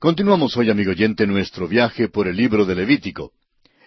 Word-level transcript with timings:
Continuamos 0.00 0.56
hoy, 0.56 0.70
amigo 0.70 0.92
oyente, 0.92 1.26
nuestro 1.26 1.66
viaje 1.66 2.08
por 2.08 2.28
el 2.28 2.36
libro 2.36 2.64
de 2.64 2.76
Levítico. 2.76 3.32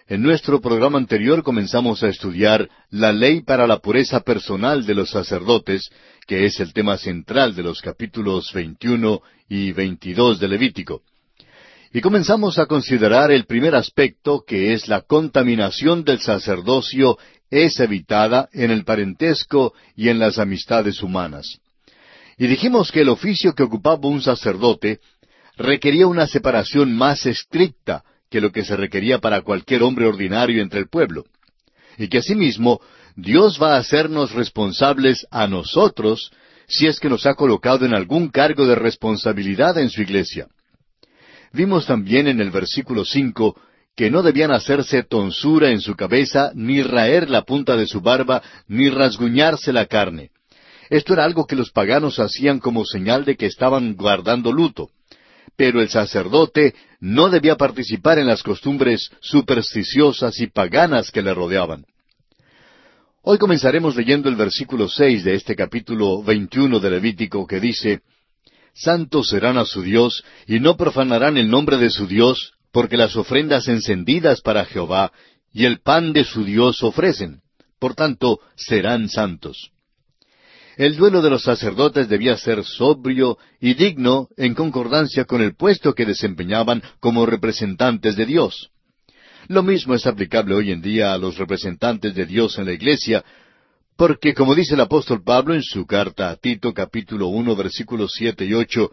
En 0.06 0.20
nuestro 0.20 0.60
programa 0.60 0.98
anterior 0.98 1.42
comenzamos 1.42 2.02
a 2.02 2.08
estudiar 2.08 2.68
la 2.90 3.12
ley 3.12 3.40
para 3.40 3.66
la 3.66 3.78
pureza 3.78 4.20
personal 4.20 4.84
de 4.84 4.94
los 4.94 5.08
sacerdotes, 5.08 5.88
que 6.26 6.44
es 6.44 6.60
el 6.60 6.74
tema 6.74 6.98
central 6.98 7.54
de 7.54 7.62
los 7.62 7.80
capítulos 7.80 8.52
21 8.52 9.22
y 9.48 9.72
22 9.72 10.38
de 10.38 10.48
Levítico. 10.48 11.00
Y 11.94 12.02
comenzamos 12.02 12.58
a 12.58 12.66
considerar 12.66 13.32
el 13.32 13.46
primer 13.46 13.74
aspecto, 13.74 14.44
que 14.46 14.74
es 14.74 14.88
la 14.88 15.00
contaminación 15.00 16.04
del 16.04 16.20
sacerdocio 16.20 17.16
es 17.50 17.80
evitada 17.80 18.50
en 18.52 18.70
el 18.70 18.84
parentesco 18.84 19.72
y 19.96 20.10
en 20.10 20.18
las 20.18 20.38
amistades 20.38 21.02
humanas. 21.02 21.58
Y 22.36 22.48
dijimos 22.48 22.90
que 22.92 23.00
el 23.00 23.08
oficio 23.08 23.54
que 23.54 23.62
ocupaba 23.62 24.08
un 24.08 24.20
sacerdote 24.20 25.00
requería 25.56 26.06
una 26.06 26.26
separación 26.26 26.94
más 26.94 27.26
estricta 27.26 28.04
que 28.30 28.40
lo 28.40 28.50
que 28.50 28.64
se 28.64 28.76
requería 28.76 29.18
para 29.18 29.42
cualquier 29.42 29.82
hombre 29.82 30.06
ordinario 30.06 30.62
entre 30.62 30.80
el 30.80 30.88
pueblo. 30.88 31.24
Y 31.98 32.08
que 32.08 32.18
asimismo 32.18 32.80
Dios 33.14 33.58
va 33.62 33.74
a 33.74 33.78
hacernos 33.78 34.32
responsables 34.32 35.26
a 35.30 35.46
nosotros 35.46 36.32
si 36.66 36.86
es 36.86 36.98
que 36.98 37.10
nos 37.10 37.26
ha 37.26 37.34
colocado 37.34 37.84
en 37.84 37.94
algún 37.94 38.30
cargo 38.30 38.66
de 38.66 38.74
responsabilidad 38.74 39.76
en 39.76 39.90
su 39.90 40.00
iglesia. 40.00 40.48
Vimos 41.52 41.86
también 41.86 42.28
en 42.28 42.40
el 42.40 42.50
versículo 42.50 43.04
cinco 43.04 43.60
que 43.94 44.10
no 44.10 44.22
debían 44.22 44.52
hacerse 44.52 45.02
tonsura 45.02 45.68
en 45.68 45.82
su 45.82 45.94
cabeza, 45.94 46.50
ni 46.54 46.82
raer 46.82 47.28
la 47.28 47.42
punta 47.42 47.76
de 47.76 47.86
su 47.86 48.00
barba, 48.00 48.42
ni 48.66 48.88
rasguñarse 48.88 49.70
la 49.70 49.84
carne. 49.84 50.30
Esto 50.88 51.12
era 51.12 51.24
algo 51.24 51.46
que 51.46 51.56
los 51.56 51.70
paganos 51.70 52.18
hacían 52.18 52.58
como 52.58 52.86
señal 52.86 53.26
de 53.26 53.36
que 53.36 53.44
estaban 53.44 53.94
guardando 53.94 54.50
luto 54.50 54.88
pero 55.56 55.80
el 55.80 55.88
sacerdote 55.88 56.74
no 57.00 57.28
debía 57.28 57.56
participar 57.56 58.18
en 58.18 58.26
las 58.26 58.42
costumbres 58.42 59.10
supersticiosas 59.20 60.40
y 60.40 60.46
paganas 60.46 61.10
que 61.10 61.22
le 61.22 61.34
rodeaban. 61.34 61.84
Hoy 63.22 63.38
comenzaremos 63.38 63.94
leyendo 63.96 64.28
el 64.28 64.36
versículo 64.36 64.88
seis 64.88 65.24
de 65.24 65.34
este 65.34 65.54
capítulo 65.54 66.22
veintiuno 66.22 66.80
de 66.80 66.90
Levítico 66.90 67.46
que 67.46 67.60
dice 67.60 68.00
Santos 68.74 69.28
serán 69.28 69.58
a 69.58 69.64
su 69.64 69.82
Dios, 69.82 70.24
y 70.46 70.58
no 70.58 70.76
profanarán 70.76 71.36
el 71.36 71.50
nombre 71.50 71.76
de 71.76 71.90
su 71.90 72.06
Dios, 72.06 72.54
porque 72.72 72.96
las 72.96 73.16
ofrendas 73.16 73.68
encendidas 73.68 74.40
para 74.40 74.64
Jehová 74.64 75.12
y 75.52 75.66
el 75.66 75.80
pan 75.80 76.12
de 76.12 76.24
su 76.24 76.42
Dios 76.44 76.82
ofrecen. 76.82 77.42
Por 77.78 77.94
tanto, 77.94 78.40
serán 78.56 79.08
santos. 79.08 79.71
El 80.76 80.96
duelo 80.96 81.20
de 81.20 81.30
los 81.30 81.42
sacerdotes 81.42 82.08
debía 82.08 82.36
ser 82.36 82.64
sobrio 82.64 83.36
y 83.60 83.74
digno 83.74 84.28
en 84.36 84.54
concordancia 84.54 85.24
con 85.24 85.42
el 85.42 85.54
puesto 85.54 85.94
que 85.94 86.06
desempeñaban 86.06 86.82
como 86.98 87.26
representantes 87.26 88.16
de 88.16 88.26
Dios. 88.26 88.70
Lo 89.48 89.62
mismo 89.62 89.94
es 89.94 90.06
aplicable 90.06 90.54
hoy 90.54 90.70
en 90.70 90.80
día 90.80 91.12
a 91.12 91.18
los 91.18 91.36
representantes 91.36 92.14
de 92.14 92.24
Dios 92.24 92.58
en 92.58 92.66
la 92.66 92.72
Iglesia, 92.72 93.24
porque 93.96 94.32
como 94.34 94.54
dice 94.54 94.74
el 94.74 94.80
apóstol 94.80 95.22
Pablo 95.22 95.54
en 95.54 95.62
su 95.62 95.86
carta 95.86 96.30
a 96.30 96.36
Tito 96.36 96.72
capítulo 96.72 97.26
uno 97.26 97.54
versículos 97.54 98.12
siete 98.14 98.46
y 98.46 98.54
ocho, 98.54 98.90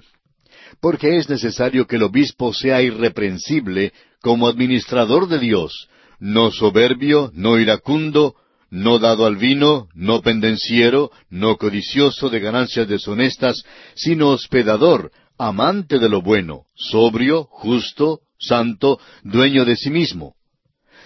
porque 0.82 1.18
es 1.18 1.30
necesario 1.30 1.88
que 1.88 1.96
el 1.96 2.04
obispo 2.04 2.54
sea 2.54 2.82
irreprensible 2.82 3.94
como 4.22 4.48
administrador 4.48 5.28
de 5.30 5.40
Dios, 5.40 5.88
no 6.20 6.52
soberbio, 6.52 7.32
no 7.34 7.58
iracundo, 7.58 8.36
no 8.70 9.00
dado 9.00 9.26
al 9.26 9.38
vino, 9.38 9.88
no 9.94 10.22
pendenciero, 10.22 11.12
no 11.30 11.58
codicioso 11.58 12.30
de 12.30 12.40
ganancias 12.40 12.88
deshonestas, 12.88 13.64
sino 13.96 14.30
hospedador, 14.30 15.12
amante 15.38 16.00
de 16.00 16.10
lo 16.10 16.22
bueno, 16.22 16.66
sobrio, 16.76 17.46
justo, 17.46 18.20
santo, 18.38 19.00
dueño 19.24 19.66
de 19.66 19.76
sí 19.76 19.90
mismo. 19.90 20.36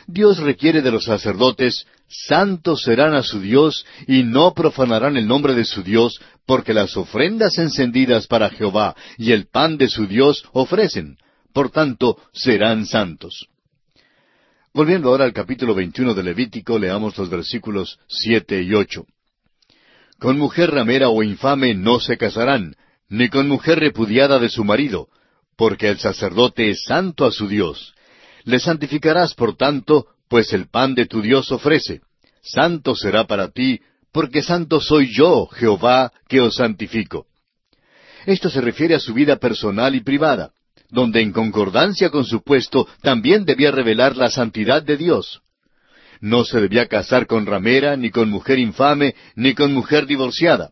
Dios 0.07 0.39
requiere 0.39 0.81
de 0.81 0.91
los 0.91 1.05
sacerdotes, 1.05 1.85
santos 2.07 2.81
serán 2.83 3.13
a 3.13 3.23
su 3.23 3.39
Dios 3.39 3.85
y 4.07 4.23
no 4.23 4.53
profanarán 4.53 5.17
el 5.17 5.27
nombre 5.27 5.53
de 5.53 5.65
su 5.65 5.83
Dios, 5.83 6.19
porque 6.45 6.73
las 6.73 6.97
ofrendas 6.97 7.57
encendidas 7.57 8.27
para 8.27 8.49
Jehová 8.49 8.95
y 9.17 9.31
el 9.31 9.47
pan 9.47 9.77
de 9.77 9.87
su 9.87 10.07
Dios 10.07 10.43
ofrecen. 10.51 11.17
Por 11.53 11.69
tanto, 11.69 12.17
serán 12.33 12.85
santos. 12.85 13.47
Volviendo 14.75 15.09
ahora 15.09 15.25
al 15.25 15.33
capítulo 15.33 15.75
21 15.75 16.15
de 16.15 16.23
Levítico, 16.23 16.79
leamos 16.79 17.15
los 17.15 17.29
versículos 17.29 17.99
siete 18.07 18.59
y 18.63 18.73
ocho. 18.73 19.05
Con 20.17 20.39
mujer 20.39 20.71
ramera 20.71 21.09
o 21.09 21.21
infame 21.21 21.75
no 21.75 21.99
se 21.99 22.17
casarán, 22.17 22.75
ni 23.07 23.29
con 23.29 23.47
mujer 23.47 23.77
repudiada 23.77 24.39
de 24.39 24.49
su 24.49 24.63
marido, 24.63 25.09
porque 25.55 25.89
el 25.89 25.99
sacerdote 25.99 26.71
es 26.71 26.85
santo 26.85 27.27
a 27.27 27.31
su 27.31 27.47
Dios. 27.47 27.93
Le 28.45 28.59
santificarás, 28.59 29.35
por 29.35 29.55
tanto, 29.55 30.07
pues 30.27 30.53
el 30.53 30.67
pan 30.67 30.95
de 30.95 31.05
tu 31.05 31.21
Dios 31.21 31.51
ofrece. 31.51 32.01
Santo 32.41 32.95
será 32.95 33.27
para 33.27 33.51
ti, 33.51 33.79
porque 34.11 34.41
santo 34.41 34.81
soy 34.81 35.13
yo, 35.13 35.45
Jehová, 35.45 36.11
que 36.27 36.41
os 36.41 36.55
santifico. 36.55 37.27
Esto 38.25 38.49
se 38.49 38.59
refiere 38.59 38.95
a 38.95 38.99
su 38.99 39.13
vida 39.13 39.35
personal 39.35 39.93
y 39.93 40.01
privada 40.01 40.51
donde 40.93 41.21
en 41.21 41.31
concordancia 41.31 42.11
con 42.11 42.23
su 42.23 42.43
puesto 42.43 42.87
también 43.01 43.45
debía 43.45 43.71
revelar 43.71 44.15
la 44.15 44.29
santidad 44.29 44.83
de 44.83 44.95
Dios. 44.95 45.41
No 46.21 46.45
se 46.45 46.61
debía 46.61 46.87
casar 46.87 47.25
con 47.25 47.47
ramera, 47.47 47.97
ni 47.97 48.11
con 48.11 48.29
mujer 48.29 48.59
infame, 48.59 49.15
ni 49.35 49.55
con 49.55 49.73
mujer 49.73 50.05
divorciada. 50.05 50.71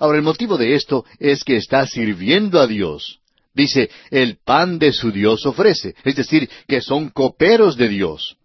Ahora 0.00 0.18
el 0.18 0.24
motivo 0.24 0.58
de 0.58 0.74
esto 0.74 1.04
es 1.18 1.44
que 1.44 1.56
está 1.56 1.86
sirviendo 1.86 2.60
a 2.60 2.66
Dios. 2.66 3.20
Dice, 3.54 3.88
el 4.10 4.38
pan 4.44 4.78
de 4.78 4.92
su 4.92 5.12
Dios 5.12 5.46
ofrece, 5.46 5.94
es 6.04 6.16
decir, 6.16 6.50
que 6.66 6.80
son 6.80 7.08
coperos 7.08 7.76
de 7.76 7.88
Dios. 7.88 8.36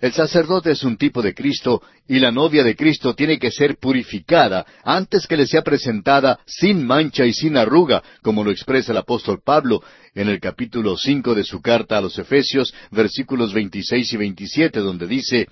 El 0.00 0.12
sacerdote 0.12 0.70
es 0.70 0.82
un 0.82 0.96
tipo 0.96 1.20
de 1.20 1.34
Cristo 1.34 1.82
y 2.08 2.18
la 2.20 2.32
novia 2.32 2.64
de 2.64 2.74
Cristo 2.74 3.14
tiene 3.14 3.38
que 3.38 3.50
ser 3.50 3.76
purificada 3.76 4.64
antes 4.82 5.26
que 5.26 5.36
le 5.36 5.46
sea 5.46 5.60
presentada 5.60 6.40
sin 6.46 6.86
mancha 6.86 7.26
y 7.26 7.34
sin 7.34 7.58
arruga, 7.58 8.02
como 8.22 8.42
lo 8.42 8.50
expresa 8.50 8.92
el 8.92 8.98
apóstol 8.98 9.42
Pablo 9.44 9.82
en 10.14 10.28
el 10.28 10.40
capítulo 10.40 10.96
cinco 10.96 11.34
de 11.34 11.44
su 11.44 11.60
carta 11.60 11.98
a 11.98 12.00
los 12.00 12.18
Efesios, 12.18 12.72
versículos 12.90 13.52
veintiséis 13.52 14.10
y 14.14 14.16
veintisiete, 14.16 14.80
donde 14.80 15.06
dice 15.06 15.48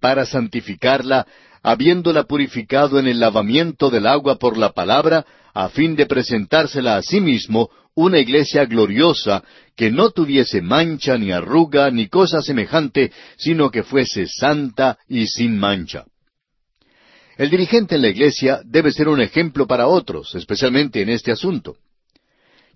para 0.00 0.26
santificarla, 0.26 1.26
habiéndola 1.62 2.24
purificado 2.24 2.98
en 2.98 3.06
el 3.06 3.20
lavamiento 3.20 3.88
del 3.88 4.06
agua 4.06 4.36
por 4.36 4.58
la 4.58 4.72
palabra, 4.72 5.24
a 5.54 5.68
fin 5.70 5.96
de 5.96 6.06
presentársela 6.06 6.96
a 6.96 7.02
sí 7.02 7.20
mismo 7.20 7.70
una 7.94 8.18
iglesia 8.18 8.64
gloriosa, 8.64 9.42
que 9.76 9.90
no 9.90 10.10
tuviese 10.10 10.62
mancha 10.62 11.16
ni 11.18 11.32
arruga 11.32 11.90
ni 11.90 12.08
cosa 12.08 12.42
semejante, 12.42 13.12
sino 13.36 13.70
que 13.70 13.82
fuese 13.82 14.26
santa 14.26 14.98
y 15.08 15.26
sin 15.26 15.58
mancha. 15.58 16.04
El 17.36 17.50
dirigente 17.50 17.96
en 17.96 18.02
la 18.02 18.08
iglesia 18.08 18.60
debe 18.64 18.92
ser 18.92 19.08
un 19.08 19.20
ejemplo 19.20 19.66
para 19.66 19.86
otros, 19.86 20.34
especialmente 20.34 21.00
en 21.00 21.08
este 21.08 21.32
asunto. 21.32 21.76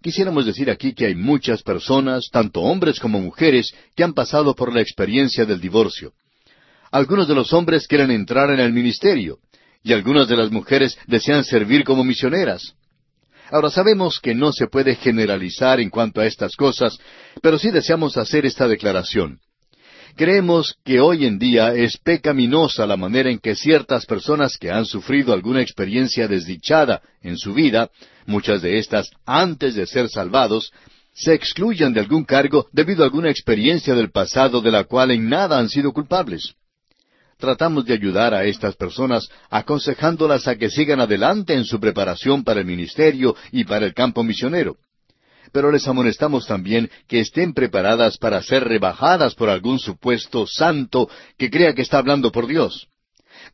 Quisiéramos 0.03 0.47
decir 0.47 0.71
aquí 0.71 0.95
que 0.95 1.07
hay 1.07 1.15
muchas 1.15 1.63
personas, 1.63 2.29
tanto 2.31 2.61
hombres 2.61 3.01
como 3.01 3.21
mujeres, 3.21 3.73
que 3.95 4.05
han 4.05 4.15
pasado 4.15 4.55
por 4.55 4.75
la 4.75 4.81
experiencia 4.81 5.45
del 5.45 5.61
divorcio. 5.61 6.13
Algunos 6.91 7.29
de 7.29 7.35
los 7.35 7.53
hombres 7.53 7.87
quieren 7.87 8.11
entrar 8.11 8.51
en 8.51 8.61
el 8.61 8.73
ministerio, 8.73 9.39
y 9.83 9.93
algunas 9.93 10.29
de 10.29 10.37
las 10.37 10.51
mujeres 10.51 10.99
desean 11.07 11.45
servir 11.45 11.85
como 11.85 12.05
misioneras. 12.05 12.75
Ahora 13.51 13.71
sabemos 13.71 14.19
que 14.21 14.35
no 14.35 14.53
se 14.53 14.67
puede 14.67 14.97
generalizar 14.97 15.81
en 15.81 15.91
cuanto 15.91 16.21
a 16.21 16.27
estas 16.27 16.57
cosas, 16.57 16.99
pero 17.43 17.59
sí 17.59 17.71
deseamos 17.71 18.17
hacer 18.17 18.45
esta 18.45 18.67
declaración. 18.67 19.39
Creemos 20.17 20.75
que 20.85 20.99
hoy 20.99 21.27
en 21.27 21.39
día 21.39 21.75
es 21.75 21.99
pecaminosa 21.99 22.87
la 22.87 22.97
manera 22.97 23.31
en 23.31 23.39
que 23.39 23.55
ciertas 23.55 24.07
personas 24.07 24.57
que 24.57 24.71
han 24.71 24.87
sufrido 24.87 25.33
alguna 25.33 25.61
experiencia 25.61 26.27
desdichada 26.27 27.03
en 27.23 27.37
su 27.37 27.53
vida, 27.53 27.91
muchas 28.25 28.63
de 28.63 28.79
estas 28.79 29.11
antes 29.27 29.75
de 29.75 29.87
ser 29.87 30.09
salvados, 30.09 30.73
se 31.13 31.35
excluyan 31.35 31.93
de 31.93 32.01
algún 32.01 32.25
cargo 32.25 32.67
debido 32.73 33.03
a 33.03 33.07
alguna 33.07 33.31
experiencia 33.31 33.95
del 33.95 34.11
pasado 34.11 34.61
de 34.61 34.71
la 34.71 34.85
cual 34.85 35.11
en 35.11 35.29
nada 35.29 35.59
han 35.59 35.69
sido 35.69 35.93
culpables 35.93 36.55
tratamos 37.39 37.85
de 37.85 37.95
ayudar 37.95 38.35
a 38.35 38.45
estas 38.45 38.77
personas 38.77 39.29
aconsejándolas 39.51 40.49
a 40.49 40.57
que 40.57 40.71
sigan 40.71 41.01
adelante 41.01 41.55
en 41.55 41.65
su 41.65 41.79
preparación 41.79 42.45
para 42.45 42.61
el 42.61 42.67
ministerio 42.67 43.37
y 43.53 43.65
para 43.65 43.87
el 43.87 43.95
campo 43.95 44.23
misionero. 44.23 44.77
Pero 45.53 45.71
les 45.71 45.87
amonestamos 45.87 46.47
también 46.47 46.91
que 47.09 47.21
estén 47.21 47.55
preparadas 47.55 48.19
para 48.19 48.43
ser 48.43 48.65
rebajadas 48.65 49.35
por 49.35 49.49
algún 49.49 49.79
supuesto 49.79 50.47
santo 50.47 51.09
que 51.39 51.51
crea 51.51 51.75
que 51.75 51.83
está 51.83 51.99
hablando 51.99 52.33
por 52.33 52.47
Dios. 52.47 52.89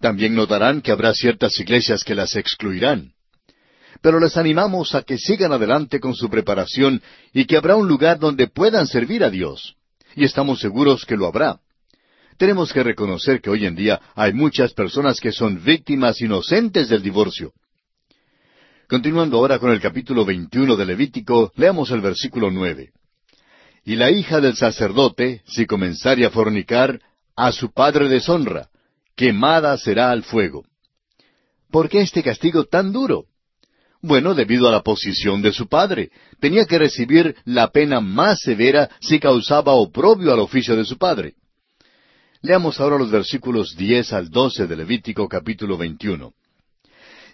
También 0.01 0.35
notarán 0.35 0.81
que 0.81 0.91
habrá 0.91 1.13
ciertas 1.15 1.59
iglesias 1.61 2.03
que 2.03 2.15
las 2.15 2.35
excluirán. 2.37 3.13
Pero 4.01 4.19
les 4.19 4.37
animamos 4.37 4.95
a 4.95 5.03
que 5.03 5.19
sigan 5.19 5.53
adelante 5.53 6.01
con 6.01 6.15
su 6.15 6.29
preparación 6.29 7.03
y 7.33 7.45
que 7.45 7.57
habrá 7.57 7.77
un 7.77 7.87
lugar 7.87 8.19
donde 8.19 8.49
puedan 8.49 8.87
servir 8.87 9.23
a 9.23 9.31
Dios. 9.31 9.77
Y 10.17 10.25
estamos 10.25 10.61
seguros 10.61 11.05
que 11.05 11.17
lo 11.17 11.27
habrá. 11.27 11.61
Tenemos 12.43 12.73
que 12.73 12.83
reconocer 12.83 13.41
que 13.41 13.51
hoy 13.51 13.67
en 13.67 13.77
día 13.77 14.01
hay 14.17 14.33
muchas 14.33 14.75
personas 14.75 15.21
que 15.21 15.31
son 15.31 15.63
víctimas 15.63 16.21
inocentes 16.21 16.89
del 16.89 17.01
divorcio. 17.01 17.53
Continuando 18.89 19.37
ahora 19.37 19.61
con 19.61 19.71
el 19.71 19.81
capítulo 19.81 20.25
21 20.25 20.75
de 20.75 20.85
Levítico, 20.85 21.53
leamos 21.55 21.93
el 21.93 22.01
versículo 22.01 22.51
9. 22.51 22.91
Y 23.85 23.95
la 23.95 24.11
hija 24.11 24.41
del 24.41 24.57
sacerdote, 24.57 25.43
si 25.47 25.67
comenzare 25.67 26.27
a 26.27 26.31
fornicar, 26.31 27.01
a 27.37 27.53
su 27.53 27.71
padre 27.71 28.09
deshonra, 28.09 28.71
quemada 29.15 29.79
será 29.79 30.11
al 30.11 30.25
fuego. 30.25 30.65
¿Por 31.71 31.89
qué 31.89 32.01
este 32.01 32.25
castigo 32.25 32.65
tan 32.65 32.91
duro? 32.91 33.27
Bueno, 34.01 34.35
debido 34.35 34.67
a 34.67 34.73
la 34.73 34.83
posición 34.83 35.43
de 35.43 35.53
su 35.53 35.69
padre. 35.69 36.11
Tenía 36.41 36.65
que 36.65 36.81
recibir 36.81 37.37
la 37.45 37.71
pena 37.71 38.01
más 38.01 38.41
severa 38.41 38.91
si 39.01 39.21
causaba 39.21 39.75
oprobio 39.75 40.33
al 40.33 40.41
oficio 40.41 40.75
de 40.75 40.85
su 40.85 40.99
padre. 40.99 41.37
Leamos 42.45 42.81
ahora 42.81 42.99
los 42.99 43.13
versículos 43.13 43.77
diez 43.77 44.13
al 44.13 44.29
doce 44.29 44.67
de 44.67 44.75
Levítico 44.75 45.29
capítulo 45.29 45.79
21. 45.79 46.33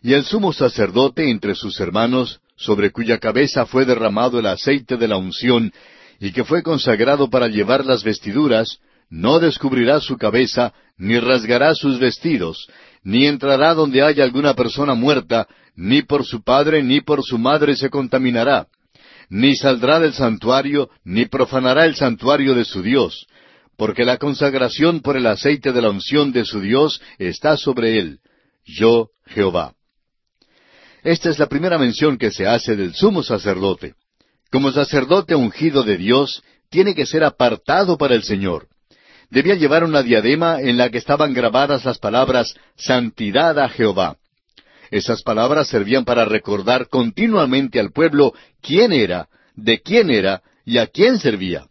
Y 0.03 0.13
el 0.13 0.25
sumo 0.25 0.53
sacerdote 0.53 1.31
entre 1.31 1.55
sus 1.55 1.81
hermanos, 1.81 2.41
sobre 2.57 2.91
cuya 2.91 3.17
cabeza 3.17 3.65
fue 3.65 3.87
derramado 3.87 4.39
el 4.39 4.45
aceite 4.45 4.99
de 4.99 5.09
la 5.09 5.17
unción, 5.17 5.73
y 6.21 6.31
que 6.33 6.45
fue 6.45 6.63
consagrado 6.63 7.31
para 7.31 7.49
llevar 7.49 7.87
las 7.87 8.05
vestiduras, 8.05 8.81
no 9.09 9.39
descubrirá 9.39 9.99
su 10.01 10.19
cabeza, 10.19 10.75
ni 10.99 11.19
rasgará 11.19 11.75
sus 11.75 11.99
vestidos, 11.99 12.69
ni 13.03 13.27
entrará 13.27 13.73
donde 13.73 14.03
haya 14.03 14.25
alguna 14.25 14.53
persona 14.53 14.93
muerta, 14.93 15.49
ni 15.75 16.03
por 16.03 16.27
su 16.27 16.43
padre 16.43 16.83
ni 16.83 17.01
por 17.01 17.25
su 17.25 17.39
madre 17.39 17.77
se 17.77 17.89
contaminará, 17.89 18.67
ni 19.31 19.57
saldrá 19.57 20.01
del 20.01 20.13
santuario, 20.13 20.91
ni 21.03 21.25
profanará 21.25 21.87
el 21.87 21.97
santuario 21.97 22.55
de 22.55 22.67
su 22.67 22.83
Dios, 22.83 23.27
porque 23.79 24.05
la 24.05 24.17
consagración 24.17 25.01
por 25.01 25.17
el 25.17 25.25
aceite 25.27 25.73
de 25.73 25.81
la 25.81 25.91
unción 25.91 26.33
de 26.33 26.45
su 26.45 26.61
Dios 26.61 27.01
está 27.17 27.57
sobre 27.57 27.97
él. 28.01 28.19
Yo, 28.67 29.11
Jehová. 29.27 29.73
Esta 31.05 31.31
es 31.31 31.39
la 31.39 31.47
primera 31.47 31.79
mención 31.79 32.19
que 32.19 32.33
se 32.33 32.45
hace 32.45 32.75
del 32.75 32.93
sumo 32.95 33.23
sacerdote. 33.23 33.95
Como 34.51 34.73
sacerdote 34.73 35.37
ungido 35.37 35.85
de 35.85 35.97
Dios, 35.97 36.43
tiene 36.71 36.93
que 36.97 37.07
ser 37.07 37.23
apartado 37.23 37.97
para 37.97 38.17
el 38.17 38.25
Señor. 38.25 38.67
Debía 39.31 39.55
llevar 39.55 39.85
una 39.85 40.03
diadema 40.03 40.61
en 40.61 40.77
la 40.77 40.91
que 40.91 40.99
estaban 40.99 41.33
grabadas 41.33 41.85
las 41.85 41.99
palabras 41.99 42.57
Santidad 42.75 43.61
a 43.61 43.69
Jehová. 43.69 44.17
Esas 44.91 45.23
palabras 45.23 45.69
servían 45.69 46.05
para 46.05 46.25
recordar 46.25 46.89
continuamente 46.89 47.79
al 47.79 47.93
pueblo 47.93 48.35
quién 48.61 48.93
era, 48.93 49.29
de 49.55 49.81
quién 49.81 50.11
era 50.11 50.43
y 50.65 50.79
a 50.79 50.89
quién 50.89 51.21
servía. 51.21 51.68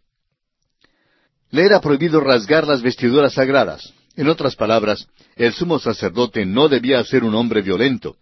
Le 1.50 1.64
era 1.64 1.80
prohibido 1.80 2.20
rasgar 2.20 2.66
las 2.66 2.82
vestiduras 2.82 3.34
sagradas. 3.34 3.92
En 4.16 4.28
otras 4.28 4.56
palabras, 4.56 5.06
el 5.36 5.52
sumo 5.54 5.78
sacerdote 5.78 6.44
no 6.44 6.68
debía 6.68 7.02
ser 7.04 7.24
un 7.24 7.34
hombre 7.34 7.62
violento. 7.62 8.16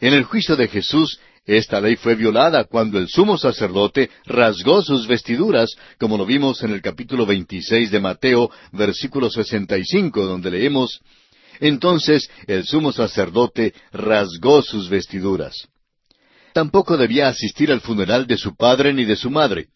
En 0.00 0.14
el 0.14 0.24
juicio 0.24 0.56
de 0.56 0.68
Jesús, 0.68 1.18
esta 1.44 1.80
ley 1.80 1.96
fue 1.96 2.14
violada 2.14 2.64
cuando 2.64 2.98
el 2.98 3.08
sumo 3.08 3.36
sacerdote 3.36 4.10
rasgó 4.24 4.80
sus 4.82 5.08
vestiduras, 5.08 5.70
como 5.98 6.16
lo 6.16 6.24
vimos 6.24 6.62
en 6.62 6.70
el 6.70 6.80
capítulo 6.80 7.26
26 7.26 7.90
de 7.90 8.00
Mateo, 8.00 8.50
versículo 8.70 9.28
65, 9.28 10.24
donde 10.24 10.52
leemos, 10.52 11.00
Entonces 11.60 12.30
el 12.46 12.64
sumo 12.64 12.92
sacerdote 12.92 13.74
rasgó 13.92 14.62
sus 14.62 14.88
vestiduras. 14.88 15.68
Tampoco 16.52 16.96
debía 16.96 17.28
asistir 17.28 17.72
al 17.72 17.80
funeral 17.80 18.26
de 18.26 18.36
su 18.36 18.54
padre 18.54 18.92
ni 18.92 19.04
de 19.04 19.16
su 19.16 19.30
madre. 19.30 19.68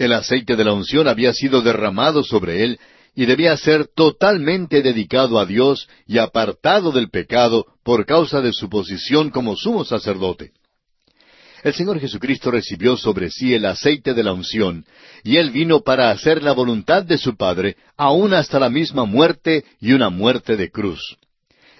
El 0.00 0.14
aceite 0.14 0.56
de 0.56 0.64
la 0.64 0.72
unción 0.72 1.08
había 1.08 1.34
sido 1.34 1.60
derramado 1.60 2.24
sobre 2.24 2.64
él, 2.64 2.80
y 3.14 3.26
debía 3.26 3.54
ser 3.58 3.86
totalmente 3.86 4.80
dedicado 4.80 5.38
a 5.38 5.44
Dios 5.44 5.90
y 6.06 6.16
apartado 6.16 6.90
del 6.90 7.10
pecado 7.10 7.66
por 7.84 8.06
causa 8.06 8.40
de 8.40 8.54
su 8.54 8.70
posición 8.70 9.28
como 9.28 9.56
sumo 9.56 9.84
sacerdote. 9.84 10.52
El 11.62 11.74
Señor 11.74 12.00
Jesucristo 12.00 12.50
recibió 12.50 12.96
sobre 12.96 13.30
sí 13.30 13.52
el 13.52 13.66
aceite 13.66 14.14
de 14.14 14.22
la 14.22 14.32
unción, 14.32 14.86
y 15.22 15.36
Él 15.36 15.50
vino 15.50 15.80
para 15.80 16.10
hacer 16.10 16.42
la 16.42 16.52
voluntad 16.52 17.02
de 17.02 17.18
su 17.18 17.36
Padre, 17.36 17.76
aun 17.98 18.32
hasta 18.32 18.58
la 18.58 18.70
misma 18.70 19.04
muerte 19.04 19.66
y 19.82 19.92
una 19.92 20.08
muerte 20.08 20.56
de 20.56 20.70
cruz. 20.70 21.18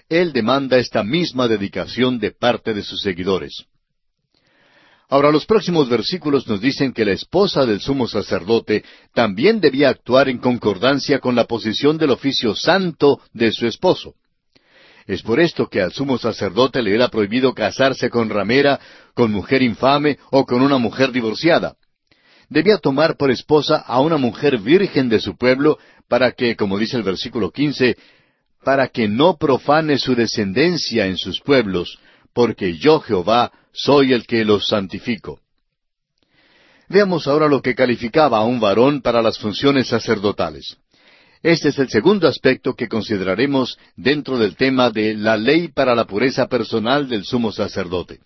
Él 0.09 0.31
demanda 0.31 0.77
esta 0.77 1.03
misma 1.03 1.47
dedicación 1.47 2.19
de 2.19 2.29
parte 2.29 2.75
de 2.75 2.83
sus 2.83 3.01
seguidores. 3.01 3.65
Ahora 5.11 5.29
los 5.29 5.45
próximos 5.45 5.89
versículos 5.89 6.47
nos 6.47 6.61
dicen 6.61 6.93
que 6.93 7.03
la 7.03 7.11
esposa 7.11 7.65
del 7.65 7.81
sumo 7.81 8.07
sacerdote 8.07 8.85
también 9.13 9.59
debía 9.59 9.89
actuar 9.89 10.29
en 10.29 10.37
concordancia 10.37 11.19
con 11.19 11.35
la 11.35 11.43
posición 11.43 11.97
del 11.97 12.11
oficio 12.11 12.55
santo 12.55 13.19
de 13.33 13.51
su 13.51 13.67
esposo. 13.67 14.13
Es 15.05 15.21
por 15.21 15.41
esto 15.41 15.67
que 15.67 15.81
al 15.81 15.91
sumo 15.91 16.17
sacerdote 16.17 16.81
le 16.81 16.95
era 16.95 17.09
prohibido 17.09 17.53
casarse 17.53 18.09
con 18.09 18.29
ramera, 18.29 18.79
con 19.13 19.33
mujer 19.33 19.61
infame 19.63 20.17
o 20.29 20.45
con 20.45 20.61
una 20.61 20.77
mujer 20.77 21.11
divorciada. 21.11 21.75
Debía 22.47 22.77
tomar 22.77 23.17
por 23.17 23.31
esposa 23.31 23.83
a 23.85 23.99
una 23.99 24.15
mujer 24.15 24.59
virgen 24.59 25.09
de 25.09 25.19
su 25.19 25.35
pueblo 25.35 25.77
para 26.07 26.31
que, 26.31 26.55
como 26.55 26.77
dice 26.77 26.95
el 26.95 27.03
versículo 27.03 27.51
quince, 27.51 27.97
para 28.63 28.87
que 28.87 29.09
no 29.09 29.35
profane 29.35 29.97
su 29.97 30.15
descendencia 30.15 31.07
en 31.07 31.17
sus 31.17 31.41
pueblos, 31.41 31.99
porque 32.33 32.77
yo 32.77 32.99
Jehová 32.99 33.51
soy 33.73 34.13
el 34.13 34.25
que 34.25 34.45
los 34.45 34.67
santifico. 34.67 35.39
Veamos 36.89 37.27
ahora 37.27 37.47
lo 37.47 37.61
que 37.61 37.73
calificaba 37.73 38.39
a 38.39 38.43
un 38.43 38.59
varón 38.59 39.01
para 39.01 39.21
las 39.21 39.39
funciones 39.39 39.87
sacerdotales. 39.87 40.77
Este 41.41 41.69
es 41.69 41.79
el 41.79 41.89
segundo 41.89 42.27
aspecto 42.27 42.75
que 42.75 42.87
consideraremos 42.87 43.77
dentro 43.95 44.37
del 44.37 44.55
tema 44.55 44.91
de 44.91 45.15
la 45.15 45.37
ley 45.37 45.69
para 45.69 45.95
la 45.95 46.05
pureza 46.05 46.47
personal 46.47 47.07
del 47.07 47.23
sumo 47.23 47.51
sacerdote. 47.51 48.19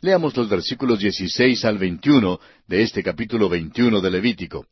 Leamos 0.00 0.36
los 0.36 0.48
versículos 0.48 0.98
16 1.00 1.64
al 1.64 1.78
21 1.78 2.40
de 2.66 2.82
este 2.82 3.02
capítulo 3.02 3.48
21 3.48 4.00
de 4.00 4.10
Levítico. 4.10 4.66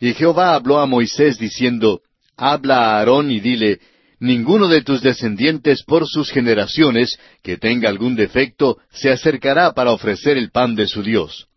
Y 0.00 0.12
Jehová 0.14 0.54
habló 0.54 0.80
a 0.80 0.86
Moisés 0.86 1.38
diciendo, 1.38 2.00
Habla 2.36 2.78
a 2.78 2.98
Aarón 2.98 3.30
y 3.30 3.40
dile, 3.40 3.80
ninguno 4.20 4.68
de 4.68 4.82
tus 4.82 5.02
descendientes 5.02 5.82
por 5.82 6.06
sus 6.06 6.30
generaciones 6.30 7.18
que 7.42 7.58
tenga 7.58 7.88
algún 7.88 8.16
defecto 8.16 8.78
se 8.90 9.10
acercará 9.10 9.72
para 9.72 9.92
ofrecer 9.92 10.36
el 10.36 10.50
pan 10.50 10.74
de 10.74 10.86
su 10.86 11.02
Dios. 11.02 11.48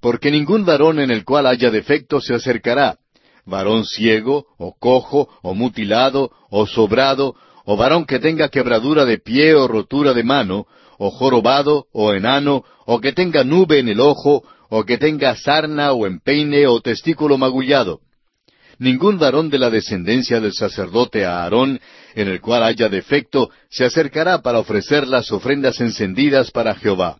Porque 0.00 0.30
ningún 0.30 0.64
varón 0.64 0.98
en 0.98 1.10
el 1.10 1.24
cual 1.24 1.46
haya 1.46 1.70
defecto 1.70 2.20
se 2.20 2.34
acercará, 2.34 2.98
varón 3.46 3.84
ciego, 3.84 4.46
o 4.58 4.74
cojo, 4.78 5.28
o 5.42 5.54
mutilado, 5.54 6.30
o 6.50 6.66
sobrado, 6.66 7.36
o 7.64 7.76
varón 7.76 8.04
que 8.04 8.18
tenga 8.18 8.48
quebradura 8.48 9.04
de 9.04 9.18
pie 9.18 9.54
o 9.54 9.68
rotura 9.68 10.12
de 10.12 10.24
mano, 10.24 10.66
o 10.98 11.10
jorobado, 11.10 11.86
o 11.92 12.12
enano, 12.12 12.64
o 12.84 13.00
que 13.00 13.12
tenga 13.12 13.44
nube 13.44 13.78
en 13.78 13.88
el 13.88 14.00
ojo, 14.00 14.42
o 14.68 14.84
que 14.84 14.98
tenga 14.98 15.36
sarna 15.36 15.92
o 15.92 16.06
empeine 16.06 16.66
o 16.66 16.80
testículo 16.80 17.38
magullado 17.38 18.00
ningún 18.78 19.18
varón 19.18 19.50
de 19.50 19.58
la 19.58 19.70
descendencia 19.70 20.40
del 20.40 20.52
sacerdote 20.52 21.24
Aarón, 21.24 21.80
en 22.14 22.28
el 22.28 22.40
cual 22.40 22.62
haya 22.62 22.88
defecto, 22.88 23.50
se 23.70 23.84
acercará 23.84 24.42
para 24.42 24.58
ofrecer 24.58 25.06
las 25.06 25.30
ofrendas 25.32 25.80
encendidas 25.80 26.50
para 26.50 26.74
Jehová. 26.74 27.18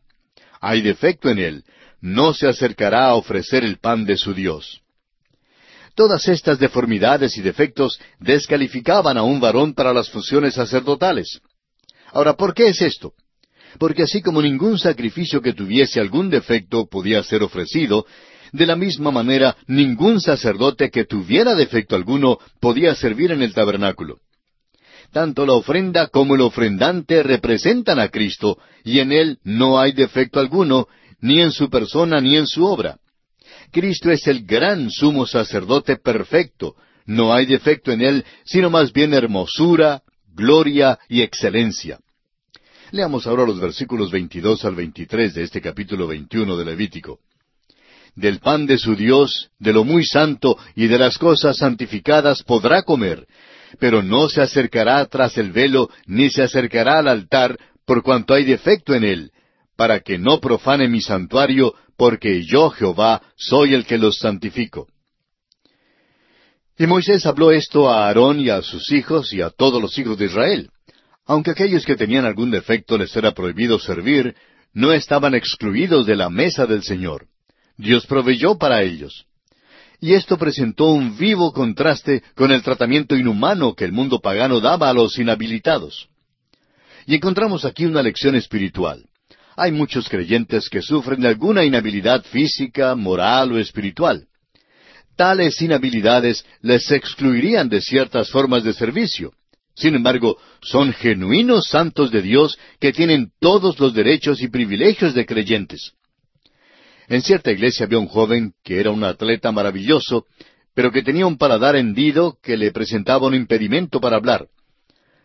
Hay 0.61 0.81
defecto 0.81 1.29
en 1.29 1.39
él, 1.39 1.65
no 2.01 2.35
se 2.35 2.49
acercará 2.49 3.07
a 3.07 3.15
ofrecer 3.15 3.65
el 3.65 3.79
pan 3.79 4.05
de 4.05 4.17
su 4.17 4.35
Dios. 4.35 4.83
Todas 5.95 6.27
estas 6.29 6.59
deformidades 6.59 7.37
y 7.37 7.43
defectos 7.43 8.01
descalificaban 8.19 9.19
a 9.19 9.23
un 9.23 9.41
varón 9.41 9.75
para 9.75 9.93
las 9.93 10.09
funciones 10.11 10.55
sacerdotales. 10.55 11.41
Ahora, 12.13 12.35
¿por 12.35 12.55
qué 12.55 12.69
es 12.69 12.81
esto? 12.81 13.13
Porque 13.79 14.03
así 14.03 14.23
como 14.23 14.43
ningún 14.43 14.79
sacrificio 14.79 15.41
que 15.41 15.53
tuviese 15.53 16.01
algún 16.01 16.31
defecto 16.31 16.87
podía 16.87 17.23
ser 17.23 17.43
ofrecido, 17.43 18.07
de 18.53 18.67
la 18.67 18.77
misma 18.77 19.11
manera, 19.11 19.57
ningún 19.67 20.21
sacerdote 20.21 20.91
que 20.91 21.05
tuviera 21.05 21.55
defecto 21.55 21.97
alguno 21.97 22.39
podía 22.61 22.95
servir 22.95 23.33
en 23.33 23.43
el 23.43 23.55
tabernáculo. 23.55 24.19
Tanto 25.11 25.47
la 25.47 25.55
ofrenda 25.55 26.09
como 26.09 26.35
el 26.35 26.43
ofrendante 26.43 27.23
representan 27.23 27.99
a 27.99 28.09
Cristo, 28.09 28.59
y 28.85 28.99
en 29.01 29.13
Él 29.13 29.39
no 29.43 29.81
hay 29.81 29.93
defecto 29.93 30.39
alguno, 30.39 30.87
ni 31.21 31.41
en 31.41 31.53
su 31.53 31.71
persona 31.71 32.21
ni 32.21 32.37
en 32.37 32.47
su 32.47 32.65
obra. 32.65 32.99
Cristo 33.71 34.11
es 34.11 34.27
el 34.27 34.45
gran 34.45 34.91
sumo 34.91 35.27
sacerdote 35.27 35.97
perfecto, 35.97 36.77
no 37.07 37.33
hay 37.33 37.47
defecto 37.47 37.91
en 37.91 38.03
Él, 38.03 38.25
sino 38.45 38.71
más 38.71 38.93
bien 38.93 39.15
hermosura, 39.15 40.03
gloria 40.35 40.99
y 41.09 41.23
excelencia. 41.23 41.99
Leamos 42.91 43.27
ahora 43.27 43.47
los 43.47 43.59
versículos 43.61 44.11
22 44.11 44.65
al 44.67 44.75
23 44.75 45.35
de 45.35 45.43
este 45.43 45.63
capítulo 45.63 46.07
21 46.07 46.57
de 46.57 46.65
Levítico 46.65 47.21
del 48.15 48.41
pan 48.41 48.67
de 48.67 48.79
su 48.79 48.95
Dios, 48.95 49.51
de 49.59 49.73
lo 49.73 49.85
muy 49.85 50.05
santo 50.05 50.59
y 50.75 50.87
de 50.87 50.99
las 50.99 51.19
cosas 51.19 51.59
santificadas 51.59 52.43
podrá 52.43 52.83
comer, 52.83 53.27
pero 53.79 54.03
no 54.03 54.29
se 54.29 54.43
acercará 54.43 55.05
tras 55.07 55.39
el 55.39 55.53
velo, 55.53 55.89
ni 56.07 56.31
se 56.31 56.43
acercará 56.43 56.99
al 56.99 57.09
altar, 57.09 57.59
por 57.87 58.03
cuanto 58.03 58.35
hay 58.35 58.45
defecto 58.45 58.95
en 58.95 59.05
él, 59.05 59.31
para 59.77 60.01
que 60.01 60.19
no 60.19 60.41
profane 60.41 60.89
mi 60.89 61.01
santuario, 61.01 61.75
porque 61.97 62.45
yo 62.45 62.71
Jehová 62.71 63.23
soy 63.37 63.75
el 63.75 63.85
que 63.87 63.99
los 63.99 64.19
santifico. 64.19 64.89
Y 66.79 66.87
Moisés 66.87 67.27
habló 67.27 67.53
esto 67.53 67.89
a 67.89 68.07
Aarón 68.07 68.41
y 68.41 68.51
a 68.51 68.63
sus 68.63 68.91
hijos 68.93 69.33
y 69.33 69.41
a 69.41 69.51
todos 69.51 69.81
los 69.81 69.97
hijos 69.99 70.19
de 70.19 70.27
Israel. 70.27 70.71
Aunque 71.27 71.53
aquellos 71.53 71.85
que 71.85 71.97
tenían 71.97 72.25
algún 72.25 72.51
defecto 72.51 72.99
les 72.99 73.15
era 73.15 73.33
prohibido 73.33 73.79
servir, 73.79 74.35
no 74.73 74.93
estaban 74.93 75.35
excluidos 75.35 76.07
de 76.07 76.17
la 76.17 76.31
mesa 76.31 76.67
del 76.67 76.83
Señor. 76.83 77.27
Dios 77.77 78.07
proveyó 78.07 78.57
para 78.59 78.83
ellos. 78.83 79.27
Y 80.01 80.15
esto 80.15 80.37
presentó 80.37 80.87
un 80.87 81.17
vivo 81.17 81.53
contraste 81.53 82.23
con 82.35 82.51
el 82.51 82.63
tratamiento 82.63 83.17
inhumano 83.17 83.75
que 83.75 83.85
el 83.85 83.93
mundo 83.93 84.21
pagano 84.21 84.61
daba 84.61 84.91
a 84.91 84.93
los 84.93 85.17
inhabilitados. 85.19 86.09
Y 87.07 87.15
encontramos 87.15 87.65
aquí 87.65 87.85
una 87.85 88.03
lección 88.03 88.35
espiritual. 88.35 89.05
Hay 89.57 89.71
muchos 89.71 90.09
creyentes 90.09 90.69
que 90.69 90.83
sufren 90.83 91.21
de 91.21 91.29
alguna 91.29 91.65
inhabilidad 91.65 92.25
física, 92.25 92.95
moral 92.97 93.53
o 93.53 93.59
espiritual. 93.59 94.27
Tales 95.17 95.61
inhabilidades 95.61 96.45
les 96.63 96.91
excluirían 96.91 97.69
de 97.69 97.81
ciertas 97.81 98.31
formas 98.31 98.65
de 98.65 98.73
servicio. 98.73 99.33
Sin 99.75 99.95
embargo, 99.95 100.37
son 100.63 100.93
genuinos 100.93 101.69
santos 101.69 102.11
de 102.11 102.23
Dios 102.23 102.59
que 102.81 102.93
tienen 102.93 103.31
todos 103.41 103.79
los 103.79 103.95
derechos 103.95 104.43
y 104.43 104.49
privilegios 104.49 105.15
de 105.15 105.27
creyentes. 105.27 105.93
En 107.13 107.21
cierta 107.21 107.53
iglesia 107.53 107.85
había 107.85 107.99
un 107.99 108.07
joven 108.07 108.55
que 108.65 108.81
era 108.81 108.91
un 108.91 109.05
atleta 109.05 109.53
maravilloso, 109.53 110.25
pero 110.73 110.91
que 110.91 111.03
tenía 111.03 111.27
un 111.27 111.37
paladar 111.37 111.77
hendido 111.77 112.39
que 112.43 112.57
le 112.57 112.73
presentaba 112.73 113.27
un 113.27 113.35
impedimento 113.35 114.01
para 114.01 114.17
hablar. 114.17 114.47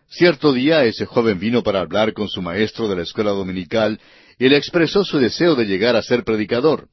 Cierto 0.10 0.51
día 0.51 0.84
ese 0.84 1.06
joven 1.06 1.39
vino 1.39 1.63
para 1.63 1.79
hablar 1.79 2.12
con 2.12 2.27
su 2.27 2.41
maestro 2.41 2.89
de 2.89 2.98
la 2.98 3.03
escuela 3.03 3.32
dominical 3.32 4.01
y 4.38 4.50
le 4.50 4.58
expresó 4.58 5.06
su 5.06 5.17
deseo 5.17 5.56
de 5.56 5.63
llegar 5.63 5.96
a 5.96 6.01
ser 6.01 6.25
predicador. 6.25 6.89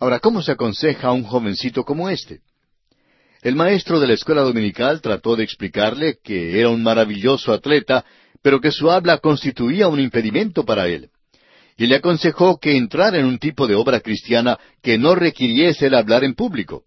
Ahora, 0.00 0.20
¿cómo 0.20 0.40
se 0.40 0.52
aconseja 0.52 1.08
a 1.08 1.12
un 1.12 1.24
jovencito 1.24 1.84
como 1.84 2.08
este? 2.08 2.40
El 3.42 3.56
maestro 3.56 4.00
de 4.00 4.06
la 4.06 4.14
escuela 4.14 4.40
dominical 4.40 5.02
trató 5.02 5.36
de 5.36 5.44
explicarle 5.44 6.16
que 6.24 6.58
era 6.58 6.70
un 6.70 6.82
maravilloso 6.82 7.52
atleta, 7.52 8.06
pero 8.40 8.58
que 8.62 8.72
su 8.72 8.90
habla 8.90 9.18
constituía 9.18 9.86
un 9.86 10.00
impedimento 10.00 10.64
para 10.64 10.88
él. 10.88 11.10
Y 11.78 11.86
le 11.86 11.94
aconsejó 11.94 12.58
que 12.58 12.76
entrara 12.76 13.18
en 13.18 13.24
un 13.24 13.38
tipo 13.38 13.68
de 13.68 13.76
obra 13.76 14.00
cristiana 14.00 14.58
que 14.82 14.98
no 14.98 15.14
requiriese 15.14 15.86
el 15.86 15.94
hablar 15.94 16.24
en 16.24 16.34
público. 16.34 16.82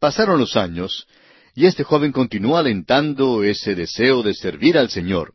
Pasaron 0.00 0.40
los 0.40 0.56
años, 0.56 1.06
y 1.54 1.66
este 1.66 1.84
joven 1.84 2.10
continuó 2.10 2.56
alentando 2.56 3.44
ese 3.44 3.76
deseo 3.76 4.24
de 4.24 4.34
servir 4.34 4.76
al 4.76 4.90
Señor. 4.90 5.34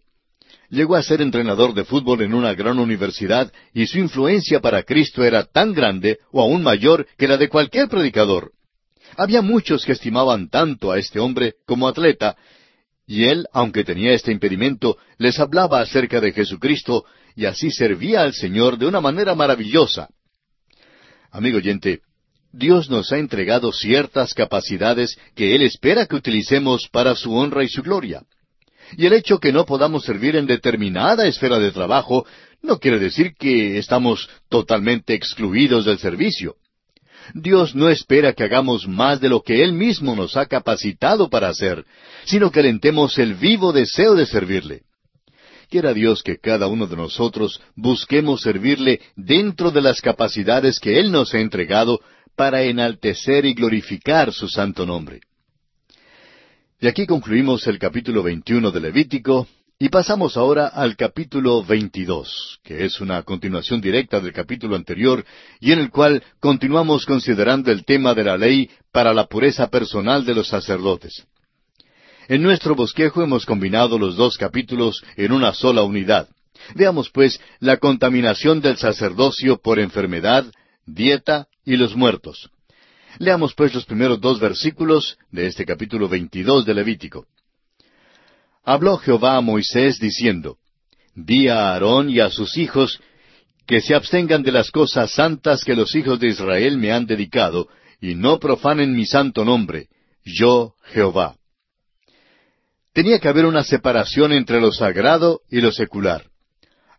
Llegó 0.70 0.96
a 0.96 1.04
ser 1.04 1.22
entrenador 1.22 1.74
de 1.74 1.86
fútbol 1.86 2.22
en 2.22 2.34
una 2.34 2.54
gran 2.54 2.78
universidad 2.80 3.51
y 3.74 3.88
su 3.88 3.98
influencia 3.98 4.60
para 4.60 4.84
Cristo 4.84 5.24
era 5.24 5.46
tan 5.46 5.74
grande 5.74 6.20
o 6.32 6.42
aún 6.42 6.62
mayor 6.62 7.08
que 7.18 7.30
la 7.30 7.38
de 7.38 7.48
cualquier 7.48 7.88
predicador. 7.88 8.51
Había 9.16 9.42
muchos 9.42 9.86
que 9.86 9.94
estimaban 9.94 10.50
tanto 10.50 10.92
a 10.92 11.00
este 11.00 11.20
hombre 11.20 11.56
como 11.66 11.88
atleta, 11.88 12.36
y 13.08 13.24
él, 13.24 13.48
aunque 13.54 13.84
tenía 13.84 14.12
este 14.12 14.32
impedimento, 14.32 14.98
les 15.18 15.39
hablaba 15.39 15.80
acerca 15.80 16.22
de 16.22 16.32
Jesucristo 16.34 17.06
y 17.36 17.45
así 17.45 17.71
servía 17.71 18.21
al 18.21 18.33
Señor 18.33 18.77
de 18.77 18.86
una 18.86 19.01
manera 19.01 19.36
maravillosa. 19.36 20.09
Amigo 21.31 21.57
oyente, 21.57 22.01
Dios 22.51 22.89
nos 22.89 23.12
ha 23.12 23.17
entregado 23.17 23.71
ciertas 23.71 24.33
capacidades 24.33 25.17
que 25.36 25.55
Él 25.55 25.62
espera 25.62 26.07
que 26.07 26.15
utilicemos 26.15 26.88
para 26.91 27.15
su 27.15 27.33
honra 27.33 27.63
y 27.63 27.69
su 27.69 27.83
gloria. 27.83 28.24
Y 28.98 29.05
el 29.05 29.13
hecho 29.13 29.39
que 29.39 29.51
no 29.51 29.65
podamos 29.65 30.03
servir 30.03 30.36
en 30.36 30.48
determinada 30.48 31.27
esfera 31.27 31.59
de 31.59 31.71
trabajo 31.71 32.25
no 32.62 32.79
quiere 32.79 32.98
decir 33.00 33.36
que 33.38 33.77
estamos 33.77 34.29
totalmente 34.50 35.13
excluidos 35.13 35.86
del 35.86 36.00
servicio. 36.00 36.55
Dios 37.33 37.75
no 37.75 37.89
espera 37.89 38.33
que 38.33 38.43
hagamos 38.43 38.88
más 38.88 39.21
de 39.21 39.29
lo 39.29 39.43
que 39.43 39.63
Él 39.63 39.74
mismo 39.74 40.15
nos 40.15 40.36
ha 40.36 40.48
capacitado 40.48 41.29
para 41.29 41.50
hacer, 41.50 41.86
sino 42.25 42.51
que 42.51 42.62
alentemos 42.62 43.17
el 43.19 43.36
vivo 43.36 43.71
deseo 43.71 44.15
de 44.15 44.25
servirle. 44.25 44.81
Quiera 45.69 45.93
Dios 45.93 46.23
que 46.23 46.39
cada 46.39 46.67
uno 46.67 46.88
de 46.88 46.95
nosotros 46.95 47.61
busquemos 47.75 48.41
servirle 48.41 49.01
dentro 49.15 49.69
de 49.69 49.81
las 49.81 50.01
capacidades 50.01 50.79
que 50.79 50.99
Él 50.99 51.11
nos 51.11 51.33
ha 51.35 51.39
entregado 51.39 51.99
para 52.35 52.63
enaltecer 52.63 53.45
y 53.45 53.53
glorificar 53.53 54.33
su 54.33 54.47
santo 54.47 54.85
nombre. 54.85 55.21
Y 56.79 56.88
aquí 56.88 57.05
concluimos 57.05 57.67
el 57.67 57.77
capítulo 57.77 58.23
21 58.23 58.71
de 58.71 58.79
Levítico 58.79 59.47
y 59.77 59.89
pasamos 59.89 60.38
ahora 60.38 60.67
al 60.67 60.95
capítulo 60.95 61.63
22, 61.63 62.61
que 62.63 62.85
es 62.85 62.99
una 62.99 63.21
continuación 63.21 63.79
directa 63.79 64.19
del 64.19 64.33
capítulo 64.33 64.75
anterior 64.75 65.23
y 65.59 65.71
en 65.71 65.79
el 65.79 65.91
cual 65.91 66.23
continuamos 66.39 67.05
considerando 67.05 67.71
el 67.71 67.85
tema 67.85 68.15
de 68.15 68.23
la 68.23 68.38
ley 68.38 68.71
para 68.91 69.13
la 69.13 69.27
pureza 69.27 69.69
personal 69.69 70.25
de 70.25 70.33
los 70.33 70.47
sacerdotes. 70.47 71.27
En 72.29 72.43
nuestro 72.43 72.75
bosquejo 72.75 73.24
hemos 73.24 73.43
combinado 73.43 73.98
los 73.98 74.15
dos 74.15 74.38
capítulos 74.38 75.03
en 75.17 75.31
una 75.31 75.51
sola 75.51 75.81
unidad. 75.81 76.29
Veamos 76.75 77.09
pues 77.09 77.41
la 77.59 77.77
contaminación 77.77 78.62
del 78.62 78.77
sacerdocio 78.77 79.57
por 79.57 79.79
enfermedad, 79.79 80.45
dieta 80.86 81.48
y 81.65 81.75
los 81.75 81.95
muertos. 81.95 82.51
Leamos 83.17 83.55
pues 83.55 83.74
los 83.74 83.86
primeros 83.86 84.21
dos 84.21 84.39
versículos 84.39 85.17
de 85.31 85.48
este 85.48 85.65
capítulo 85.65 86.07
22 86.07 86.67
de 86.67 86.74
Levítico. 86.75 87.25
Habló 88.63 88.98
Jehová 88.98 89.38
a 89.38 89.41
Moisés 89.41 89.98
diciendo, 89.98 90.57
Di 91.15 91.48
a 91.48 91.71
Aarón 91.71 92.12
y 92.12 92.19
a 92.19 92.29
sus 92.29 92.57
hijos 92.57 93.00
que 93.65 93.81
se 93.81 93.95
abstengan 93.95 94.43
de 94.43 94.51
las 94.51 94.69
cosas 94.69 95.09
santas 95.13 95.63
que 95.63 95.75
los 95.75 95.95
hijos 95.95 96.19
de 96.19 96.27
Israel 96.27 96.77
me 96.77 96.91
han 96.91 97.07
dedicado, 97.07 97.69
y 98.00 98.13
no 98.13 98.39
profanen 98.39 98.95
mi 98.95 99.07
santo 99.07 99.43
nombre, 99.43 99.88
yo 100.24 100.75
Jehová. 100.93 101.38
Tenía 102.93 103.19
que 103.19 103.27
haber 103.27 103.46
una 103.46 103.63
separación 103.63 104.31
entre 104.31 104.60
lo 104.60 104.72
sagrado 104.72 105.41
y 105.50 105.62
lo 105.62 105.72
secular. 105.72 106.25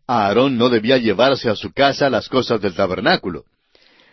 Aarón 0.07 0.57
no 0.57 0.69
debía 0.69 0.99
llevarse 0.99 1.49
a 1.51 1.57
su 1.57 1.73
casa 1.73 2.11
las 2.11 2.29
cosas 2.29 2.61
del 2.61 2.75
tabernáculo. 2.75 3.45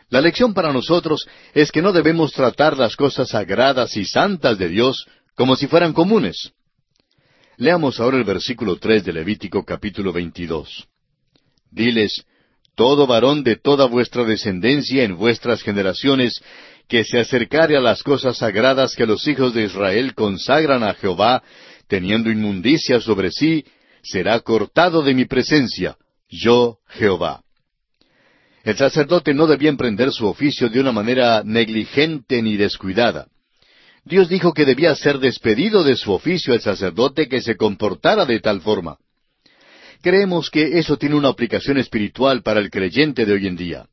La 0.09 0.21
lección 0.21 0.53
para 0.53 0.71
nosotros 0.71 1.27
es 1.53 1.71
que 1.71 1.81
no 1.81 1.91
debemos 1.91 2.31
tratar 2.31 2.77
las 2.77 2.95
cosas 2.95 3.29
sagradas 3.29 3.97
y 3.97 4.05
santas 4.05 4.57
de 4.57 4.69
Dios 4.69 5.05
como 5.35 5.55
si 5.55 5.67
fueran 5.67 5.93
comunes. 5.93 6.51
Leamos 7.57 7.99
ahora 7.99 8.17
el 8.17 8.23
versículo 8.23 8.77
tres 8.77 9.03
de 9.03 9.13
Levítico 9.13 9.65
capítulo 9.65 10.13
22. 10.13 10.87
Diles, 11.71 12.23
todo 12.75 13.07
varón 13.07 13.43
de 13.43 13.55
toda 13.55 13.87
vuestra 13.87 14.23
descendencia 14.23 15.03
en 15.03 15.17
vuestras 15.17 15.63
generaciones, 15.63 16.41
que 16.87 17.03
se 17.03 17.19
acercare 17.19 17.77
a 17.77 17.81
las 17.81 18.01
cosas 18.01 18.37
sagradas 18.37 18.95
que 18.95 19.05
los 19.05 19.27
hijos 19.27 19.53
de 19.53 19.63
Israel 19.63 20.13
consagran 20.13 20.83
a 20.83 20.93
Jehová, 20.93 21.43
teniendo 21.87 22.31
inmundicia 22.31 23.01
sobre 23.01 23.31
sí, 23.31 23.65
será 24.03 24.39
cortado 24.39 25.01
de 25.03 25.13
mi 25.13 25.25
presencia, 25.25 25.97
yo 26.29 26.79
Jehová. 26.87 27.41
El 28.63 28.75
sacerdote 28.75 29.33
no 29.33 29.47
debía 29.47 29.69
emprender 29.69 30.11
su 30.11 30.27
oficio 30.27 30.69
de 30.69 30.79
una 30.79 30.91
manera 30.91 31.41
negligente 31.43 32.41
ni 32.41 32.57
descuidada. 32.57 33.27
Dios 34.03 34.29
dijo 34.29 34.53
que 34.53 34.65
debía 34.65 34.95
ser 34.95 35.19
despedido 35.19 35.83
de 35.83 35.95
su 35.95 36.11
oficio 36.11 36.53
el 36.53 36.61
sacerdote 36.61 37.27
que 37.27 37.41
se 37.41 37.57
comportara 37.57 38.25
de 38.25 38.39
tal 38.39 38.61
forma. 38.61 38.97
Creemos 40.01 40.49
que 40.49 40.79
eso 40.79 40.97
tiene 40.97 41.15
una 41.15 41.29
aplicación 41.29 41.77
espiritual 41.77 42.41
para 42.43 42.59
el 42.59 42.69
creyente 42.69 43.25
de 43.25 43.33
hoy 43.33 43.47
en 43.47 43.55
día. 43.55 43.85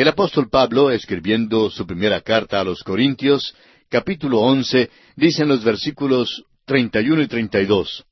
El 0.00 0.08
apóstol 0.08 0.48
Pablo, 0.48 0.90
escribiendo 0.90 1.68
su 1.68 1.86
primera 1.86 2.22
carta 2.22 2.58
a 2.58 2.64
los 2.64 2.82
Corintios, 2.82 3.54
capítulo 3.90 4.40
once, 4.40 4.88
dice 5.14 5.42
en 5.42 5.48
los 5.48 5.62
versículos 5.62 6.42
treinta 6.64 7.02
y 7.02 7.10
uno 7.10 7.20
y 7.20 7.28
treinta 7.28 7.60
y 7.60 7.66
dos 7.66 8.06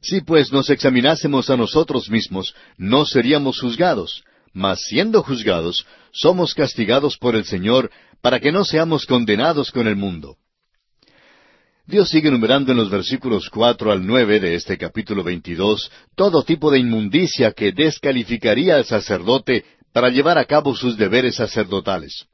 Si 0.00 0.22
pues 0.22 0.50
nos 0.50 0.70
examinásemos 0.70 1.50
a 1.50 1.56
nosotros 1.56 2.10
mismos, 2.10 2.52
no 2.76 3.06
seríamos 3.06 3.60
juzgados, 3.60 4.24
mas 4.52 4.80
siendo 4.88 5.22
juzgados, 5.22 5.86
somos 6.10 6.52
castigados 6.52 7.16
por 7.16 7.36
el 7.36 7.44
Señor 7.44 7.92
para 8.20 8.40
que 8.40 8.50
no 8.50 8.64
seamos 8.64 9.06
condenados 9.06 9.70
con 9.70 9.86
el 9.86 9.94
mundo. 9.94 10.36
Dios 11.86 12.08
sigue 12.08 12.26
enumerando 12.26 12.72
en 12.72 12.78
los 12.78 12.90
versículos 12.90 13.48
cuatro 13.50 13.92
al 13.92 14.04
nueve 14.04 14.40
de 14.40 14.56
este 14.56 14.76
capítulo 14.76 15.22
veintidós 15.22 15.92
todo 16.16 16.42
tipo 16.42 16.72
de 16.72 16.80
inmundicia 16.80 17.52
que 17.52 17.70
descalificaría 17.70 18.74
al 18.74 18.84
sacerdote 18.84 19.64
para 19.98 20.10
llevar 20.10 20.38
a 20.38 20.44
cabo 20.44 20.76
sus 20.76 20.96
deberes 20.96 21.36
sacerdotales. 21.36 22.26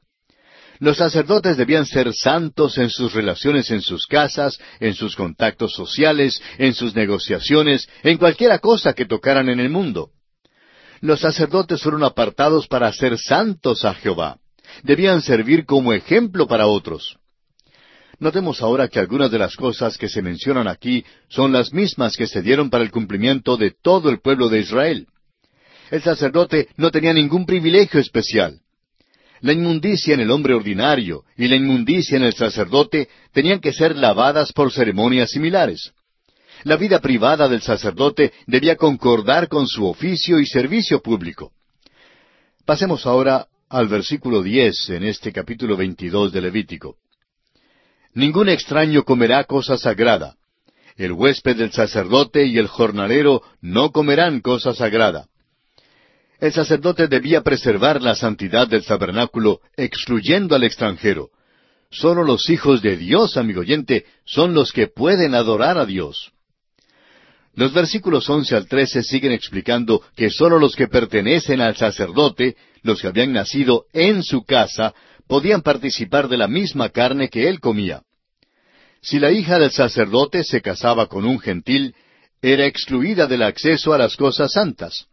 Los 0.79 0.97
sacerdotes 0.97 1.57
debían 1.57 1.85
ser 1.85 2.13
santos 2.13 2.77
en 2.77 2.89
sus 2.89 3.13
relaciones 3.13 3.71
en 3.71 3.81
sus 3.81 4.05
casas, 4.05 4.59
en 4.79 4.93
sus 4.93 5.15
contactos 5.15 5.73
sociales, 5.73 6.39
en 6.57 6.73
sus 6.73 6.93
negociaciones, 6.93 7.87
en 8.03 8.17
cualquiera 8.17 8.59
cosa 8.59 8.93
que 8.93 9.05
tocaran 9.05 9.49
en 9.49 9.59
el 9.59 9.69
mundo 9.69 10.11
los 11.01 11.19
sacerdotes 11.19 11.81
fueron 11.81 12.03
apartados 12.03 12.67
para 12.67 12.91
ser 12.91 13.17
santos 13.17 13.85
a 13.85 13.93
Jehová. 13.93 14.37
Debían 14.83 15.21
servir 15.21 15.65
como 15.65 15.93
ejemplo 15.93 16.47
para 16.47 16.67
otros. 16.67 17.17
Notemos 18.17 18.61
ahora 18.61 18.87
que 18.87 18.99
algunas 18.99 19.29
de 19.29 19.37
las 19.37 19.55
cosas 19.55 19.97
que 19.97 20.07
se 20.07 20.21
mencionan 20.21 20.67
aquí 20.67 21.05
son 21.29 21.51
las 21.51 21.73
mismas 21.73 22.15
que 22.15 22.27
se 22.27 22.41
dieron 22.41 22.69
para 22.69 22.83
el 22.83 22.91
cumplimiento 22.91 23.57
de 23.57 23.71
todo 23.71 24.09
el 24.09 24.19
pueblo 24.19 24.49
de 24.49 24.59
Israel. 24.59 25.07
El 25.91 26.01
sacerdote 26.01 26.69
no 26.77 26.91
tenía 26.91 27.13
ningún 27.13 27.45
privilegio 27.45 27.99
especial. 27.99 28.59
La 29.41 29.53
inmundicia 29.53 30.13
en 30.13 30.21
el 30.21 30.31
hombre 30.31 30.53
ordinario 30.53 31.23
y 31.37 31.47
la 31.47 31.55
inmundicia 31.55 32.17
en 32.17 32.23
el 32.23 32.33
sacerdote 32.33 33.09
tenían 33.31 33.59
que 33.59 33.73
ser 33.73 33.95
lavadas 33.95 34.51
por 34.53 34.71
ceremonias 34.71 35.31
similares. 35.31 35.93
La 36.63 36.77
vida 36.77 36.99
privada 36.99 37.47
del 37.47 37.61
sacerdote 37.61 38.33
debía 38.47 38.75
concordar 38.75 39.47
con 39.47 39.67
su 39.67 39.85
oficio 39.85 40.39
y 40.39 40.47
servicio 40.47 41.01
público. 41.01 41.51
Pasemos 42.65 43.05
ahora 43.05 43.47
al 43.69 43.87
versículo 43.87 44.41
diez 44.41 44.89
en 44.89 45.03
este 45.03 45.31
capítulo 45.31 45.77
veintidós 45.77 46.31
de 46.31 46.41
Levítico. 46.41 46.95
Ningún 48.13 48.49
extraño 48.49 49.03
comerá 49.03 49.43
cosa 49.43 49.77
sagrada. 49.77 50.37
El 50.95 51.11
huésped 51.11 51.57
del 51.57 51.73
sacerdote 51.73 52.45
y 52.45 52.57
el 52.57 52.67
jornalero 52.67 53.43
no 53.61 53.91
comerán 53.91 54.39
cosa 54.39 54.73
sagrada. 54.73 55.27
El 56.39 56.51
sacerdote 56.51 57.07
debía 57.07 57.41
preservar 57.41 58.01
la 58.01 58.15
santidad 58.15 58.67
del 58.67 58.85
tabernáculo, 58.85 59.61
excluyendo 59.77 60.55
al 60.55 60.63
extranjero. 60.63 61.29
Solo 61.89 62.23
los 62.23 62.49
hijos 62.49 62.81
de 62.81 62.97
Dios, 62.97 63.37
amigo 63.37 63.61
oyente, 63.61 64.05
son 64.25 64.53
los 64.53 64.71
que 64.73 64.87
pueden 64.87 65.33
adorar 65.33 65.77
a 65.77 65.85
Dios. 65.85 66.31
Los 67.53 67.73
versículos 67.73 68.29
once 68.29 68.53
al 68.53 68.67
trece 68.67 69.01
siguen 69.01 69.31
explicando 69.31 70.01
que 70.15 70.29
sólo 70.29 70.59
los 70.59 70.75
que 70.75 70.89
pertenecen 70.89 71.61
al 71.61 71.77
sacerdote, 71.77 72.57
los 72.83 73.01
que 73.01 73.07
habían 73.07 73.31
nacido 73.31 73.85
en 73.93 74.23
su 74.23 74.43
casa, 74.43 74.93
podían 75.27 75.61
participar 75.61 76.27
de 76.27 76.37
la 76.37 76.49
misma 76.49 76.89
carne 76.89 77.29
que 77.29 77.47
él 77.47 77.61
comía. 77.61 78.01
Si 79.01 79.19
la 79.19 79.31
hija 79.31 79.57
del 79.57 79.71
sacerdote 79.71 80.43
se 80.43 80.61
casaba 80.61 81.07
con 81.07 81.23
un 81.23 81.39
gentil, 81.39 81.95
era 82.41 82.65
excluida 82.65 83.25
del 83.25 83.43
acceso 83.43 83.93
a 83.93 83.97
las 83.97 84.17
cosas 84.17 84.51
santas. 84.51 85.07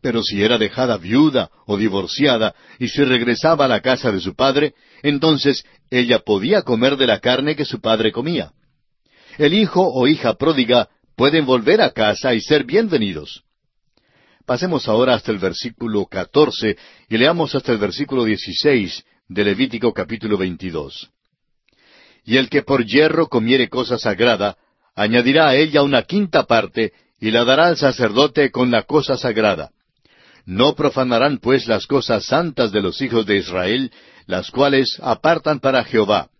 Pero 0.00 0.22
si 0.22 0.42
era 0.42 0.58
dejada 0.58 0.96
viuda 0.96 1.50
o 1.66 1.76
divorciada 1.76 2.54
y 2.78 2.88
se 2.88 3.04
regresaba 3.04 3.64
a 3.64 3.68
la 3.68 3.80
casa 3.80 4.12
de 4.12 4.20
su 4.20 4.34
padre, 4.34 4.74
entonces 5.02 5.64
ella 5.90 6.20
podía 6.20 6.62
comer 6.62 6.96
de 6.96 7.06
la 7.06 7.20
carne 7.20 7.56
que 7.56 7.64
su 7.64 7.80
padre 7.80 8.12
comía. 8.12 8.52
El 9.38 9.54
hijo 9.54 9.82
o 9.82 10.06
hija 10.06 10.34
pródiga 10.34 10.88
pueden 11.16 11.46
volver 11.46 11.80
a 11.80 11.90
casa 11.90 12.34
y 12.34 12.40
ser 12.40 12.64
bienvenidos. 12.64 13.42
Pasemos 14.46 14.88
ahora 14.88 15.14
hasta 15.14 15.30
el 15.30 15.38
versículo 15.38 16.06
catorce 16.06 16.76
y 17.08 17.18
leamos 17.18 17.54
hasta 17.54 17.72
el 17.72 17.78
versículo 17.78 18.24
dieciséis 18.24 19.04
de 19.28 19.44
Levítico 19.44 19.92
capítulo 19.92 20.38
veintidós. 20.38 21.10
Y 22.24 22.36
el 22.36 22.48
que 22.48 22.62
por 22.62 22.84
hierro 22.84 23.28
comiere 23.28 23.68
cosa 23.68 23.98
sagrada, 23.98 24.56
añadirá 24.94 25.48
a 25.48 25.56
ella 25.56 25.82
una 25.82 26.02
quinta 26.02 26.44
parte, 26.44 26.92
y 27.20 27.30
la 27.30 27.44
dará 27.44 27.66
al 27.66 27.76
sacerdote 27.76 28.50
con 28.50 28.70
la 28.70 28.82
cosa 28.82 29.16
sagrada. 29.16 29.70
No 30.48 30.74
profanarán 30.74 31.36
pues 31.36 31.66
las 31.66 31.86
cosas 31.86 32.24
santas 32.24 32.72
de 32.72 32.80
los 32.80 33.02
hijos 33.02 33.26
de 33.26 33.36
Israel, 33.36 33.92
las 34.24 34.50
cuales 34.50 34.98
apartan 35.02 35.60
para 35.60 35.84
Jehová, 35.84 36.30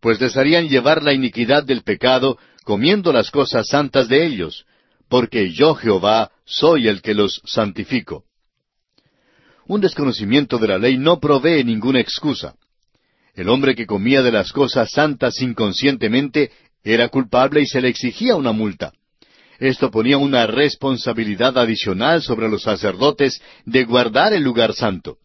pues 0.00 0.18
desearían 0.18 0.68
llevar 0.68 1.04
la 1.04 1.12
iniquidad 1.12 1.62
del 1.62 1.84
pecado, 1.84 2.36
comiendo 2.64 3.12
las 3.12 3.30
cosas 3.30 3.68
santas 3.68 4.08
de 4.08 4.26
ellos, 4.26 4.66
porque 5.08 5.52
yo 5.52 5.76
Jehová 5.76 6.32
soy 6.44 6.88
el 6.88 7.00
que 7.00 7.14
los 7.14 7.42
santifico. 7.44 8.24
Un 9.68 9.80
desconocimiento 9.80 10.58
de 10.58 10.66
la 10.66 10.78
ley 10.78 10.98
no 10.98 11.20
provee 11.20 11.62
ninguna 11.62 12.00
excusa. 12.00 12.56
El 13.36 13.48
hombre 13.48 13.76
que 13.76 13.86
comía 13.86 14.22
de 14.22 14.32
las 14.32 14.52
cosas 14.52 14.90
santas 14.90 15.40
inconscientemente 15.40 16.50
era 16.82 17.08
culpable 17.08 17.60
y 17.60 17.66
se 17.66 17.80
le 17.80 17.88
exigía 17.88 18.34
una 18.34 18.50
multa. 18.50 18.92
Esto 19.58 19.90
ponía 19.90 20.18
una 20.18 20.46
responsabilidad 20.46 21.56
adicional 21.58 22.22
sobre 22.22 22.48
los 22.48 22.62
sacerdotes 22.62 23.40
de 23.64 23.84
guardar 23.84 24.32
el 24.32 24.42
lugar 24.42 24.74
santo. 24.74 25.18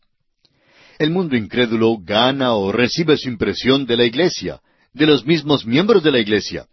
El 1.00 1.12
mundo 1.12 1.36
incrédulo 1.36 1.98
gana 2.00 2.54
o 2.54 2.72
recibe 2.72 3.18
su 3.18 3.30
impresión 3.30 3.86
de 3.86 3.98
la 3.98 4.06
iglesia, 4.06 4.60
de 4.94 5.08
los 5.08 5.26
mismos 5.26 5.66
miembros 5.66 6.04
de 6.04 6.12
la 6.12 6.20
iglesia. 6.20 6.68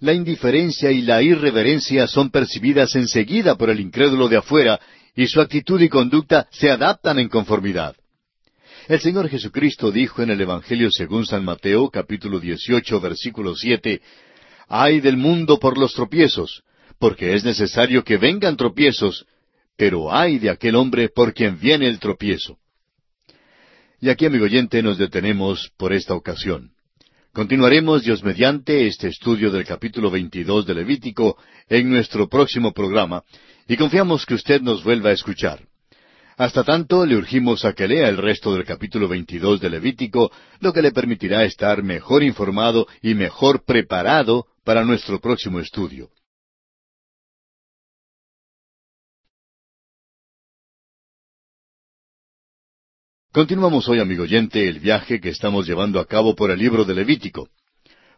La 0.00 0.12
indiferencia 0.12 0.92
y 0.92 1.02
la 1.02 1.22
irreverencia 1.22 2.06
son 2.06 2.30
percibidas 2.30 2.94
enseguida 2.94 3.56
por 3.56 3.68
el 3.68 3.80
incrédulo 3.80 4.28
de 4.28 4.36
afuera 4.36 4.78
y 5.16 5.26
su 5.26 5.40
actitud 5.40 5.80
y 5.80 5.88
conducta 5.88 6.46
se 6.52 6.70
adaptan 6.70 7.18
en 7.18 7.28
conformidad. 7.28 7.96
El 8.86 9.00
Señor 9.00 9.28
Jesucristo 9.28 9.90
dijo 9.90 10.22
en 10.22 10.30
el 10.30 10.40
Evangelio 10.40 10.90
según 10.90 11.26
San 11.26 11.44
Mateo 11.44 11.90
capítulo 11.90 12.38
18 12.38 13.00
versículo 13.00 13.56
7, 13.56 14.00
Ay 14.68 15.00
del 15.00 15.16
mundo 15.16 15.58
por 15.58 15.76
los 15.76 15.94
tropiezos, 15.94 16.62
porque 16.98 17.34
es 17.34 17.44
necesario 17.44 18.04
que 18.04 18.16
vengan 18.16 18.56
tropiezos, 18.56 19.26
pero 19.76 20.12
ay 20.12 20.38
de 20.38 20.50
aquel 20.50 20.74
hombre 20.76 21.08
por 21.08 21.32
quien 21.32 21.58
viene 21.58 21.86
el 21.86 21.98
tropiezo. 21.98 22.58
Y 24.00 24.10
aquí, 24.10 24.26
amigo 24.26 24.44
oyente, 24.44 24.82
nos 24.82 24.98
detenemos 24.98 25.72
por 25.76 25.92
esta 25.92 26.14
ocasión. 26.14 26.72
Continuaremos, 27.32 28.02
Dios 28.02 28.22
mediante, 28.24 28.86
este 28.86 29.08
estudio 29.08 29.50
del 29.50 29.64
capítulo 29.64 30.10
22 30.10 30.66
de 30.66 30.74
Levítico 30.74 31.36
en 31.68 31.90
nuestro 31.90 32.28
próximo 32.28 32.72
programa, 32.72 33.22
y 33.68 33.76
confiamos 33.76 34.24
que 34.24 34.34
usted 34.34 34.60
nos 34.60 34.82
vuelva 34.82 35.10
a 35.10 35.12
escuchar. 35.12 35.60
Hasta 36.36 36.62
tanto, 36.64 37.04
le 37.04 37.16
urgimos 37.16 37.64
a 37.64 37.72
que 37.72 37.88
lea 37.88 38.08
el 38.08 38.16
resto 38.16 38.54
del 38.54 38.64
capítulo 38.64 39.08
22 39.08 39.60
de 39.60 39.70
Levítico, 39.70 40.30
lo 40.60 40.72
que 40.72 40.82
le 40.82 40.92
permitirá 40.92 41.44
estar 41.44 41.82
mejor 41.82 42.22
informado 42.22 42.86
y 43.02 43.14
mejor 43.14 43.64
preparado 43.64 44.46
para 44.64 44.84
nuestro 44.84 45.20
próximo 45.20 45.60
estudio. 45.60 46.10
Continuamos 53.30 53.86
hoy, 53.90 54.00
amigo 54.00 54.22
oyente, 54.22 54.66
el 54.66 54.80
viaje 54.80 55.20
que 55.20 55.28
estamos 55.28 55.66
llevando 55.66 56.00
a 56.00 56.06
cabo 56.06 56.34
por 56.34 56.50
el 56.50 56.58
libro 56.58 56.86
de 56.86 56.94
Levítico. 56.94 57.50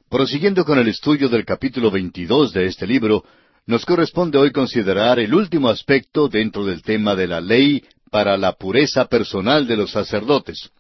Prosiguiendo 0.09 0.65
con 0.65 0.79
el 0.79 0.87
estudio 0.87 1.29
del 1.29 1.45
capítulo 1.45 1.91
22 1.91 2.53
de 2.53 2.67
este 2.67 2.87
libro, 2.87 3.25
nos 3.67 3.85
corresponde 3.85 4.39
hoy 4.39 4.53
considerar 4.53 5.19
el 5.19 5.35
último 5.35 5.69
aspecto 5.69 6.29
dentro 6.29 6.65
del 6.65 6.83
tema 6.83 7.17
de 7.17 7.27
la 7.27 7.41
ley 7.41 7.83
para 8.09 8.37
la 8.37 8.53
pureza 8.53 9.07
personal 9.07 9.67
de 9.67 9.79
los 9.79 9.91
sacerdotes. 9.91 10.71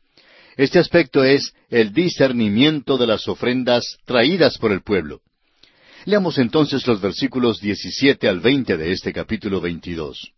Este 0.56 0.78
aspecto 0.78 1.24
es 1.24 1.52
el 1.68 1.92
discernimiento 1.92 2.98
de 2.98 3.08
las 3.08 3.26
ofrendas 3.26 3.98
traídas 4.04 4.58
por 4.58 4.70
el 4.70 4.82
pueblo. 4.82 5.22
Leamos 6.04 6.38
entonces 6.38 6.86
los 6.86 7.00
versículos 7.00 7.60
17 7.60 8.28
al 8.28 8.38
20 8.38 8.76
de 8.76 8.92
este 8.92 9.12
capítulo 9.12 9.60
22. 9.60 10.30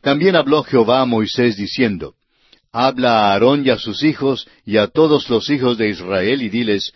También 0.00 0.34
habló 0.34 0.64
Jehová 0.64 1.02
a 1.02 1.06
Moisés 1.06 1.56
diciendo, 1.56 2.16
Habla 2.72 3.12
a 3.12 3.32
Aarón 3.32 3.66
y 3.66 3.70
a 3.70 3.78
sus 3.78 4.02
hijos 4.04 4.46
y 4.64 4.76
a 4.76 4.86
todos 4.86 5.28
los 5.28 5.50
hijos 5.50 5.76
de 5.76 5.88
Israel 5.88 6.42
y 6.42 6.48
diles, 6.48 6.92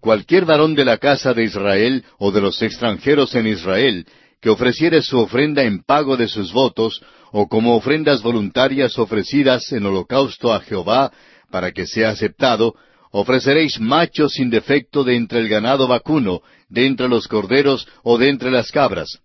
Cualquier 0.00 0.44
varón 0.44 0.74
de 0.74 0.84
la 0.84 0.98
casa 0.98 1.34
de 1.34 1.44
Israel 1.44 2.04
o 2.18 2.30
de 2.30 2.40
los 2.40 2.62
extranjeros 2.62 3.34
en 3.34 3.46
Israel 3.46 4.06
que 4.40 4.50
ofreciere 4.50 5.02
su 5.02 5.18
ofrenda 5.18 5.62
en 5.62 5.82
pago 5.82 6.16
de 6.16 6.28
sus 6.28 6.52
votos, 6.52 7.02
o 7.32 7.46
como 7.48 7.76
ofrendas 7.76 8.22
voluntarias 8.22 8.98
ofrecidas 8.98 9.70
en 9.72 9.84
holocausto 9.84 10.52
a 10.52 10.60
Jehová, 10.60 11.12
para 11.50 11.72
que 11.72 11.86
sea 11.86 12.10
aceptado, 12.10 12.74
ofreceréis 13.12 13.78
machos 13.80 14.32
sin 14.32 14.50
defecto 14.50 15.04
de 15.04 15.16
entre 15.16 15.40
el 15.40 15.48
ganado 15.48 15.86
vacuno, 15.86 16.40
de 16.68 16.86
entre 16.86 17.08
los 17.08 17.28
corderos 17.28 17.86
o 18.02 18.18
de 18.18 18.30
entre 18.30 18.50
las 18.50 18.70
cabras. 18.70 19.18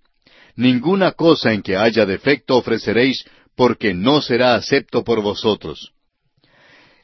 Ninguna 0.56 1.12
cosa 1.12 1.54
en 1.54 1.62
que 1.62 1.78
haya 1.78 2.06
defecto 2.06 2.58
ofreceréis, 2.58 3.26
porque 3.56 3.94
no 3.94 4.22
será 4.22 4.56
acepto 4.56 5.04
por 5.04 5.22
vosotros. 5.22 5.92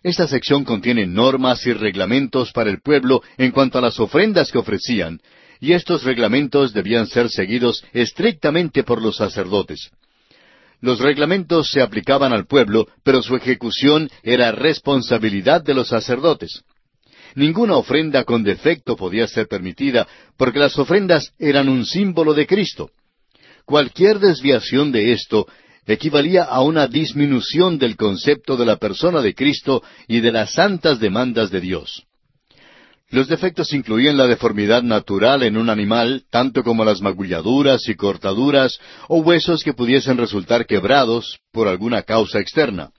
Esta 0.04 0.28
sección 0.28 0.64
contiene 0.64 1.06
normas 1.06 1.66
y 1.68 1.74
reglamentos 1.74 2.52
para 2.52 2.70
el 2.70 2.82
pueblo 2.82 3.22
en 3.38 3.52
cuanto 3.52 3.78
a 3.78 3.82
las 3.82 4.00
ofrendas 4.00 4.52
que 4.52 4.58
ofrecían, 4.58 5.22
y 5.60 5.74
estos 5.74 6.04
reglamentos 6.04 6.74
debían 6.74 7.06
ser 7.06 7.30
seguidos 7.30 7.84
estrictamente 7.94 8.84
por 8.84 9.02
los 9.02 9.18
sacerdotes. 9.18 9.92
Los 10.82 11.00
reglamentos 11.00 11.70
se 11.70 11.82
aplicaban 11.82 12.34
al 12.34 12.48
pueblo, 12.48 12.88
pero 13.04 13.22
su 13.22 13.36
ejecución 13.36 14.10
era 14.24 14.52
responsabilidad 14.52 15.64
de 15.64 15.76
los 15.76 15.90
sacerdotes. 15.90 16.64
Ninguna 17.36 17.78
ofrenda 17.78 18.24
con 18.24 18.44
defecto 18.44 18.96
podía 18.96 19.28
ser 19.28 19.48
permitida, 19.48 20.08
porque 20.36 20.58
las 20.58 20.78
ofrendas 20.80 21.32
eran 21.38 21.70
un 21.70 21.86
símbolo 21.86 22.34
de 22.34 22.48
Cristo. 22.48 22.90
Cualquier 23.66 24.18
desviación 24.18 24.92
de 24.92 25.14
esto 25.14 25.48
equivalía 25.93 26.43
a 26.43 26.62
una 26.62 26.88
disminución 26.88 27.77
del 27.77 27.95
concepto 27.95 28.58
de 28.58 28.65
la 28.65 28.77
persona 28.77 29.21
de 29.21 29.34
Cristo 29.34 29.84
y 30.08 30.19
de 30.21 30.32
las 30.32 30.54
santas 30.54 30.99
demandas 30.99 31.49
de 31.51 31.62
Dios. 31.62 32.04
Los 33.10 33.27
defectos 33.27 33.73
incluían 33.73 34.15
la 34.15 34.25
deformidad 34.25 34.84
natural 34.84 35.43
en 35.43 35.58
un 35.58 35.69
animal, 35.69 36.23
tanto 36.30 36.63
como 36.63 36.86
las 36.86 37.01
magulladuras 37.01 37.89
y 37.89 37.95
cortaduras 37.95 38.80
o 39.10 39.17
huesos 39.19 39.65
que 39.65 39.73
pudiesen 39.73 40.17
resultar 40.17 40.65
quebrados 40.65 41.39
por 41.51 41.67
alguna 41.67 42.04
causa 42.04 42.39
externa. 42.39 42.91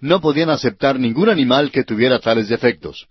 No 0.00 0.20
podían 0.20 0.50
aceptar 0.50 1.00
ningún 1.00 1.30
animal 1.30 1.72
que 1.72 1.82
tuviera 1.82 2.20
tales 2.20 2.48
defectos. 2.48 3.08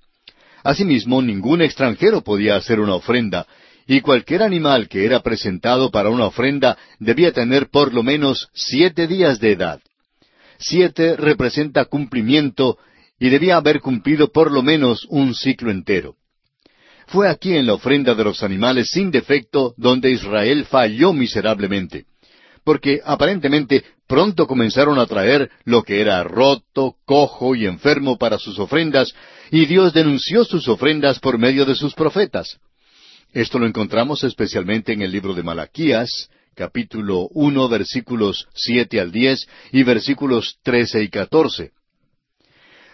Asimismo, 0.64 1.22
ningún 1.22 1.62
extranjero 1.62 2.22
podía 2.22 2.56
hacer 2.56 2.80
una 2.80 2.96
ofrenda, 2.96 3.46
y 3.88 4.02
cualquier 4.02 4.42
animal 4.42 4.88
que 4.88 5.06
era 5.06 5.22
presentado 5.22 5.92
para 5.92 6.10
una 6.10 6.26
ofrenda 6.26 6.78
debía 7.00 7.32
tener 7.32 7.70
por 7.70 7.94
lo 7.94 8.04
menos 8.04 8.50
siete 8.54 9.08
días 9.08 9.40
de 9.40 9.52
edad. 9.52 9.80
Siete 10.58 11.16
representa 11.16 11.86
cumplimiento 11.86 12.78
y 13.20 13.30
debía 13.30 13.58
haber 13.58 13.82
cumplido 13.82 14.32
por 14.32 14.52
lo 14.52 14.64
menos 14.64 15.06
un 15.10 15.36
ciclo 15.36 15.72
entero. 15.72 16.16
Fue 17.08 17.30
aquí 17.30 17.56
en 17.56 17.68
la 17.68 17.74
ofrenda 17.74 18.16
de 18.16 18.24
los 18.24 18.42
animales 18.42 18.90
sin 18.90 19.12
defecto 19.12 19.76
donde 19.78 20.10
Israel 20.12 20.66
falló 20.66 21.14
miserablemente. 21.14 22.06
Porque 22.64 23.00
aparentemente 23.06 23.84
pronto 24.08 24.48
comenzaron 24.48 24.98
a 24.98 25.06
traer 25.06 25.52
lo 25.66 25.84
que 25.84 26.02
era 26.02 26.24
roto, 26.24 26.96
cojo 27.06 27.56
y 27.56 27.68
enfermo 27.68 28.18
para 28.18 28.40
sus 28.40 28.58
ofrendas, 28.58 29.14
y 29.52 29.68
Dios 29.68 29.94
denunció 29.94 30.44
sus 30.44 30.68
ofrendas 30.68 31.20
por 31.20 31.38
medio 31.38 31.66
de 31.66 31.76
sus 31.76 31.94
profetas. 31.94 32.58
Esto 33.36 33.60
lo 33.60 33.68
encontramos 33.68 34.24
especialmente 34.24 34.94
en 34.94 35.02
el 35.02 35.12
libro 35.12 35.34
de 35.34 35.44
Malaquías, 35.44 36.30
capítulo 36.56 37.28
uno, 37.34 37.68
versículos 37.68 38.48
siete 38.56 39.02
al 39.02 39.12
diez 39.12 39.46
y 39.74 39.84
versículos 39.84 40.58
trece 40.64 41.04
y 41.04 41.10
catorce. 41.10 41.72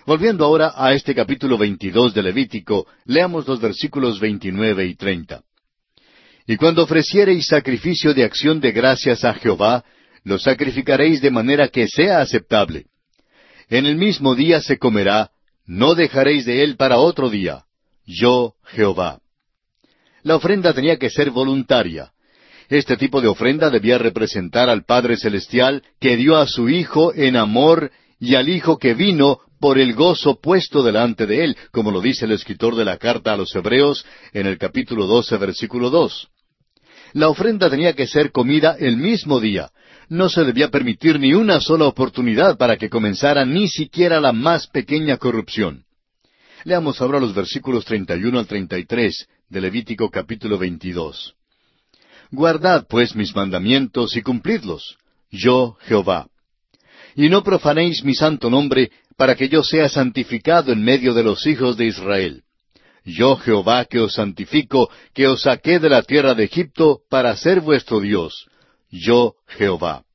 Volviendo 0.08 0.43
ahora 0.43 0.73
a 0.75 0.95
este 0.95 1.13
capítulo 1.13 1.60
veintidós 1.60 2.15
de 2.15 2.23
Levítico, 2.23 2.88
leamos 3.06 3.47
los 3.47 3.62
versículos 3.62 4.19
veintinueve 4.19 4.88
y 4.88 4.95
treinta. 4.95 5.43
Y 6.47 6.58
cuando 6.58 6.86
ofreciereis 6.86 7.45
sacrificio 7.45 8.15
de 8.15 8.23
acción 8.23 8.60
de 8.60 8.71
gracias 8.71 9.23
a 9.23 9.36
Jehová, 9.36 9.86
lo 10.23 10.39
sacrificaréis 10.39 11.21
de 11.21 11.30
manera 11.30 11.67
que 11.67 11.88
sea 11.88 12.19
aceptable. 12.19 12.88
En 13.69 13.86
el 13.86 13.95
mismo 13.95 14.34
día 14.34 14.60
se 14.60 14.80
comerá, 14.80 15.30
no 15.67 15.93
dejaréis 15.93 16.45
de 16.45 16.63
él 16.63 16.77
para 16.77 16.97
otro 16.97 17.30
día. 17.30 17.65
Yo, 18.08 18.56
Jehová. 18.63 19.19
La 20.23 20.36
ofrenda 20.36 20.73
tenía 20.73 20.97
que 20.97 21.10
ser 21.10 21.31
voluntaria. 21.31 22.12
Este 22.69 22.95
tipo 22.95 23.21
de 23.21 23.27
ofrenda 23.27 23.69
debía 23.69 23.97
representar 23.97 24.69
al 24.69 24.86
Padre 24.86 25.17
Celestial 25.17 25.84
que 25.99 26.15
dio 26.15 26.38
a 26.38 26.47
su 26.47 26.69
Hijo 26.69 27.13
en 27.13 27.36
amor 27.36 27.91
y 28.19 28.36
al 28.36 28.47
Hijo 28.47 28.77
que 28.77 28.93
vino 28.93 29.39
por 29.60 29.77
el 29.77 29.93
gozo 29.93 30.39
puesto 30.39 30.81
delante 30.81 31.27
de 31.27 31.43
él, 31.43 31.57
como 31.71 31.91
lo 31.91 32.01
dice 32.01 32.25
el 32.25 32.31
escritor 32.31 32.75
de 32.75 32.86
la 32.86 32.97
carta 32.97 33.34
a 33.34 33.38
los 33.38 33.53
Hebreos 33.55 34.05
en 34.34 34.47
el 34.47 34.57
capítulo 34.57 35.05
12, 35.05 35.38
versículo 35.38 35.89
2. 35.89 36.29
La 37.13 37.27
ofrenda 37.27 37.69
tenía 37.69 37.93
que 37.93 38.07
ser 38.07 38.31
comida 38.31 38.75
el 38.79 38.97
mismo 38.97 39.39
día. 39.39 39.69
No 40.07 40.29
se 40.29 40.43
debía 40.43 40.69
permitir 40.69 41.19
ni 41.19 41.34
una 41.34 41.60
sola 41.60 41.86
oportunidad 41.86 42.57
para 42.57 42.77
que 42.77 42.89
comenzara 42.89 43.45
ni 43.45 43.67
siquiera 43.67 44.19
la 44.19 44.31
más 44.31 44.67
pequeña 44.67 45.17
corrupción. 45.17 45.84
Leamos 46.63 47.01
ahora 47.01 47.19
los 47.19 47.34
versículos 47.34 47.86
31 47.86 48.39
al 48.39 48.47
33 48.47 49.27
de 49.52 49.60
Levítico 49.60 50.10
capítulo 50.10 50.58
22. 50.58 51.36
Guardad 52.32 52.88
pues 52.88 53.18
mis 53.18 53.36
mandamientos 53.36 54.16
y 54.16 54.22
cumplidlos, 54.22 54.98
yo 55.30 55.76
Jehová. 55.82 56.30
Y 57.16 57.28
no 57.28 57.44
profanéis 57.44 58.02
mi 58.06 58.16
santo 58.16 58.50
nombre, 58.50 58.92
para 59.18 59.36
que 59.36 59.50
yo 59.50 59.62
sea 59.62 59.90
santificado 59.90 60.72
en 60.72 60.82
medio 60.82 61.14
de 61.14 61.24
los 61.24 61.46
hijos 61.46 61.76
de 61.76 61.88
Israel. 61.88 62.44
Yo 63.04 63.36
Jehová 63.36 63.84
que 63.84 64.00
os 64.00 64.14
santifico, 64.14 64.90
que 65.14 65.28
os 65.28 65.42
saqué 65.42 65.80
de 65.80 65.90
la 65.90 66.04
tierra 66.04 66.34
de 66.34 66.46
Egipto 66.46 67.02
para 67.10 67.36
ser 67.36 67.60
vuestro 67.60 68.00
Dios. 68.00 68.48
Yo 68.90 69.36
Jehová. 69.48 70.06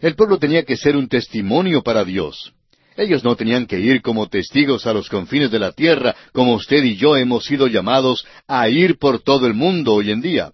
El 0.00 0.14
pueblo 0.14 0.38
tenía 0.38 0.64
que 0.64 0.76
ser 0.76 0.96
un 0.96 1.08
testimonio 1.08 1.82
para 1.82 2.04
Dios. 2.04 2.52
Ellos 2.96 3.24
no 3.24 3.36
tenían 3.36 3.66
que 3.66 3.78
ir 3.80 4.02
como 4.02 4.28
testigos 4.28 4.86
a 4.86 4.92
los 4.92 5.08
confines 5.08 5.50
de 5.50 5.58
la 5.58 5.72
tierra, 5.72 6.14
como 6.32 6.54
usted 6.54 6.82
y 6.82 6.96
yo 6.96 7.16
hemos 7.16 7.44
sido 7.44 7.66
llamados 7.66 8.26
a 8.46 8.68
ir 8.68 8.98
por 8.98 9.22
todo 9.22 9.46
el 9.46 9.54
mundo 9.54 9.94
hoy 9.94 10.10
en 10.10 10.20
día. 10.20 10.52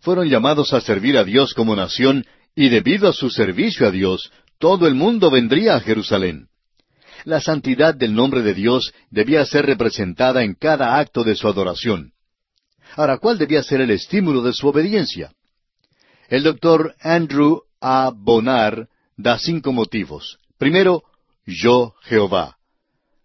Fueron 0.00 0.28
llamados 0.28 0.72
a 0.72 0.80
servir 0.80 1.18
a 1.18 1.24
Dios 1.24 1.54
como 1.54 1.76
nación, 1.76 2.24
y 2.54 2.68
debido 2.68 3.08
a 3.08 3.12
su 3.12 3.30
servicio 3.30 3.86
a 3.86 3.90
Dios, 3.90 4.32
todo 4.58 4.86
el 4.86 4.94
mundo 4.94 5.30
vendría 5.30 5.76
a 5.76 5.80
Jerusalén. 5.80 6.48
La 7.24 7.40
santidad 7.40 7.94
del 7.94 8.14
nombre 8.14 8.42
de 8.42 8.54
Dios 8.54 8.92
debía 9.10 9.44
ser 9.44 9.66
representada 9.66 10.42
en 10.42 10.54
cada 10.54 10.98
acto 10.98 11.22
de 11.22 11.34
su 11.34 11.48
adoración. 11.48 12.12
Ahora, 12.96 13.18
¿cuál 13.18 13.38
debía 13.38 13.62
ser 13.62 13.80
el 13.82 13.90
estímulo 13.90 14.42
de 14.42 14.52
su 14.52 14.68
obediencia? 14.68 15.32
El 16.28 16.42
doctor 16.42 16.94
Andrew 17.00 17.62
A. 17.80 18.10
Bonar 18.14 18.88
da 19.16 19.38
cinco 19.38 19.72
motivos. 19.72 20.38
Primero, 20.58 21.02
yo 21.46 21.94
Jehová. 22.02 22.56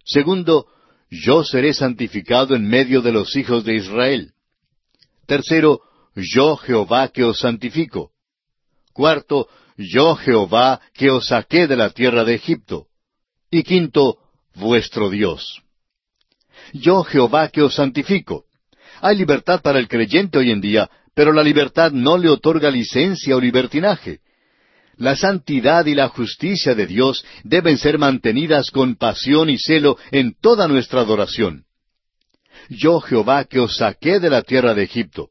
Segundo, 0.04 0.68
yo 1.10 1.44
seré 1.44 1.74
santificado 1.74 2.56
en 2.56 2.68
medio 2.68 3.02
de 3.02 3.12
los 3.12 3.36
hijos 3.36 3.64
de 3.64 3.76
Israel. 3.76 4.34
Tercero, 5.26 5.82
yo 6.16 6.58
Jehová 6.58 7.10
que 7.10 7.24
os 7.24 7.40
santifico. 7.40 8.12
Cuarto, 8.94 9.48
yo 9.78 10.16
Jehová 10.16 10.82
que 10.94 11.10
os 11.10 11.28
saqué 11.28 11.68
de 11.68 11.76
la 11.76 11.90
tierra 11.90 12.24
de 12.24 12.36
Egipto. 12.36 12.88
Y 13.52 13.64
quinto, 13.64 14.18
vuestro 14.56 15.10
Dios. 15.10 15.62
Yo 16.74 17.04
Jehová 17.04 17.50
que 17.50 17.62
os 17.62 17.76
santifico. 17.76 18.46
Hay 19.02 19.18
libertad 19.18 19.62
para 19.62 19.80
el 19.80 19.88
creyente 19.88 20.38
hoy 20.38 20.52
en 20.52 20.62
día, 20.62 20.90
pero 21.14 21.34
la 21.34 21.44
libertad 21.44 21.92
no 21.92 22.18
le 22.18 22.30
otorga 22.30 22.72
licencia 22.72 23.36
o 23.36 23.40
libertinaje. 23.40 24.22
La 24.98 25.16
santidad 25.16 25.86
y 25.86 25.96
la 25.96 26.10
justicia 26.10 26.74
de 26.74 26.88
Dios 26.88 27.26
deben 27.44 27.78
ser 27.78 27.98
mantenidas 27.98 28.72
con 28.72 28.96
pasión 28.96 29.50
y 29.50 29.58
celo 29.58 29.98
en 30.12 30.36
toda 30.40 30.68
nuestra 30.68 31.02
adoración. 31.02 31.66
Yo 32.70 33.00
Jehová 33.02 33.46
que 33.46 33.60
os 33.60 33.78
saqué 33.78 34.20
de 34.20 34.30
la 34.30 34.42
tierra 34.42 34.74
de 34.74 34.84
Egipto. 34.84 35.30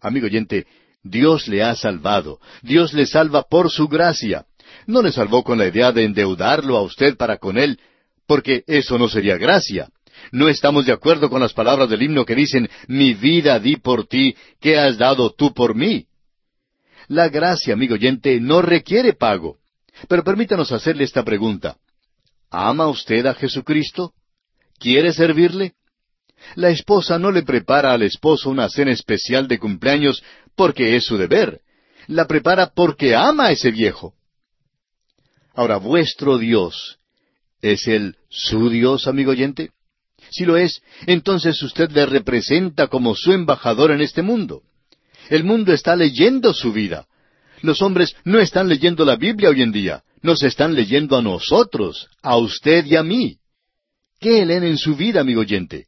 Amigo 0.00 0.26
oyente, 0.26 0.66
Dios 1.02 1.46
le 1.48 1.62
ha 1.62 1.74
salvado. 1.74 2.40
Dios 2.62 2.92
le 2.92 3.06
salva 3.06 3.44
por 3.48 3.70
su 3.70 3.88
gracia. 3.88 4.46
No 4.86 5.02
le 5.02 5.12
salvó 5.12 5.44
con 5.44 5.58
la 5.58 5.66
idea 5.66 5.92
de 5.92 6.04
endeudarlo 6.04 6.76
a 6.76 6.82
usted 6.82 7.16
para 7.16 7.38
con 7.38 7.58
él, 7.58 7.78
porque 8.26 8.64
eso 8.66 8.98
no 8.98 9.08
sería 9.08 9.36
gracia. 9.36 9.88
No 10.32 10.48
estamos 10.48 10.86
de 10.86 10.92
acuerdo 10.92 11.28
con 11.30 11.40
las 11.40 11.52
palabras 11.52 11.88
del 11.88 12.02
himno 12.02 12.24
que 12.24 12.34
dicen, 12.34 12.68
mi 12.88 13.14
vida 13.14 13.58
di 13.60 13.76
por 13.76 14.06
ti, 14.06 14.34
¿qué 14.60 14.78
has 14.78 14.98
dado 14.98 15.32
tú 15.32 15.52
por 15.54 15.74
mí? 15.74 16.06
La 17.08 17.28
gracia, 17.28 17.74
amigo 17.74 17.94
oyente, 17.94 18.40
no 18.40 18.62
requiere 18.62 19.12
pago. 19.12 19.58
Pero 20.08 20.24
permítanos 20.24 20.72
hacerle 20.72 21.04
esta 21.04 21.24
pregunta. 21.24 21.76
¿Ama 22.50 22.88
usted 22.88 23.26
a 23.26 23.34
Jesucristo? 23.34 24.12
¿Quiere 24.78 25.12
servirle? 25.12 25.74
La 26.54 26.70
esposa 26.70 27.18
no 27.18 27.30
le 27.30 27.42
prepara 27.42 27.92
al 27.92 28.02
esposo 28.02 28.50
una 28.50 28.68
cena 28.68 28.92
especial 28.92 29.48
de 29.48 29.58
cumpleaños 29.58 30.22
porque 30.54 30.96
es 30.96 31.04
su 31.04 31.16
deber. 31.16 31.60
La 32.06 32.26
prepara 32.26 32.72
porque 32.74 33.14
ama 33.14 33.46
a 33.46 33.52
ese 33.52 33.70
viejo. 33.70 34.14
Ahora, 35.54 35.78
vuestro 35.78 36.38
Dios, 36.38 36.98
¿es 37.62 37.86
Él 37.88 38.16
su 38.28 38.68
Dios, 38.68 39.06
amigo 39.06 39.30
oyente? 39.30 39.70
Si 40.30 40.44
lo 40.44 40.56
es, 40.56 40.82
entonces 41.06 41.62
usted 41.62 41.90
le 41.90 42.04
representa 42.06 42.88
como 42.88 43.14
su 43.14 43.32
embajador 43.32 43.90
en 43.90 44.02
este 44.02 44.22
mundo. 44.22 44.62
El 45.28 45.44
mundo 45.44 45.72
está 45.72 45.96
leyendo 45.96 46.54
su 46.54 46.72
vida. 46.72 47.06
Los 47.62 47.82
hombres 47.82 48.14
no 48.24 48.38
están 48.38 48.68
leyendo 48.68 49.04
la 49.04 49.16
Biblia 49.16 49.50
hoy 49.50 49.62
en 49.62 49.72
día, 49.72 50.02
nos 50.22 50.42
están 50.42 50.74
leyendo 50.74 51.16
a 51.16 51.22
nosotros, 51.22 52.08
a 52.22 52.36
usted 52.36 52.84
y 52.84 52.96
a 52.96 53.02
mí. 53.02 53.38
¿Qué 54.20 54.44
leen 54.44 54.64
en 54.64 54.78
su 54.78 54.94
vida, 54.94 55.20
amigo 55.20 55.40
oyente? 55.40 55.86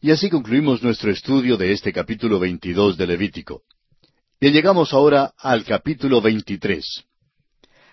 Y 0.00 0.10
así 0.10 0.30
concluimos 0.30 0.82
nuestro 0.82 1.10
estudio 1.10 1.56
de 1.56 1.72
este 1.72 1.92
capítulo 1.92 2.38
22 2.38 2.96
de 2.96 3.06
Levítico. 3.06 3.62
Y 4.40 4.50
llegamos 4.50 4.94
ahora 4.94 5.32
al 5.36 5.64
capítulo 5.64 6.22
23. 6.22 7.04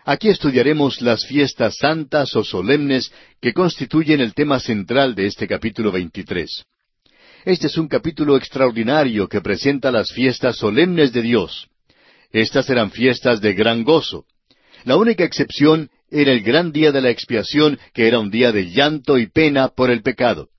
Aquí 0.05 0.29
estudiaremos 0.29 1.01
las 1.01 1.25
fiestas 1.25 1.75
santas 1.77 2.33
o 2.37 2.43
solemnes 2.45 3.11
que 3.41 3.53
constituyen 3.53 4.21
el 4.21 4.33
tema 4.33 4.61
central 4.61 5.15
de 5.15 5.27
este 5.27 5.47
capítulo 5.49 5.91
23. 5.91 6.63
Este 7.47 7.67
es 7.67 7.77
un 7.77 7.87
capítulo 7.87 8.35
extraordinario 8.35 9.29
que 9.29 9.39
presenta 9.39 9.89
las 9.89 10.11
fiestas 10.11 10.57
solemnes 10.57 11.13
de 11.13 11.21
Dios. 11.21 11.69
Estas 12.29 12.69
eran 12.69 12.91
fiestas 12.91 13.39
de 13.39 13.53
gran 13.53 13.85
gozo. 13.85 14.25
La 14.83 14.97
única 14.97 15.23
excepción 15.23 15.89
era 16.11 16.33
el 16.33 16.41
gran 16.41 16.73
día 16.73 16.91
de 16.91 16.99
la 16.99 17.09
expiación, 17.09 17.79
que 17.93 18.09
era 18.09 18.19
un 18.19 18.31
día 18.31 18.51
de 18.51 18.69
llanto 18.69 19.17
y 19.17 19.27
pena 19.27 19.69
por 19.69 19.91
el 19.91 20.01
pecado. 20.01 20.49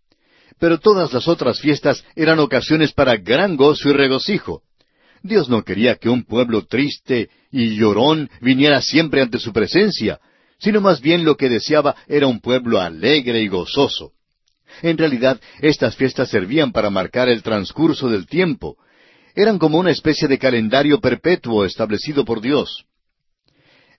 Pero 0.59 0.81
todas 0.81 1.12
las 1.12 1.29
otras 1.29 1.61
fiestas 1.61 2.03
eran 2.16 2.38
ocasiones 2.38 2.94
para 2.94 3.18
gran 3.18 3.57
gozo 3.57 3.90
y 3.90 3.92
regocijo. 3.92 4.62
Dios 5.22 5.51
no 5.51 5.64
quería 5.64 5.96
que 5.96 6.09
un 6.09 6.24
pueblo 6.24 6.64
triste 6.64 7.29
y 7.53 7.77
llorón 7.77 8.31
viniera 8.40 8.81
siempre 8.81 9.20
ante 9.20 9.38
su 9.38 9.53
presencia, 9.53 10.20
sino 10.59 10.81
más 10.81 11.03
bien 11.03 11.27
lo 11.27 11.37
que 11.37 11.51
deseaba 11.51 11.96
era 12.07 12.27
un 12.27 12.40
pueblo 12.40 12.81
alegre 12.81 13.42
y 13.42 13.48
gozoso. 13.48 14.14
En 14.82 14.98
realidad, 14.98 15.40
estas 15.60 15.96
fiestas 15.96 16.30
servían 16.30 16.72
para 16.72 16.90
marcar 16.90 17.28
el 17.28 17.42
transcurso 17.42 18.08
del 18.08 18.26
tiempo. 18.26 18.76
Eran 19.34 19.58
como 19.58 19.78
una 19.78 19.90
especie 19.90 20.28
de 20.28 20.38
calendario 20.38 21.00
perpetuo 21.00 21.64
establecido 21.64 22.24
por 22.24 22.40
Dios. 22.40 22.84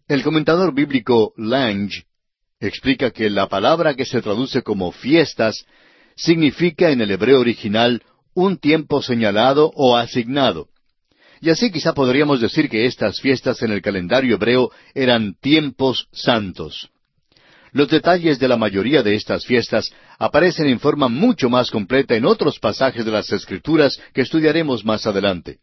El 0.07 0.23
comentador 0.23 0.73
bíblico 0.73 1.33
Lange 1.37 2.03
explica 2.59 3.11
que 3.11 3.29
la 3.29 3.47
palabra 3.47 3.95
que 3.95 4.05
se 4.05 4.21
traduce 4.21 4.63
como 4.63 4.91
fiestas 4.91 5.65
significa 6.15 6.89
en 6.91 7.01
el 7.01 7.11
hebreo 7.11 7.39
original 7.39 8.03
un 8.33 8.57
tiempo 8.57 9.01
señalado 9.01 9.71
o 9.75 9.95
asignado. 9.95 10.67
Y 11.41 11.49
así 11.49 11.71
quizá 11.71 11.93
podríamos 11.93 12.41
decir 12.41 12.69
que 12.69 12.85
estas 12.85 13.21
fiestas 13.21 13.61
en 13.61 13.71
el 13.71 13.81
calendario 13.81 14.35
hebreo 14.35 14.71
eran 14.93 15.35
tiempos 15.39 16.07
santos. 16.11 16.89
Los 17.71 17.89
detalles 17.89 18.39
de 18.39 18.47
la 18.47 18.57
mayoría 18.57 19.03
de 19.03 19.15
estas 19.15 19.45
fiestas 19.45 19.91
aparecen 20.17 20.67
en 20.67 20.79
forma 20.79 21.07
mucho 21.07 21.49
más 21.49 21.69
completa 21.69 22.15
en 22.15 22.25
otros 22.25 22.59
pasajes 22.59 23.05
de 23.05 23.11
las 23.11 23.31
Escrituras 23.31 23.99
que 24.13 24.21
estudiaremos 24.21 24.83
más 24.83 25.05
adelante. 25.05 25.59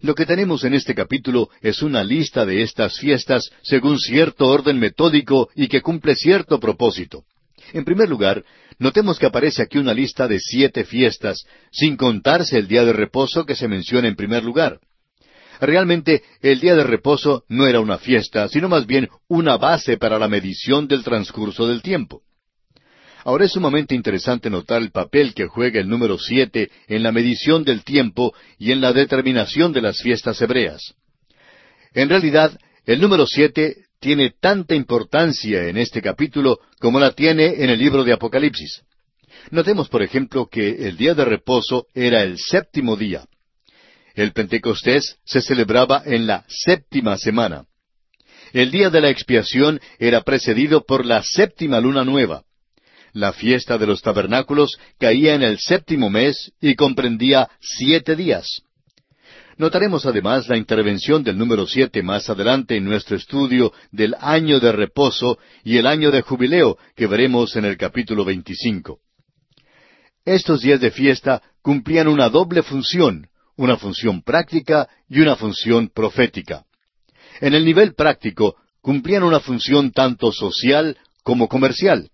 Lo 0.00 0.14
que 0.14 0.26
tenemos 0.26 0.64
en 0.64 0.74
este 0.74 0.94
capítulo 0.94 1.48
es 1.62 1.82
una 1.82 2.04
lista 2.04 2.44
de 2.44 2.62
estas 2.62 2.98
fiestas 2.98 3.50
según 3.62 3.98
cierto 3.98 4.46
orden 4.46 4.78
metódico 4.78 5.48
y 5.54 5.68
que 5.68 5.80
cumple 5.80 6.14
cierto 6.14 6.60
propósito. 6.60 7.24
En 7.72 7.84
primer 7.84 8.08
lugar, 8.08 8.44
notemos 8.78 9.18
que 9.18 9.26
aparece 9.26 9.62
aquí 9.62 9.78
una 9.78 9.94
lista 9.94 10.28
de 10.28 10.38
siete 10.38 10.84
fiestas, 10.84 11.44
sin 11.72 11.96
contarse 11.96 12.58
el 12.58 12.68
día 12.68 12.84
de 12.84 12.92
reposo 12.92 13.46
que 13.46 13.56
se 13.56 13.68
menciona 13.68 14.06
en 14.06 14.16
primer 14.16 14.44
lugar. 14.44 14.80
Realmente 15.60 16.22
el 16.42 16.60
día 16.60 16.74
de 16.74 16.84
reposo 16.84 17.44
no 17.48 17.66
era 17.66 17.80
una 17.80 17.98
fiesta, 17.98 18.48
sino 18.48 18.68
más 18.68 18.86
bien 18.86 19.08
una 19.28 19.56
base 19.56 19.96
para 19.96 20.18
la 20.18 20.28
medición 20.28 20.88
del 20.88 21.04
transcurso 21.04 21.66
del 21.66 21.82
tiempo. 21.82 22.22
Ahora 23.24 23.46
es 23.46 23.52
sumamente 23.52 23.94
interesante 23.94 24.50
notar 24.50 24.80
el 24.80 24.92
papel 24.92 25.34
que 25.34 25.48
juega 25.48 25.80
el 25.80 25.88
número 25.88 26.16
siete 26.16 26.70
en 26.86 27.02
la 27.02 27.10
medición 27.10 27.64
del 27.64 27.82
tiempo 27.82 28.32
y 28.56 28.70
en 28.70 28.80
la 28.80 28.92
determinación 28.92 29.72
de 29.72 29.82
las 29.82 30.00
fiestas 30.00 30.40
hebreas. 30.40 30.94
En 31.92 32.08
realidad, 32.08 32.56
el 32.84 33.00
número 33.00 33.26
siete 33.26 33.86
tiene 33.98 34.34
tanta 34.40 34.76
importancia 34.76 35.66
en 35.66 35.76
este 35.76 36.00
capítulo 36.02 36.60
como 36.78 37.00
la 37.00 37.12
tiene 37.12 37.64
en 37.64 37.70
el 37.70 37.80
libro 37.80 38.04
de 38.04 38.12
Apocalipsis. 38.12 38.82
Notemos, 39.50 39.88
por 39.88 40.02
ejemplo, 40.02 40.46
que 40.46 40.86
el 40.86 40.96
día 40.96 41.14
de 41.14 41.24
reposo 41.24 41.86
era 41.94 42.22
el 42.22 42.38
séptimo 42.38 42.96
día. 42.96 43.24
El 44.16 44.32
Pentecostés 44.32 45.18
se 45.26 45.42
celebraba 45.42 46.02
en 46.06 46.26
la 46.26 46.46
séptima 46.48 47.18
semana. 47.18 47.66
El 48.54 48.70
día 48.70 48.88
de 48.88 49.02
la 49.02 49.10
expiación 49.10 49.78
era 49.98 50.22
precedido 50.22 50.86
por 50.86 51.04
la 51.04 51.22
séptima 51.22 51.80
luna 51.80 52.02
nueva. 52.02 52.42
La 53.12 53.34
fiesta 53.34 53.76
de 53.76 53.86
los 53.86 54.00
tabernáculos 54.00 54.78
caía 54.98 55.34
en 55.34 55.42
el 55.42 55.58
séptimo 55.58 56.08
mes 56.08 56.50
y 56.62 56.76
comprendía 56.76 57.50
siete 57.60 58.16
días. 58.16 58.62
Notaremos 59.58 60.06
además 60.06 60.48
la 60.48 60.56
intervención 60.56 61.22
del 61.22 61.36
número 61.36 61.66
siete 61.66 62.02
más 62.02 62.30
adelante 62.30 62.76
en 62.76 62.84
nuestro 62.84 63.16
estudio 63.16 63.74
del 63.90 64.14
año 64.18 64.60
de 64.60 64.72
reposo 64.72 65.38
y 65.62 65.76
el 65.76 65.86
año 65.86 66.10
de 66.10 66.22
jubileo 66.22 66.78
que 66.94 67.06
veremos 67.06 67.54
en 67.56 67.66
el 67.66 67.76
capítulo 67.76 68.24
25. 68.24 68.98
Estos 70.24 70.62
días 70.62 70.80
de 70.80 70.90
fiesta 70.90 71.42
cumplían 71.60 72.08
una 72.08 72.30
doble 72.30 72.62
función, 72.62 73.28
una 73.56 73.76
función 73.76 74.22
práctica 74.22 74.88
y 75.08 75.20
una 75.20 75.36
función 75.36 75.88
profética. 75.88 76.64
En 77.40 77.54
el 77.54 77.64
nivel 77.64 77.94
práctico 77.94 78.56
cumplían 78.80 79.22
una 79.22 79.40
función 79.40 79.92
tanto 79.92 80.32
social 80.32 80.96
como 81.22 81.48
comercial. 81.48 82.10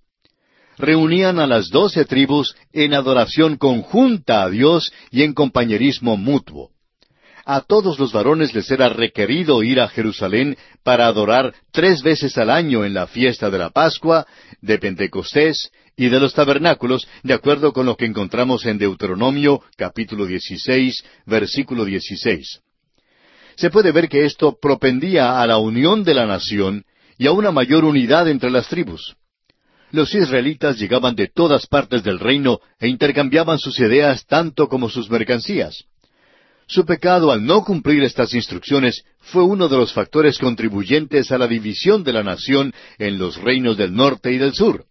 Reunían 0.78 1.38
a 1.38 1.46
las 1.46 1.68
doce 1.68 2.04
tribus 2.04 2.56
en 2.72 2.94
adoración 2.94 3.56
conjunta 3.56 4.42
a 4.42 4.50
Dios 4.50 4.92
y 5.10 5.22
en 5.22 5.34
compañerismo 5.34 6.16
mutuo 6.16 6.72
a 7.44 7.60
todos 7.62 7.98
los 7.98 8.12
varones 8.12 8.54
les 8.54 8.70
era 8.70 8.88
requerido 8.88 9.62
ir 9.62 9.80
a 9.80 9.88
Jerusalén 9.88 10.56
para 10.82 11.06
adorar 11.06 11.54
tres 11.72 12.02
veces 12.02 12.38
al 12.38 12.50
año 12.50 12.84
en 12.84 12.94
la 12.94 13.06
fiesta 13.06 13.50
de 13.50 13.58
la 13.58 13.70
Pascua, 13.70 14.26
de 14.60 14.78
Pentecostés 14.78 15.70
y 15.96 16.08
de 16.08 16.20
los 16.20 16.34
tabernáculos, 16.34 17.06
de 17.22 17.34
acuerdo 17.34 17.72
con 17.72 17.86
lo 17.86 17.96
que 17.96 18.06
encontramos 18.06 18.64
en 18.66 18.78
Deuteronomio 18.78 19.62
capítulo 19.76 20.26
16, 20.26 21.04
versículo 21.26 21.84
16. 21.84 22.60
Se 23.56 23.70
puede 23.70 23.92
ver 23.92 24.08
que 24.08 24.24
esto 24.24 24.58
propendía 24.60 25.40
a 25.40 25.46
la 25.46 25.58
unión 25.58 26.04
de 26.04 26.14
la 26.14 26.26
nación 26.26 26.84
y 27.18 27.26
a 27.26 27.32
una 27.32 27.50
mayor 27.50 27.84
unidad 27.84 28.28
entre 28.28 28.50
las 28.50 28.68
tribus. 28.68 29.14
Los 29.90 30.14
israelitas 30.14 30.78
llegaban 30.78 31.14
de 31.14 31.28
todas 31.28 31.66
partes 31.66 32.02
del 32.02 32.18
reino 32.18 32.60
e 32.80 32.88
intercambiaban 32.88 33.58
sus 33.58 33.78
ideas 33.78 34.26
tanto 34.26 34.68
como 34.68 34.88
sus 34.88 35.10
mercancías. 35.10 35.84
Su 36.66 36.86
pecado 36.86 37.30
al 37.30 37.44
no 37.44 37.62
cumplir 37.62 38.02
estas 38.02 38.32
instrucciones 38.32 39.04
fue 39.18 39.44
uno 39.44 39.68
de 39.68 39.76
los 39.76 39.92
factores 39.92 40.38
contribuyentes 40.38 41.30
a 41.30 41.36
la 41.36 41.46
división 41.46 42.02
de 42.02 42.14
la 42.14 42.22
nación 42.22 42.72
en 42.98 43.18
los 43.18 43.36
reinos 43.36 43.76
del 43.76 43.94
norte 43.94 44.32
y 44.32 44.38
del 44.38 44.54
sur. 44.54 44.86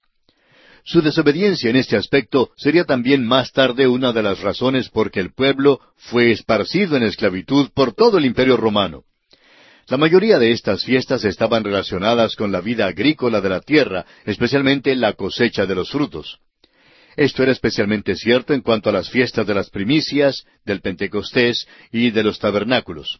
Su 0.84 1.02
desobediencia 1.02 1.70
en 1.70 1.76
este 1.76 1.96
aspecto 1.96 2.52
sería 2.58 2.86
también 2.86 3.26
más 3.26 3.52
tarde 3.52 3.88
una 3.88 4.14
de 4.14 4.24
las 4.24 4.40
razones 4.40 4.90
por 4.90 5.12
que 5.12 5.20
el 5.20 5.34
pueblo 5.34 5.80
fue 5.96 6.32
esparcido 6.32 6.98
en 6.98 7.04
esclavitud 7.04 7.70
por 7.74 7.94
todo 7.94 8.18
el 8.18 8.26
imperio 8.26 8.58
romano. 8.58 9.04
La 9.88 9.98
mayoría 9.98 10.40
de 10.40 10.52
estas 10.52 10.86
fiestas 10.86 11.24
estaban 11.26 11.64
relacionadas 11.64 12.36
con 12.36 12.52
la 12.52 12.62
vida 12.62 12.86
agrícola 12.86 13.42
de 13.42 13.50
la 13.50 13.62
tierra, 13.62 14.06
especialmente 14.26 14.96
la 14.96 15.14
cosecha 15.14 15.66
de 15.66 15.76
los 15.76 15.92
frutos. 15.92 16.40
Esto 17.18 17.44
era 17.44 17.52
especialmente 17.52 18.16
cierto 18.16 18.54
en 18.54 18.62
cuanto 18.62 18.90
a 18.90 18.94
las 18.94 19.10
fiestas 19.10 19.46
de 19.46 19.54
las 19.54 19.70
primicias, 19.70 20.46
del 20.66 20.82
Pentecostés 20.82 21.68
y 21.92 22.12
de 22.12 22.24
los 22.24 22.40
tabernáculos. 22.40 23.20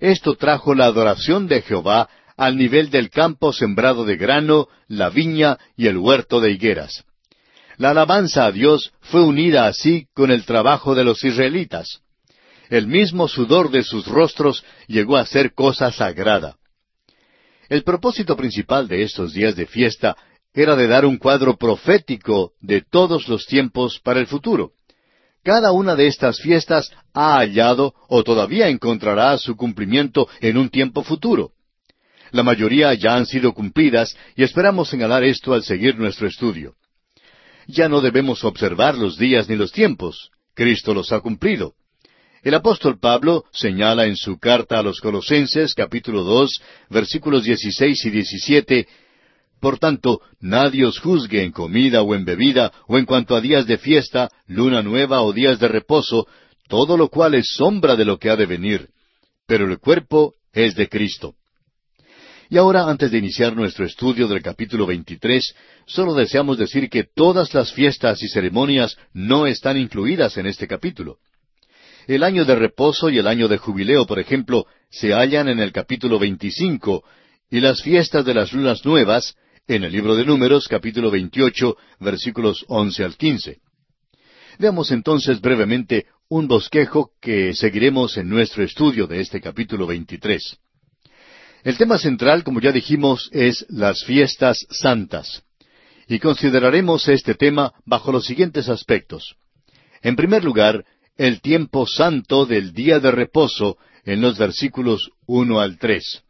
Esto 0.00 0.36
trajo 0.36 0.74
la 0.74 0.84
adoración 0.84 1.48
de 1.48 1.62
Jehová 1.62 2.08
al 2.36 2.56
nivel 2.56 2.90
del 2.90 3.10
campo 3.10 3.52
sembrado 3.52 4.04
de 4.04 4.16
grano, 4.16 4.68
la 4.88 5.08
viña 5.10 5.58
y 5.76 5.86
el 5.86 5.96
huerto 5.96 6.40
de 6.40 6.50
higueras. 6.52 7.04
La 7.78 7.90
alabanza 7.90 8.46
a 8.46 8.52
Dios 8.52 8.92
fue 9.00 9.22
unida 9.22 9.66
así 9.66 10.08
con 10.14 10.30
el 10.30 10.44
trabajo 10.44 10.94
de 10.94 11.04
los 11.04 11.24
israelitas. 11.24 12.00
El 12.68 12.86
mismo 12.86 13.28
sudor 13.28 13.70
de 13.70 13.82
sus 13.82 14.06
rostros 14.06 14.64
llegó 14.86 15.16
a 15.16 15.26
ser 15.26 15.54
cosa 15.54 15.92
sagrada. 15.92 16.56
El 17.68 17.82
propósito 17.82 18.36
principal 18.36 18.88
de 18.88 19.02
estos 19.02 19.32
días 19.32 19.56
de 19.56 19.66
fiesta 19.66 20.16
era 20.54 20.74
de 20.74 20.86
dar 20.86 21.04
un 21.04 21.18
cuadro 21.18 21.56
profético 21.56 22.52
de 22.60 22.80
todos 22.80 23.28
los 23.28 23.46
tiempos 23.46 24.00
para 24.02 24.20
el 24.20 24.26
futuro. 24.26 24.72
Cada 25.42 25.70
una 25.70 25.94
de 25.94 26.06
estas 26.06 26.40
fiestas 26.40 26.90
ha 27.12 27.36
hallado 27.36 27.94
o 28.08 28.24
todavía 28.24 28.68
encontrará 28.68 29.36
su 29.38 29.54
cumplimiento 29.54 30.28
en 30.40 30.56
un 30.56 30.70
tiempo 30.70 31.04
futuro. 31.04 31.52
La 32.32 32.42
mayoría 32.42 32.92
ya 32.94 33.16
han 33.16 33.26
sido 33.26 33.52
cumplidas 33.52 34.16
y 34.34 34.42
esperamos 34.42 34.88
señalar 34.88 35.24
esto 35.24 35.54
al 35.54 35.62
seguir 35.62 35.98
nuestro 35.98 36.26
estudio. 36.26 36.74
Ya 37.66 37.88
no 37.88 38.00
debemos 38.00 38.44
observar 38.44 38.96
los 38.96 39.18
días 39.18 39.48
ni 39.48 39.56
los 39.56 39.72
tiempos. 39.72 40.30
Cristo 40.54 40.94
los 40.94 41.12
ha 41.12 41.20
cumplido. 41.20 41.74
El 42.42 42.54
apóstol 42.54 42.98
Pablo 43.00 43.44
señala 43.52 44.06
en 44.06 44.16
su 44.16 44.38
carta 44.38 44.78
a 44.78 44.82
los 44.82 45.00
Colosenses 45.00 45.74
capítulo 45.74 46.22
dos 46.22 46.60
versículos 46.88 47.44
dieciséis 47.44 48.04
y 48.04 48.10
diecisiete 48.10 48.86
por 49.60 49.78
tanto, 49.78 50.20
nadie 50.40 50.84
os 50.84 50.98
juzgue 50.98 51.42
en 51.42 51.52
comida 51.52 52.02
o 52.02 52.14
en 52.14 52.24
bebida, 52.24 52.72
o 52.86 52.98
en 52.98 53.06
cuanto 53.06 53.34
a 53.34 53.40
días 53.40 53.66
de 53.66 53.78
fiesta, 53.78 54.30
luna 54.46 54.82
nueva 54.82 55.22
o 55.22 55.32
días 55.32 55.58
de 55.58 55.68
reposo, 55.68 56.26
todo 56.68 56.96
lo 56.96 57.08
cual 57.08 57.34
es 57.34 57.54
sombra 57.54 57.96
de 57.96 58.04
lo 58.04 58.18
que 58.18 58.30
ha 58.30 58.36
de 58.36 58.46
venir. 58.46 58.90
Pero 59.46 59.70
el 59.70 59.78
cuerpo 59.78 60.34
es 60.52 60.74
de 60.74 60.88
Cristo. 60.88 61.34
Y 62.48 62.58
ahora, 62.58 62.88
antes 62.88 63.10
de 63.10 63.18
iniciar 63.18 63.56
nuestro 63.56 63.84
estudio 63.84 64.28
del 64.28 64.40
capítulo 64.40 64.86
23, 64.86 65.54
solo 65.86 66.14
deseamos 66.14 66.58
decir 66.58 66.88
que 66.88 67.04
todas 67.04 67.52
las 67.54 67.72
fiestas 67.72 68.22
y 68.22 68.28
ceremonias 68.28 68.96
no 69.12 69.46
están 69.46 69.76
incluidas 69.76 70.36
en 70.36 70.46
este 70.46 70.68
capítulo. 70.68 71.18
El 72.06 72.22
año 72.22 72.44
de 72.44 72.54
reposo 72.54 73.10
y 73.10 73.18
el 73.18 73.26
año 73.26 73.48
de 73.48 73.58
jubileo, 73.58 74.06
por 74.06 74.20
ejemplo, 74.20 74.66
se 74.90 75.12
hallan 75.12 75.48
en 75.48 75.58
el 75.58 75.72
capítulo 75.72 76.20
25, 76.20 77.02
y 77.50 77.60
las 77.60 77.82
fiestas 77.82 78.24
de 78.24 78.34
las 78.34 78.52
lunas 78.52 78.84
nuevas 78.84 79.34
en 79.66 79.82
el 79.82 79.90
libro 79.90 80.14
de 80.14 80.24
Números, 80.24 80.68
capítulo 80.68 81.10
28, 81.10 81.76
versículos 81.98 82.64
11 82.68 83.04
al 83.04 83.16
15. 83.16 83.58
Veamos 84.60 84.92
entonces 84.92 85.40
brevemente 85.40 86.06
un 86.28 86.46
bosquejo 86.46 87.10
que 87.20 87.54
seguiremos 87.54 88.16
en 88.16 88.28
nuestro 88.28 88.62
estudio 88.62 89.08
de 89.08 89.20
este 89.20 89.40
capítulo 89.40 89.88
23. 89.88 90.58
El 91.66 91.78
tema 91.78 91.98
central, 91.98 92.44
como 92.44 92.60
ya 92.60 92.70
dijimos, 92.70 93.28
es 93.32 93.66
las 93.68 94.04
fiestas 94.04 94.68
santas. 94.70 95.42
Y 96.06 96.20
consideraremos 96.20 97.08
este 97.08 97.34
tema 97.34 97.72
bajo 97.84 98.12
los 98.12 98.24
siguientes 98.24 98.68
aspectos. 98.68 99.34
En 100.00 100.14
primer 100.14 100.44
lugar, 100.44 100.84
el 101.16 101.40
tiempo 101.40 101.84
santo 101.84 102.46
del 102.46 102.72
día 102.72 103.00
de 103.00 103.10
reposo 103.10 103.78
en 104.04 104.20
los 104.20 104.38
versículos 104.38 105.10
1 105.26 105.58
al 105.58 105.76
3. 105.76 106.22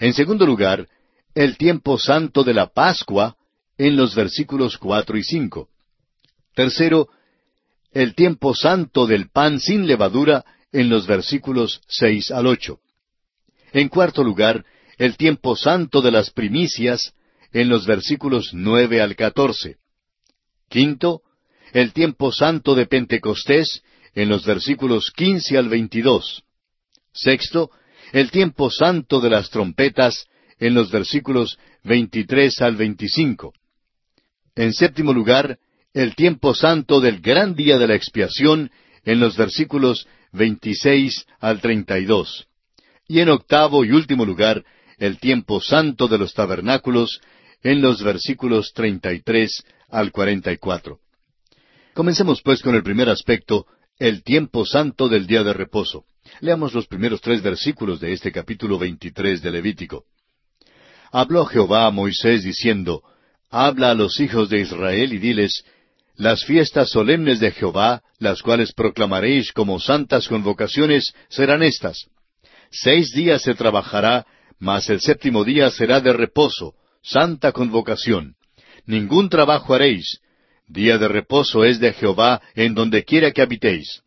En 0.00 0.12
segundo 0.12 0.44
lugar, 0.44 0.88
el 1.36 1.56
tiempo 1.56 1.96
santo 1.96 2.42
de 2.42 2.54
la 2.54 2.66
Pascua 2.66 3.36
en 3.78 3.94
los 3.94 4.16
versículos 4.16 4.76
cuatro 4.76 5.16
y 5.16 5.22
cinco. 5.22 5.68
Tercero, 6.56 7.10
el 7.92 8.16
tiempo 8.16 8.56
santo 8.56 9.06
del 9.06 9.30
pan 9.30 9.60
sin 9.60 9.86
levadura 9.86 10.44
en 10.72 10.88
los 10.88 11.06
versículos 11.06 11.80
seis 11.86 12.32
al 12.32 12.48
ocho. 12.48 12.81
En 13.72 13.88
cuarto 13.88 14.22
lugar, 14.22 14.64
el 14.98 15.16
tiempo 15.16 15.56
santo 15.56 16.02
de 16.02 16.10
las 16.10 16.30
primicias 16.30 17.14
en 17.52 17.68
los 17.68 17.86
versículos 17.86 18.50
nueve 18.52 19.00
al 19.00 19.16
catorce. 19.16 19.76
Quinto, 20.68 21.22
el 21.72 21.92
tiempo 21.92 22.32
santo 22.32 22.74
de 22.74 22.86
Pentecostés 22.86 23.82
en 24.14 24.28
los 24.28 24.44
versículos 24.44 25.10
quince 25.14 25.56
al 25.56 25.68
veintidós. 25.68 26.42
Sexto, 27.12 27.70
el 28.12 28.30
tiempo 28.30 28.70
santo 28.70 29.20
de 29.20 29.30
las 29.30 29.48
trompetas 29.50 30.26
en 30.58 30.74
los 30.74 30.90
versículos 30.90 31.58
23 31.84 32.60
al 32.60 32.76
25. 32.76 33.54
En 34.54 34.72
séptimo 34.74 35.14
lugar, 35.14 35.58
el 35.94 36.14
tiempo 36.14 36.54
santo 36.54 37.00
del 37.00 37.20
gran 37.20 37.54
día 37.54 37.78
de 37.78 37.86
la 37.86 37.94
expiación 37.94 38.70
en 39.04 39.18
los 39.18 39.36
versículos 39.36 40.06
26 40.32 41.26
al 41.40 41.60
32. 41.60 42.46
Y 43.12 43.20
en 43.20 43.28
octavo 43.28 43.84
y 43.84 43.92
último 43.92 44.24
lugar, 44.24 44.64
el 44.96 45.18
tiempo 45.18 45.60
santo 45.60 46.08
de 46.08 46.16
los 46.16 46.32
tabernáculos 46.32 47.20
en 47.62 47.82
los 47.82 48.02
versículos 48.02 48.72
33 48.72 49.64
al 49.90 50.12
44. 50.12 50.98
Comencemos 51.92 52.40
pues 52.40 52.62
con 52.62 52.74
el 52.74 52.82
primer 52.82 53.10
aspecto, 53.10 53.66
el 53.98 54.22
tiempo 54.22 54.64
santo 54.64 55.10
del 55.10 55.26
día 55.26 55.42
de 55.42 55.52
reposo. 55.52 56.06
Leamos 56.40 56.72
los 56.72 56.86
primeros 56.86 57.20
tres 57.20 57.42
versículos 57.42 58.00
de 58.00 58.14
este 58.14 58.32
capítulo 58.32 58.78
23 58.78 59.42
de 59.42 59.50
Levítico. 59.50 60.04
Habló 61.10 61.44
Jehová 61.44 61.84
a 61.84 61.90
Moisés 61.90 62.42
diciendo, 62.42 63.02
Habla 63.50 63.90
a 63.90 63.94
los 63.94 64.20
hijos 64.20 64.48
de 64.48 64.60
Israel 64.60 65.12
y 65.12 65.18
diles, 65.18 65.64
Las 66.16 66.46
fiestas 66.46 66.88
solemnes 66.88 67.40
de 67.40 67.50
Jehová, 67.50 68.00
las 68.18 68.40
cuales 68.40 68.72
proclamaréis 68.72 69.52
como 69.52 69.80
santas 69.80 70.28
convocaciones, 70.28 71.12
serán 71.28 71.62
estas. 71.62 72.08
Seis 72.72 73.12
días 73.12 73.42
se 73.42 73.54
trabajará, 73.54 74.26
mas 74.58 74.88
el 74.88 75.00
séptimo 75.00 75.44
día 75.44 75.70
será 75.70 76.00
de 76.00 76.12
reposo, 76.14 76.74
santa 77.02 77.52
convocación. 77.52 78.34
Ningún 78.86 79.28
trabajo 79.28 79.74
haréis. 79.74 80.20
Día 80.66 80.96
de 80.96 81.06
reposo 81.06 81.64
es 81.64 81.80
de 81.80 81.92
Jehová 81.92 82.40
en 82.54 82.74
donde 82.74 83.04
quiera 83.04 83.30
que 83.30 83.42
habitéis. 83.42 84.02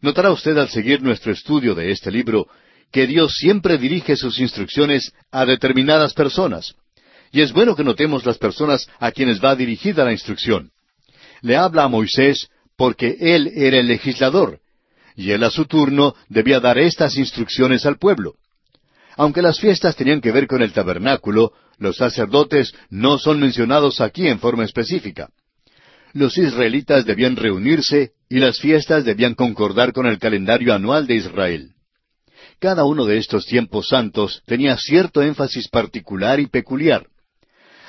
Notará 0.00 0.30
usted 0.30 0.56
al 0.56 0.68
seguir 0.68 1.02
nuestro 1.02 1.32
estudio 1.32 1.74
de 1.74 1.90
este 1.90 2.12
libro 2.12 2.46
que 2.92 3.08
Dios 3.08 3.34
siempre 3.34 3.76
dirige 3.76 4.14
sus 4.14 4.38
instrucciones 4.38 5.12
a 5.32 5.44
determinadas 5.44 6.14
personas. 6.14 6.76
Y 7.32 7.40
es 7.40 7.52
bueno 7.52 7.74
que 7.74 7.82
notemos 7.82 8.24
las 8.24 8.38
personas 8.38 8.88
a 9.00 9.10
quienes 9.10 9.42
va 9.42 9.56
dirigida 9.56 10.04
la 10.04 10.12
instrucción. 10.12 10.70
Le 11.42 11.56
habla 11.56 11.84
a 11.84 11.88
Moisés 11.88 12.48
porque 12.76 13.16
él 13.20 13.50
era 13.54 13.78
el 13.78 13.88
legislador, 13.88 14.60
y 15.18 15.32
él 15.32 15.42
a 15.42 15.50
su 15.50 15.64
turno 15.64 16.14
debía 16.28 16.60
dar 16.60 16.78
estas 16.78 17.16
instrucciones 17.16 17.84
al 17.86 17.98
pueblo. 17.98 18.36
Aunque 19.16 19.42
las 19.42 19.58
fiestas 19.58 19.96
tenían 19.96 20.20
que 20.20 20.30
ver 20.30 20.46
con 20.46 20.62
el 20.62 20.72
tabernáculo, 20.72 21.52
los 21.76 21.96
sacerdotes 21.96 22.72
no 22.88 23.18
son 23.18 23.40
mencionados 23.40 24.00
aquí 24.00 24.28
en 24.28 24.38
forma 24.38 24.64
específica. 24.64 25.28
Los 26.12 26.38
israelitas 26.38 27.04
debían 27.04 27.34
reunirse 27.34 28.12
y 28.28 28.38
las 28.38 28.60
fiestas 28.60 29.04
debían 29.04 29.34
concordar 29.34 29.92
con 29.92 30.06
el 30.06 30.20
calendario 30.20 30.72
anual 30.72 31.08
de 31.08 31.16
Israel. 31.16 31.72
Cada 32.60 32.84
uno 32.84 33.04
de 33.04 33.18
estos 33.18 33.44
tiempos 33.44 33.88
santos 33.88 34.44
tenía 34.46 34.76
cierto 34.76 35.20
énfasis 35.20 35.66
particular 35.68 36.38
y 36.38 36.46
peculiar. 36.46 37.08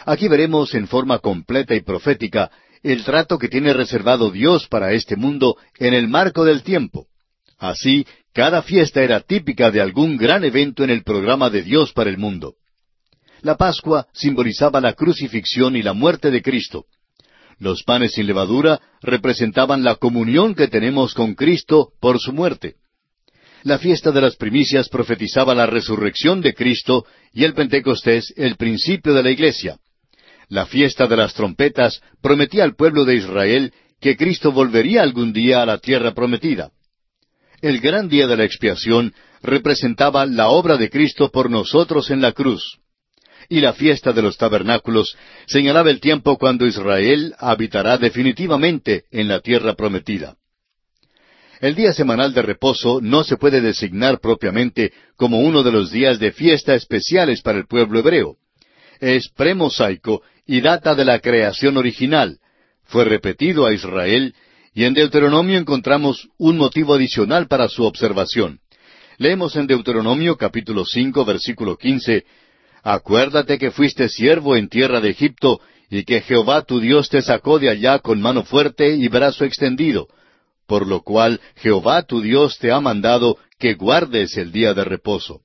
Aquí 0.04 0.28
veremos 0.28 0.74
en 0.74 0.88
forma 0.88 1.20
completa 1.20 1.76
y 1.76 1.82
profética 1.82 2.50
el 2.82 3.04
trato 3.04 3.38
que 3.38 3.50
tiene 3.50 3.72
reservado 3.74 4.32
Dios 4.32 4.68
para 4.68 4.94
este 4.94 5.16
mundo 5.16 5.58
en 5.78 5.94
el 5.94 6.08
marco 6.08 6.44
del 6.44 6.64
tiempo. 6.64 7.06
Así, 7.60 8.08
cada 8.34 8.62
fiesta 8.62 9.04
era 9.04 9.20
típica 9.20 9.70
de 9.70 9.82
algún 9.82 10.18
gran 10.18 10.46
evento 10.46 10.84
en 10.86 10.90
el 10.90 11.04
programa 11.04 11.50
de 11.50 11.62
Dios 11.62 11.92
para 11.92 12.10
el 12.10 12.18
mundo. 12.18 12.56
La 13.42 13.58
Pascua 13.58 14.08
simbolizaba 14.14 14.80
la 14.80 14.94
crucifixión 14.94 15.76
y 15.76 15.84
la 15.84 15.94
muerte 15.94 16.32
de 16.32 16.42
Cristo. 16.42 16.86
Los 17.58 17.84
panes 17.84 18.14
sin 18.14 18.28
levadura 18.28 18.80
representaban 19.02 19.84
la 19.84 19.96
comunión 19.96 20.56
que 20.56 20.70
tenemos 20.70 21.14
con 21.14 21.36
Cristo 21.36 21.92
por 22.00 22.20
su 22.20 22.32
muerte. 22.32 22.76
La 23.64 23.78
fiesta 23.78 24.12
de 24.12 24.22
las 24.22 24.38
primicias 24.38 24.88
profetizaba 24.88 25.54
la 25.54 25.66
resurrección 25.66 26.40
de 26.40 26.54
Cristo 26.54 27.06
y 27.34 27.44
el 27.44 27.54
Pentecostés 27.54 28.34
el 28.38 28.56
principio 28.56 29.14
de 29.14 29.24
la 29.24 29.32
iglesia. 29.32 29.78
La 30.48 30.66
fiesta 30.66 31.08
de 31.08 31.18
las 31.18 31.34
trompetas 31.34 32.02
prometía 32.22 32.64
al 32.64 32.76
pueblo 32.76 33.04
de 33.04 33.16
Israel 33.16 33.74
que 34.00 34.16
Cristo 34.16 34.54
volvería 34.54 35.04
algún 35.04 35.34
día 35.34 35.62
a 35.62 35.66
la 35.66 35.78
tierra 35.78 36.14
prometida. 36.14 36.72
El 37.62 37.82
gran 37.82 38.08
día 38.08 38.26
de 38.28 38.38
la 38.38 38.46
expiación 38.46 39.14
representaba 39.42 40.26
la 40.26 40.50
obra 40.50 40.78
de 40.78 40.90
Cristo 40.90 41.30
por 41.30 41.50
nosotros 41.50 42.10
en 42.10 42.22
la 42.22 42.32
cruz. 42.32 42.78
Y 43.50 43.60
la 43.60 43.74
fiesta 43.74 44.14
de 44.14 44.22
los 44.22 44.38
tabernáculos 44.38 45.18
señalaba 45.46 45.90
el 45.90 46.00
tiempo 46.00 46.38
cuando 46.38 46.66
Israel 46.66 47.34
habitará 47.38 47.98
definitivamente 47.98 49.06
en 49.12 49.28
la 49.28 49.42
tierra 49.42 49.74
prometida. 49.74 50.36
El 51.60 51.76
día 51.76 51.92
semanal 51.92 52.34
de 52.34 52.42
reposo 52.42 53.02
no 53.02 53.26
se 53.26 53.36
puede 53.36 53.60
designar 53.60 54.20
propiamente 54.20 54.94
como 55.18 55.42
uno 55.42 55.62
de 55.62 55.72
los 55.74 55.92
días 55.92 56.18
de 56.18 56.32
fiesta 56.32 56.76
especiales 56.76 57.42
para 57.42 57.58
el 57.58 57.68
pueblo 57.68 58.00
hebreo. 58.00 58.38
Es 59.02 59.28
premosaico 59.30 60.22
y 60.46 60.62
data 60.62 60.96
de 60.96 61.04
la 61.04 61.20
creación 61.20 61.76
original. 61.76 62.38
Fue 62.86 63.04
repetido 63.04 63.66
a 63.66 63.74
Israel 63.74 64.34
y 64.74 64.84
en 64.84 64.94
Deuteronomio 64.94 65.58
encontramos 65.58 66.30
un 66.38 66.58
motivo 66.58 66.94
adicional 66.94 67.48
para 67.48 67.68
su 67.68 67.84
observación. 67.84 68.60
Leemos 69.18 69.56
en 69.56 69.68
Deuteronomio 69.68 70.38
capítulo 70.38 70.86
cinco 70.86 71.26
versículo 71.26 71.78
quince 71.78 72.26
Acuérdate 72.84 73.58
que 73.58 73.72
fuiste 73.72 74.08
siervo 74.08 74.56
en 74.56 74.70
tierra 74.70 75.02
de 75.02 75.10
Egipto, 75.10 75.60
y 75.90 76.04
que 76.04 76.22
Jehová 76.22 76.62
tu 76.62 76.80
Dios 76.80 77.10
te 77.10 77.22
sacó 77.22 77.60
de 77.60 77.70
allá 77.70 78.00
con 78.00 78.22
mano 78.22 78.44
fuerte 78.44 78.96
y 78.96 79.08
brazo 79.08 79.44
extendido, 79.44 80.08
por 80.68 80.88
lo 80.88 81.02
cual 81.02 81.42
Jehová 81.56 82.04
tu 82.04 82.22
Dios 82.22 82.58
te 82.60 82.72
ha 82.72 82.80
mandado 82.80 83.38
que 83.58 83.74
guardes 83.74 84.38
el 84.38 84.52
día 84.52 84.74
de 84.74 84.84
reposo. 84.84 85.42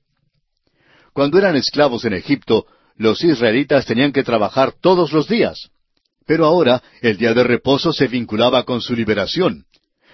Cuando 1.13 1.39
eran 1.39 1.55
esclavos 1.55 2.05
en 2.05 2.13
Egipto, 2.13 2.65
los 2.95 3.23
israelitas 3.23 3.85
tenían 3.85 4.11
que 4.11 4.23
trabajar 4.23 4.73
todos 4.79 5.11
los 5.11 5.27
días. 5.27 5.71
Pero 6.25 6.45
ahora 6.45 6.81
el 7.01 7.17
día 7.17 7.33
de 7.33 7.43
reposo 7.43 7.93
se 7.93 8.07
vinculaba 8.07 8.63
con 8.63 8.81
su 8.81 8.95
liberación. 8.95 9.65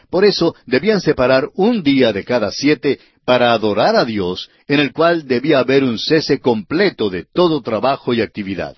Por 0.09 0.25
eso 0.25 0.55
debían 0.65 0.99
separar 0.99 1.49
un 1.55 1.83
día 1.83 2.11
de 2.11 2.25
cada 2.25 2.51
siete 2.51 2.99
para 3.25 3.53
adorar 3.53 3.95
a 3.95 4.03
Dios, 4.03 4.49
en 4.67 4.79
el 4.79 4.91
cual 4.91 5.25
debía 5.25 5.59
haber 5.59 5.83
un 5.83 5.97
cese 5.97 6.39
completo 6.39 7.09
de 7.09 7.25
todo 7.33 7.61
trabajo 7.61 8.13
y 8.13 8.21
actividad. 8.21 8.75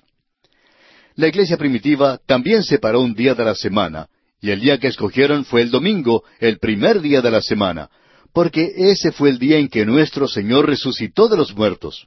La 1.16 1.28
iglesia 1.28 1.56
primitiva 1.56 2.20
también 2.26 2.62
separó 2.62 3.00
un 3.00 3.14
día 3.14 3.34
de 3.34 3.44
la 3.44 3.54
semana, 3.54 4.08
y 4.40 4.50
el 4.50 4.60
día 4.60 4.78
que 4.78 4.88
escogieron 4.88 5.44
fue 5.44 5.62
el 5.62 5.70
domingo, 5.70 6.22
el 6.38 6.58
primer 6.58 7.00
día 7.00 7.20
de 7.20 7.30
la 7.30 7.40
semana, 7.40 7.88
porque 8.32 8.72
ese 8.76 9.10
fue 9.10 9.30
el 9.30 9.38
día 9.38 9.58
en 9.58 9.68
que 9.68 9.86
nuestro 9.86 10.28
Señor 10.28 10.66
resucitó 10.66 11.28
de 11.28 11.36
los 11.36 11.54
muertos. 11.54 12.04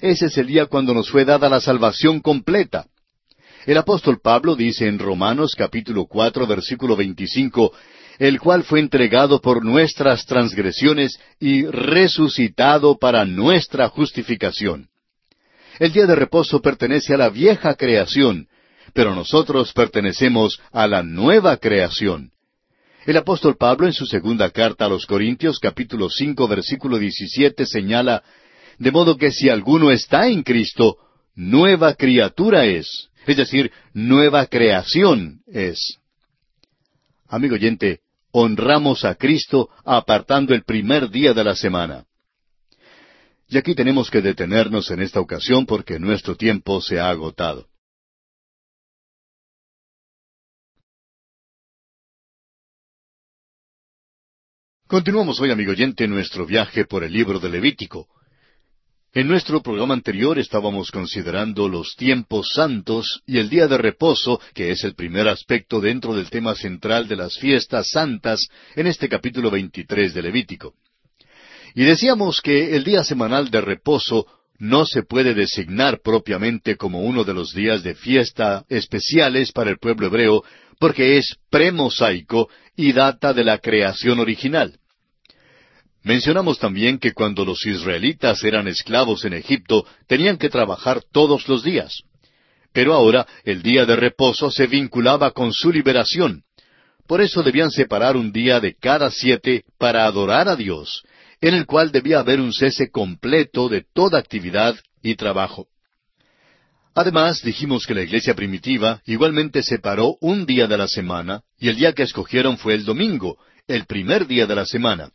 Ese 0.00 0.26
es 0.26 0.38
el 0.38 0.46
día 0.46 0.66
cuando 0.66 0.94
nos 0.94 1.10
fue 1.10 1.24
dada 1.24 1.48
la 1.48 1.60
salvación 1.60 2.20
completa. 2.20 2.86
El 3.64 3.78
apóstol 3.78 4.18
Pablo 4.20 4.56
dice 4.56 4.88
en 4.88 4.98
Romanos 4.98 5.54
capítulo 5.56 6.06
cuatro 6.06 6.48
versículo 6.48 6.96
veinticinco, 6.96 7.72
el 8.18 8.40
cual 8.40 8.64
fue 8.64 8.80
entregado 8.80 9.40
por 9.40 9.64
nuestras 9.64 10.26
transgresiones 10.26 11.20
y 11.38 11.64
resucitado 11.66 12.98
para 12.98 13.24
nuestra 13.24 13.88
justificación. 13.88 14.88
El 15.78 15.92
día 15.92 16.06
de 16.06 16.16
reposo 16.16 16.60
pertenece 16.60 17.14
a 17.14 17.16
la 17.16 17.28
vieja 17.28 17.74
creación, 17.76 18.48
pero 18.94 19.14
nosotros 19.14 19.72
pertenecemos 19.72 20.60
a 20.72 20.88
la 20.88 21.04
nueva 21.04 21.56
creación. 21.56 22.32
El 23.06 23.16
apóstol 23.16 23.56
Pablo 23.56 23.86
en 23.86 23.92
su 23.92 24.06
segunda 24.06 24.50
carta 24.50 24.86
a 24.86 24.88
los 24.88 25.06
Corintios 25.06 25.60
capítulo 25.60 26.10
cinco 26.10 26.48
versículo 26.48 26.98
diecisiete 26.98 27.64
señala, 27.66 28.24
de 28.78 28.90
modo 28.90 29.16
que 29.16 29.30
si 29.30 29.48
alguno 29.48 29.92
está 29.92 30.26
en 30.26 30.42
Cristo, 30.42 30.96
nueva 31.36 31.94
criatura 31.94 32.64
es, 32.66 33.08
es 33.26 33.36
decir, 33.36 33.72
nueva 33.92 34.46
creación 34.46 35.42
es. 35.46 35.98
Amigo 37.28 37.54
oyente, 37.54 38.00
honramos 38.32 39.04
a 39.04 39.14
Cristo 39.14 39.70
apartando 39.84 40.54
el 40.54 40.64
primer 40.64 41.10
día 41.10 41.32
de 41.32 41.44
la 41.44 41.54
semana. 41.54 42.04
Y 43.48 43.58
aquí 43.58 43.74
tenemos 43.74 44.10
que 44.10 44.22
detenernos 44.22 44.90
en 44.90 45.00
esta 45.00 45.20
ocasión 45.20 45.66
porque 45.66 45.98
nuestro 45.98 46.36
tiempo 46.36 46.80
se 46.80 46.98
ha 46.98 47.10
agotado. 47.10 47.68
Continuamos 54.86 55.40
hoy, 55.40 55.50
amigo 55.50 55.72
oyente, 55.72 56.06
nuestro 56.06 56.44
viaje 56.44 56.84
por 56.84 57.02
el 57.02 57.12
libro 57.14 57.38
de 57.38 57.48
Levítico. 57.48 58.08
En 59.14 59.28
nuestro 59.28 59.62
programa 59.62 59.92
anterior 59.92 60.38
estábamos 60.38 60.90
considerando 60.90 61.68
los 61.68 61.96
tiempos 61.96 62.54
santos 62.54 63.20
y 63.26 63.36
el 63.36 63.50
día 63.50 63.68
de 63.68 63.76
reposo, 63.76 64.40
que 64.54 64.70
es 64.70 64.84
el 64.84 64.94
primer 64.94 65.28
aspecto 65.28 65.82
dentro 65.82 66.14
del 66.14 66.30
tema 66.30 66.54
central 66.54 67.08
de 67.08 67.16
las 67.16 67.36
fiestas 67.36 67.90
santas 67.90 68.48
en 68.74 68.86
este 68.86 69.10
capítulo 69.10 69.50
23 69.50 70.14
de 70.14 70.22
Levítico. 70.22 70.72
Y 71.74 71.84
decíamos 71.84 72.40
que 72.40 72.74
el 72.74 72.84
día 72.84 73.04
semanal 73.04 73.50
de 73.50 73.60
reposo 73.60 74.24
no 74.58 74.86
se 74.86 75.02
puede 75.02 75.34
designar 75.34 76.00
propiamente 76.02 76.78
como 76.78 77.02
uno 77.02 77.22
de 77.24 77.34
los 77.34 77.52
días 77.52 77.82
de 77.82 77.94
fiesta 77.94 78.64
especiales 78.70 79.52
para 79.52 79.68
el 79.68 79.76
pueblo 79.76 80.06
hebreo, 80.06 80.42
porque 80.78 81.18
es 81.18 81.36
premosaico 81.50 82.48
y 82.76 82.94
data 82.94 83.34
de 83.34 83.44
la 83.44 83.58
creación 83.58 84.20
original. 84.20 84.78
Mencionamos 86.04 86.58
también 86.58 86.98
que 86.98 87.12
cuando 87.12 87.44
los 87.44 87.64
israelitas 87.64 88.42
eran 88.42 88.66
esclavos 88.66 89.24
en 89.24 89.34
Egipto, 89.34 89.86
tenían 90.08 90.36
que 90.36 90.48
trabajar 90.48 91.02
todos 91.12 91.48
los 91.48 91.62
días. 91.62 92.02
Pero 92.72 92.94
ahora 92.94 93.26
el 93.44 93.62
día 93.62 93.84
de 93.86 93.94
reposo 93.94 94.50
se 94.50 94.66
vinculaba 94.66 95.30
con 95.30 95.52
su 95.52 95.70
liberación. 95.70 96.42
Por 97.06 97.20
eso 97.20 97.42
debían 97.42 97.70
separar 97.70 98.16
un 98.16 98.32
día 98.32 98.58
de 98.58 98.74
cada 98.74 99.10
siete 99.10 99.64
para 99.78 100.06
adorar 100.06 100.48
a 100.48 100.56
Dios, 100.56 101.04
en 101.40 101.54
el 101.54 101.66
cual 101.66 101.92
debía 101.92 102.20
haber 102.20 102.40
un 102.40 102.52
cese 102.52 102.90
completo 102.90 103.68
de 103.68 103.84
toda 103.92 104.18
actividad 104.18 104.76
y 105.02 105.14
trabajo. 105.14 105.66
Además, 106.94 107.42
dijimos 107.42 107.86
que 107.86 107.94
la 107.94 108.02
iglesia 108.02 108.34
primitiva 108.34 109.02
igualmente 109.06 109.62
separó 109.62 110.16
un 110.20 110.46
día 110.46 110.66
de 110.66 110.76
la 110.76 110.88
semana, 110.88 111.42
y 111.58 111.68
el 111.68 111.76
día 111.76 111.92
que 111.92 112.02
escogieron 112.02 112.58
fue 112.58 112.74
el 112.74 112.84
domingo, 112.84 113.38
el 113.66 113.86
primer 113.86 114.26
día 114.26 114.46
de 114.46 114.54
la 114.54 114.66
semana, 114.66 115.10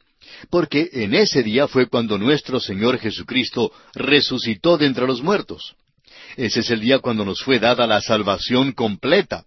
porque 0.49 0.89
en 0.91 1.13
ese 1.13 1.43
día 1.43 1.67
fue 1.67 1.87
cuando 1.87 2.17
nuestro 2.17 2.59
Señor 2.59 2.99
Jesucristo 2.99 3.71
resucitó 3.93 4.77
de 4.77 4.85
entre 4.85 5.07
los 5.07 5.21
muertos. 5.21 5.75
Ese 6.35 6.59
es 6.59 6.69
el 6.69 6.81
día 6.81 6.99
cuando 6.99 7.25
nos 7.25 7.41
fue 7.41 7.59
dada 7.59 7.87
la 7.87 8.01
salvación 8.01 8.71
completa. 8.71 9.45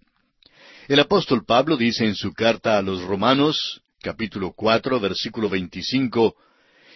El 0.87 0.99
apóstol 0.99 1.45
Pablo 1.45 1.77
dice 1.77 2.05
en 2.05 2.15
su 2.15 2.33
carta 2.33 2.77
a 2.77 2.81
los 2.81 3.01
Romanos, 3.03 3.81
capítulo 4.01 4.53
cuatro, 4.55 4.99
versículo 4.99 5.49
veinticinco, 5.49 6.35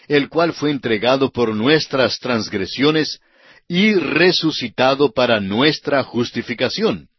el 0.08 0.30
cual 0.30 0.54
fue 0.54 0.72
entregado 0.72 1.32
por 1.32 1.56
nuestras 1.56 2.20
transgresiones 2.20 3.20
y 3.68 3.94
resucitado 3.94 5.14
para 5.14 5.40
nuestra 5.40 6.04
justificación. 6.04 7.10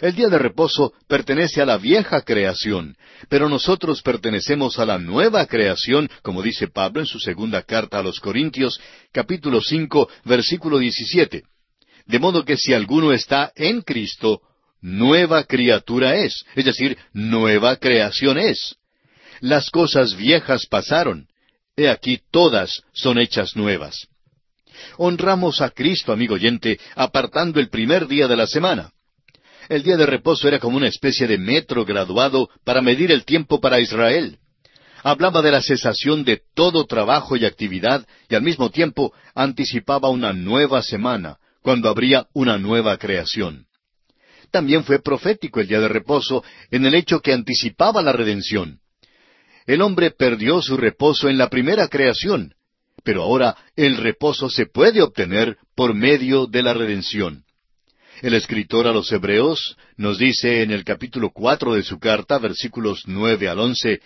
El 0.00 0.14
día 0.14 0.28
de 0.28 0.38
reposo 0.38 0.92
pertenece 1.08 1.62
a 1.62 1.66
la 1.66 1.78
vieja 1.78 2.20
creación, 2.20 2.96
pero 3.28 3.48
nosotros 3.48 4.02
pertenecemos 4.02 4.78
a 4.78 4.84
la 4.84 4.98
nueva 4.98 5.46
creación, 5.46 6.10
como 6.22 6.42
dice 6.42 6.68
Pablo 6.68 7.00
en 7.00 7.06
su 7.06 7.18
segunda 7.18 7.62
carta 7.62 7.98
a 7.98 8.02
los 8.02 8.20
Corintios, 8.20 8.78
capítulo 9.12 9.60
cinco, 9.62 10.08
versículo 10.24 10.78
diecisiete. 10.78 11.44
De 12.04 12.18
modo 12.18 12.44
que 12.44 12.56
si 12.56 12.74
alguno 12.74 13.12
está 13.12 13.52
en 13.56 13.80
Cristo, 13.80 14.42
nueva 14.80 15.44
criatura 15.44 16.16
es, 16.16 16.44
es 16.54 16.64
decir, 16.64 16.98
nueva 17.12 17.76
creación 17.76 18.38
es. 18.38 18.76
Las 19.40 19.70
cosas 19.70 20.16
viejas 20.16 20.66
pasaron, 20.66 21.26
he 21.76 21.88
aquí 21.88 22.20
todas 22.30 22.82
son 22.92 23.18
hechas 23.18 23.56
nuevas. 23.56 24.08
Honramos 24.98 25.62
a 25.62 25.70
Cristo, 25.70 26.12
amigo 26.12 26.34
oyente, 26.34 26.78
apartando 26.94 27.60
el 27.60 27.70
primer 27.70 28.06
día 28.06 28.28
de 28.28 28.36
la 28.36 28.46
semana. 28.46 28.92
El 29.68 29.82
día 29.82 29.96
de 29.96 30.06
reposo 30.06 30.46
era 30.46 30.58
como 30.58 30.76
una 30.76 30.88
especie 30.88 31.26
de 31.26 31.38
metro 31.38 31.84
graduado 31.84 32.48
para 32.64 32.82
medir 32.82 33.10
el 33.10 33.24
tiempo 33.24 33.60
para 33.60 33.80
Israel. 33.80 34.38
Hablaba 35.02 35.42
de 35.42 35.50
la 35.50 35.62
cesación 35.62 36.24
de 36.24 36.42
todo 36.54 36.86
trabajo 36.86 37.36
y 37.36 37.44
actividad 37.44 38.06
y 38.28 38.34
al 38.34 38.42
mismo 38.42 38.70
tiempo 38.70 39.12
anticipaba 39.34 40.08
una 40.08 40.32
nueva 40.32 40.82
semana, 40.82 41.38
cuando 41.62 41.88
habría 41.88 42.26
una 42.32 42.58
nueva 42.58 42.96
creación. 42.96 43.66
También 44.52 44.84
fue 44.84 45.00
profético 45.00 45.60
el 45.60 45.66
día 45.66 45.80
de 45.80 45.88
reposo 45.88 46.44
en 46.70 46.86
el 46.86 46.94
hecho 46.94 47.20
que 47.20 47.32
anticipaba 47.32 48.02
la 48.02 48.12
redención. 48.12 48.78
El 49.66 49.82
hombre 49.82 50.12
perdió 50.12 50.62
su 50.62 50.76
reposo 50.76 51.28
en 51.28 51.38
la 51.38 51.50
primera 51.50 51.88
creación, 51.88 52.54
pero 53.02 53.24
ahora 53.24 53.56
el 53.74 53.96
reposo 53.96 54.48
se 54.48 54.66
puede 54.66 55.02
obtener 55.02 55.56
por 55.74 55.92
medio 55.94 56.46
de 56.46 56.62
la 56.62 56.72
redención. 56.72 57.45
El 58.22 58.32
escritor 58.32 58.86
a 58.86 58.92
los 58.92 59.12
Hebreos 59.12 59.76
nos 59.98 60.16
dice 60.16 60.62
en 60.62 60.70
el 60.70 60.84
capítulo 60.84 61.30
cuatro 61.34 61.74
de 61.74 61.82
su 61.82 61.98
carta, 61.98 62.38
versículos 62.38 63.02
nueve 63.06 63.48
al 63.48 63.58
once, 63.58 64.00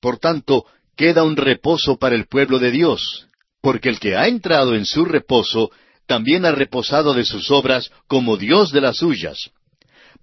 Por 0.00 0.18
tanto, 0.18 0.64
queda 0.96 1.22
un 1.22 1.36
reposo 1.36 1.98
para 1.98 2.16
el 2.16 2.26
pueblo 2.26 2.58
de 2.58 2.72
Dios, 2.72 3.28
porque 3.60 3.90
el 3.90 4.00
que 4.00 4.16
ha 4.16 4.26
entrado 4.26 4.74
en 4.74 4.84
su 4.84 5.04
reposo 5.04 5.70
también 6.06 6.46
ha 6.46 6.52
reposado 6.52 7.14
de 7.14 7.24
sus 7.24 7.50
obras 7.52 7.90
como 8.08 8.36
Dios 8.36 8.72
de 8.72 8.80
las 8.80 8.96
suyas. 8.96 9.50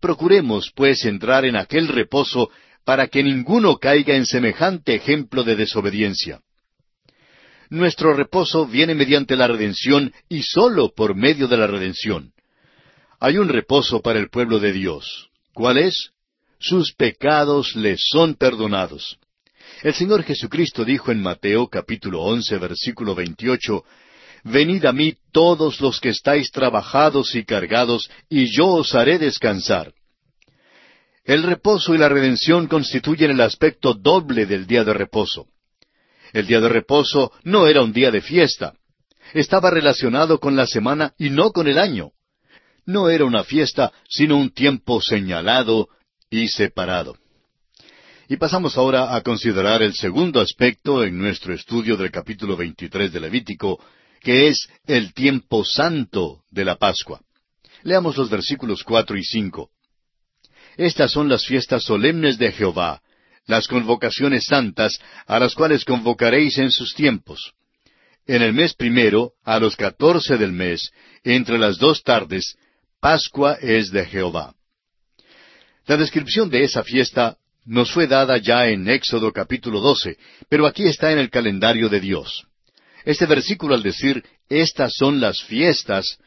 Procuremos, 0.02 0.72
pues, 0.76 1.06
entrar 1.06 1.46
en 1.46 1.56
aquel 1.56 1.88
reposo 1.88 2.50
para 2.84 3.08
que 3.08 3.24
ninguno 3.24 3.78
caiga 3.78 4.16
en 4.16 4.26
semejante 4.26 4.94
ejemplo 4.94 5.44
de 5.44 5.56
desobediencia. 5.56 6.42
Nuestro 7.70 8.14
reposo 8.14 8.68
viene 8.68 8.94
mediante 8.94 9.38
la 9.38 9.48
redención 9.48 10.14
y 10.28 10.44
sólo 10.44 10.94
por 10.94 11.16
medio 11.16 11.48
de 11.48 11.58
la 11.58 11.68
redención. 11.68 12.35
Hay 13.20 13.38
un 13.38 13.48
reposo 13.48 14.02
para 14.02 14.20
el 14.20 14.30
pueblo 14.30 14.60
de 14.60 14.74
Dios. 14.74 15.30
¿Cuál 15.54 15.78
es? 15.78 16.12
Sus 16.60 16.94
pecados 16.94 17.76
les 17.76 18.08
son 18.10 18.36
perdonados. 18.36 19.18
El 19.84 19.94
Señor 19.94 20.24
Jesucristo 20.24 20.84
dijo 20.84 21.12
en 21.12 21.22
Mateo 21.22 21.68
capítulo 21.70 22.22
once 22.22 22.58
versículo 22.58 23.16
veintiocho 23.16 23.84
Venid 24.44 24.86
a 24.86 24.92
mí 24.92 25.16
todos 25.32 25.82
los 25.82 26.00
que 26.00 26.10
estáis 26.10 26.52
trabajados 26.52 27.34
y 27.36 27.46
cargados, 27.46 28.10
y 28.30 28.46
yo 28.46 28.68
os 28.68 28.94
haré 28.94 29.18
descansar. 29.18 29.94
El 31.24 31.42
reposo 31.42 31.96
y 31.96 31.98
la 31.98 32.10
redención 32.10 32.68
constituyen 32.68 33.32
el 33.32 33.42
aspecto 33.42 33.96
doble 33.96 34.46
del 34.46 34.68
día 34.68 34.84
de 34.84 34.94
reposo. 34.94 35.48
El 36.32 36.46
día 36.46 36.60
de 36.60 36.70
reposo 36.70 37.32
no 37.44 37.66
era 37.68 37.82
un 37.82 37.92
día 37.92 38.12
de 38.12 38.22
fiesta. 38.22 38.76
Estaba 39.34 39.72
relacionado 39.72 40.40
con 40.40 40.56
la 40.56 40.68
semana 40.68 41.16
y 41.18 41.32
no 41.32 41.52
con 41.52 41.68
el 41.68 41.80
año 41.80 42.12
no 42.86 43.10
era 43.10 43.26
una 43.26 43.44
fiesta, 43.44 43.92
sino 44.08 44.38
un 44.38 44.52
tiempo 44.52 45.02
señalado 45.02 45.90
y 46.30 46.48
separado. 46.48 47.18
Y 48.28 48.38
pasamos 48.38 48.78
ahora 48.78 49.16
a 49.16 49.22
considerar 49.22 49.84
el 49.84 49.94
segundo 49.94 50.42
aspecto 50.42 51.04
en 51.04 51.18
nuestro 51.18 51.54
estudio 51.54 51.96
del 51.96 52.12
capítulo 52.12 52.58
23 52.58 53.12
de 53.14 53.20
Levítico, 53.20 53.80
que 54.20 54.48
es 54.48 54.68
el 54.88 55.14
tiempo 55.14 55.64
santo 55.64 56.44
de 56.50 56.66
la 56.66 56.76
Pascua. 56.78 57.22
Leamos 57.84 58.18
los 58.18 58.30
versículos 58.30 58.84
cuatro 58.84 59.16
y 59.16 59.24
cinco. 59.24 59.70
Estas 60.76 61.12
son 61.12 61.30
las 61.30 61.46
fiestas 61.46 61.84
solemnes 61.84 62.40
de 62.40 62.52
Jehová, 62.52 63.02
las 63.46 63.68
convocaciones 63.68 64.46
santas, 64.46 65.00
a 65.28 65.40
las 65.40 65.54
cuales 65.54 65.86
convocaréis 65.86 66.58
en 66.58 66.72
sus 66.72 66.96
tiempos. 66.96 67.54
En 68.26 68.42
el 68.42 68.54
mes 68.54 68.74
primero, 68.74 69.34
a 69.44 69.60
los 69.60 69.76
catorce 69.76 70.38
del 70.38 70.52
mes, 70.52 70.92
entre 71.24 71.60
las 71.60 71.78
dos 71.78 72.02
tardes, 72.02 72.56
Pascua 73.06 73.60
es 73.62 73.92
de 73.92 74.04
Jehová. 74.04 74.56
La 75.86 75.96
descripción 75.96 76.50
de 76.50 76.64
esa 76.64 76.84
fiesta 76.84 77.38
nos 77.64 77.92
fue 77.92 78.08
dada 78.08 78.40
ya 78.40 78.68
en 78.68 78.90
Éxodo 78.90 79.32
capítulo 79.32 79.80
12, 79.80 80.18
pero 80.50 80.66
aquí 80.66 80.88
está 80.88 81.12
en 81.12 81.20
el 81.20 81.30
calendario 81.30 81.88
de 81.88 82.00
Dios. 82.00 82.48
Este 83.04 83.28
versículo 83.28 83.76
al 83.76 83.84
decir, 83.84 84.26
estas 84.50 84.96
son 84.96 85.22
las 85.22 85.44
fiestas, 85.44 86.18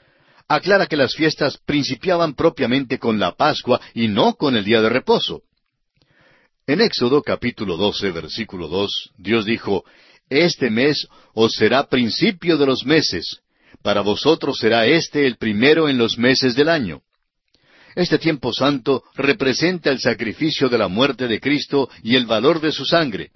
aclara 0.46 0.86
que 0.86 0.96
las 0.96 1.16
fiestas 1.16 1.58
principiaban 1.66 2.34
propiamente 2.34 3.00
con 3.00 3.18
la 3.18 3.32
Pascua 3.32 3.80
y 3.92 4.06
no 4.06 4.34
con 4.34 4.56
el 4.56 4.62
día 4.62 4.80
de 4.80 4.88
reposo. 4.88 5.42
En 6.64 6.80
Éxodo 6.80 7.24
capítulo 7.24 7.76
12, 7.76 8.12
versículo 8.12 8.68
2, 8.68 9.14
Dios 9.16 9.46
dijo, 9.46 9.84
Este 10.30 10.70
mes 10.70 11.08
os 11.34 11.54
será 11.54 11.88
principio 11.88 12.56
de 12.56 12.66
los 12.66 12.84
meses, 12.86 13.40
para 13.82 14.00
vosotros 14.00 14.58
será 14.58 14.86
este 14.86 15.26
el 15.26 15.36
primero 15.36 15.88
en 15.88 15.98
los 15.98 16.18
meses 16.18 16.54
del 16.54 16.68
año. 16.68 17.02
Este 17.94 18.18
tiempo 18.18 18.52
santo 18.52 19.02
representa 19.14 19.90
el 19.90 19.98
sacrificio 19.98 20.68
de 20.68 20.78
la 20.78 20.88
muerte 20.88 21.26
de 21.26 21.40
Cristo 21.40 21.88
y 22.02 22.16
el 22.16 22.26
valor 22.26 22.60
de 22.60 22.72
su 22.72 22.84
sangre. 22.84 23.30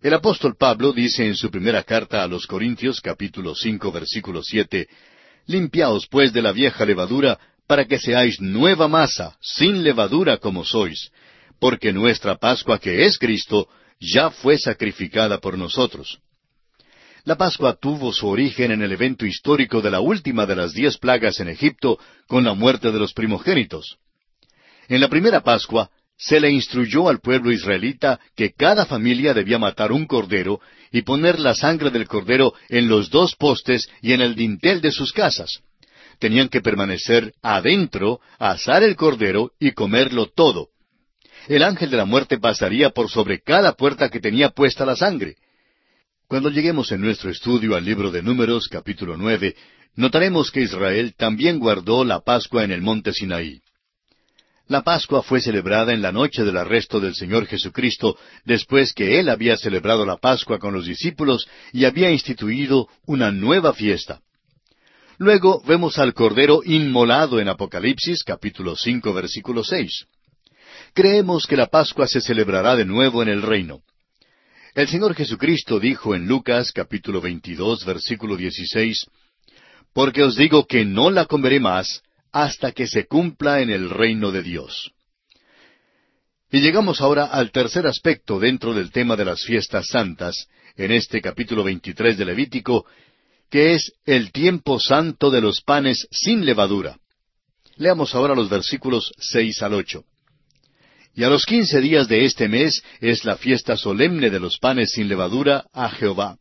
El 0.00 0.14
apóstol 0.14 0.56
Pablo 0.58 0.92
dice 0.92 1.26
en 1.26 1.34
su 1.34 1.50
primera 1.50 1.82
carta 1.82 2.22
a 2.22 2.26
los 2.26 2.46
Corintios 2.46 3.00
capítulo 3.00 3.54
cinco 3.54 3.90
versículo 3.90 4.42
siete 4.42 4.88
Limpiaos 5.46 6.06
pues 6.06 6.32
de 6.32 6.42
la 6.42 6.52
vieja 6.52 6.84
levadura 6.84 7.38
para 7.66 7.86
que 7.86 7.98
seáis 7.98 8.40
nueva 8.40 8.88
masa, 8.88 9.36
sin 9.40 9.82
levadura 9.82 10.38
como 10.38 10.64
sois, 10.64 11.10
porque 11.58 11.92
nuestra 11.92 12.36
Pascua 12.36 12.78
que 12.78 13.04
es 13.04 13.18
Cristo 13.18 13.68
ya 14.00 14.30
fue 14.30 14.58
sacrificada 14.58 15.38
por 15.38 15.56
nosotros. 15.56 16.18
La 17.26 17.36
Pascua 17.36 17.74
tuvo 17.74 18.12
su 18.12 18.28
origen 18.28 18.70
en 18.70 18.82
el 18.82 18.92
evento 18.92 19.24
histórico 19.24 19.80
de 19.80 19.90
la 19.90 20.00
última 20.00 20.44
de 20.44 20.56
las 20.56 20.74
diez 20.74 20.98
plagas 20.98 21.40
en 21.40 21.48
Egipto, 21.48 21.98
con 22.26 22.44
la 22.44 22.52
muerte 22.52 22.92
de 22.92 22.98
los 22.98 23.14
primogénitos. 23.14 23.96
En 24.88 25.00
la 25.00 25.08
primera 25.08 25.40
Pascua 25.40 25.88
se 26.18 26.38
le 26.38 26.50
instruyó 26.50 27.08
al 27.08 27.20
pueblo 27.20 27.50
israelita 27.50 28.20
que 28.36 28.52
cada 28.52 28.84
familia 28.84 29.32
debía 29.32 29.58
matar 29.58 29.90
un 29.90 30.06
cordero 30.06 30.60
y 30.92 31.00
poner 31.00 31.40
la 31.40 31.54
sangre 31.54 31.90
del 31.90 32.06
cordero 32.06 32.52
en 32.68 32.88
los 32.88 33.08
dos 33.08 33.34
postes 33.36 33.88
y 34.02 34.12
en 34.12 34.20
el 34.20 34.34
dintel 34.34 34.82
de 34.82 34.92
sus 34.92 35.10
casas. 35.10 35.60
Tenían 36.18 36.50
que 36.50 36.60
permanecer 36.60 37.32
adentro, 37.40 38.20
asar 38.38 38.82
el 38.82 38.96
cordero 38.96 39.52
y 39.58 39.72
comerlo 39.72 40.26
todo. 40.26 40.68
El 41.48 41.62
ángel 41.62 41.90
de 41.90 41.96
la 41.96 42.04
muerte 42.04 42.38
pasaría 42.38 42.90
por 42.90 43.08
sobre 43.08 43.40
cada 43.40 43.72
puerta 43.72 44.10
que 44.10 44.20
tenía 44.20 44.50
puesta 44.50 44.84
la 44.84 44.94
sangre. 44.94 45.36
Cuando 46.26 46.48
lleguemos 46.48 46.90
en 46.90 47.02
nuestro 47.02 47.30
estudio 47.30 47.76
al 47.76 47.84
libro 47.84 48.10
de 48.10 48.22
Números, 48.22 48.68
capítulo 48.68 49.16
nueve, 49.16 49.54
notaremos 49.94 50.50
que 50.50 50.62
Israel 50.62 51.14
también 51.16 51.58
guardó 51.58 52.02
la 52.02 52.20
Pascua 52.20 52.64
en 52.64 52.72
el 52.72 52.80
monte 52.80 53.12
Sinaí. 53.12 53.60
La 54.66 54.82
Pascua 54.82 55.22
fue 55.22 55.42
celebrada 55.42 55.92
en 55.92 56.00
la 56.00 56.12
noche 56.12 56.42
del 56.42 56.56
arresto 56.56 56.98
del 56.98 57.14
Señor 57.14 57.44
Jesucristo, 57.44 58.16
después 58.46 58.94
que 58.94 59.20
Él 59.20 59.28
había 59.28 59.58
celebrado 59.58 60.06
la 60.06 60.16
Pascua 60.16 60.58
con 60.58 60.72
los 60.72 60.86
discípulos 60.86 61.46
y 61.74 61.84
había 61.84 62.10
instituido 62.10 62.88
una 63.06 63.30
nueva 63.30 63.74
fiesta. 63.74 64.20
Luego 65.18 65.62
vemos 65.66 65.98
al 65.98 66.14
Cordero 66.14 66.62
inmolado 66.64 67.38
en 67.38 67.48
Apocalipsis 67.48 68.24
capítulo 68.24 68.76
cinco 68.76 69.12
versículo 69.12 69.62
seis. 69.62 70.06
Creemos 70.94 71.46
que 71.46 71.58
la 71.58 71.66
Pascua 71.66 72.06
se 72.06 72.22
celebrará 72.22 72.76
de 72.76 72.86
nuevo 72.86 73.22
en 73.22 73.28
el 73.28 73.42
reino. 73.42 73.82
El 74.74 74.88
Señor 74.88 75.14
Jesucristo 75.14 75.78
dijo 75.78 76.16
en 76.16 76.26
Lucas 76.26 76.72
capítulo 76.72 77.20
22 77.20 77.84
versículo 77.84 78.36
16, 78.36 79.06
Porque 79.92 80.24
os 80.24 80.34
digo 80.34 80.66
que 80.66 80.84
no 80.84 81.10
la 81.10 81.26
comeré 81.26 81.60
más 81.60 82.02
hasta 82.32 82.72
que 82.72 82.88
se 82.88 83.06
cumpla 83.06 83.60
en 83.60 83.70
el 83.70 83.88
reino 83.88 84.32
de 84.32 84.42
Dios. 84.42 84.90
Y 86.50 86.60
llegamos 86.60 87.00
ahora 87.00 87.26
al 87.26 87.52
tercer 87.52 87.86
aspecto 87.86 88.40
dentro 88.40 88.74
del 88.74 88.90
tema 88.90 89.14
de 89.14 89.24
las 89.24 89.44
fiestas 89.44 89.86
santas, 89.86 90.48
en 90.74 90.90
este 90.90 91.20
capítulo 91.20 91.62
23 91.62 92.18
de 92.18 92.24
Levítico, 92.24 92.84
que 93.48 93.74
es 93.74 93.92
el 94.04 94.32
tiempo 94.32 94.80
santo 94.80 95.30
de 95.30 95.40
los 95.40 95.60
panes 95.60 96.08
sin 96.10 96.44
levadura. 96.44 96.98
Leamos 97.76 98.12
ahora 98.16 98.34
los 98.34 98.50
versículos 98.50 99.12
seis 99.20 99.62
al 99.62 99.74
ocho. 99.74 100.04
Y 101.16 101.22
a 101.22 101.28
los 101.28 101.46
quince 101.46 101.80
días 101.80 102.08
de 102.08 102.24
este 102.24 102.48
mes 102.48 102.82
es 103.00 103.24
la 103.24 103.36
fiesta 103.36 103.76
solemne 103.76 104.30
de 104.30 104.40
los 104.40 104.58
panes 104.58 104.92
sin 104.92 105.08
levadura 105.08 105.64
a 105.72 105.88
Jehová. 105.90 106.38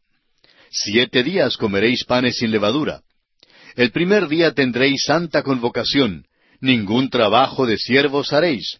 Siete 0.71 1.23
días 1.23 1.57
comeréis 1.57 2.03
panes 2.05 2.37
sin 2.37 2.49
levadura. 2.49 3.01
El 3.75 3.91
primer 3.91 4.27
día 4.27 4.53
tendréis 4.53 5.03
santa 5.03 5.43
convocación, 5.43 6.25
ningún 6.59 7.11
trabajo 7.11 7.67
de 7.67 7.77
siervos 7.77 8.33
haréis. 8.33 8.79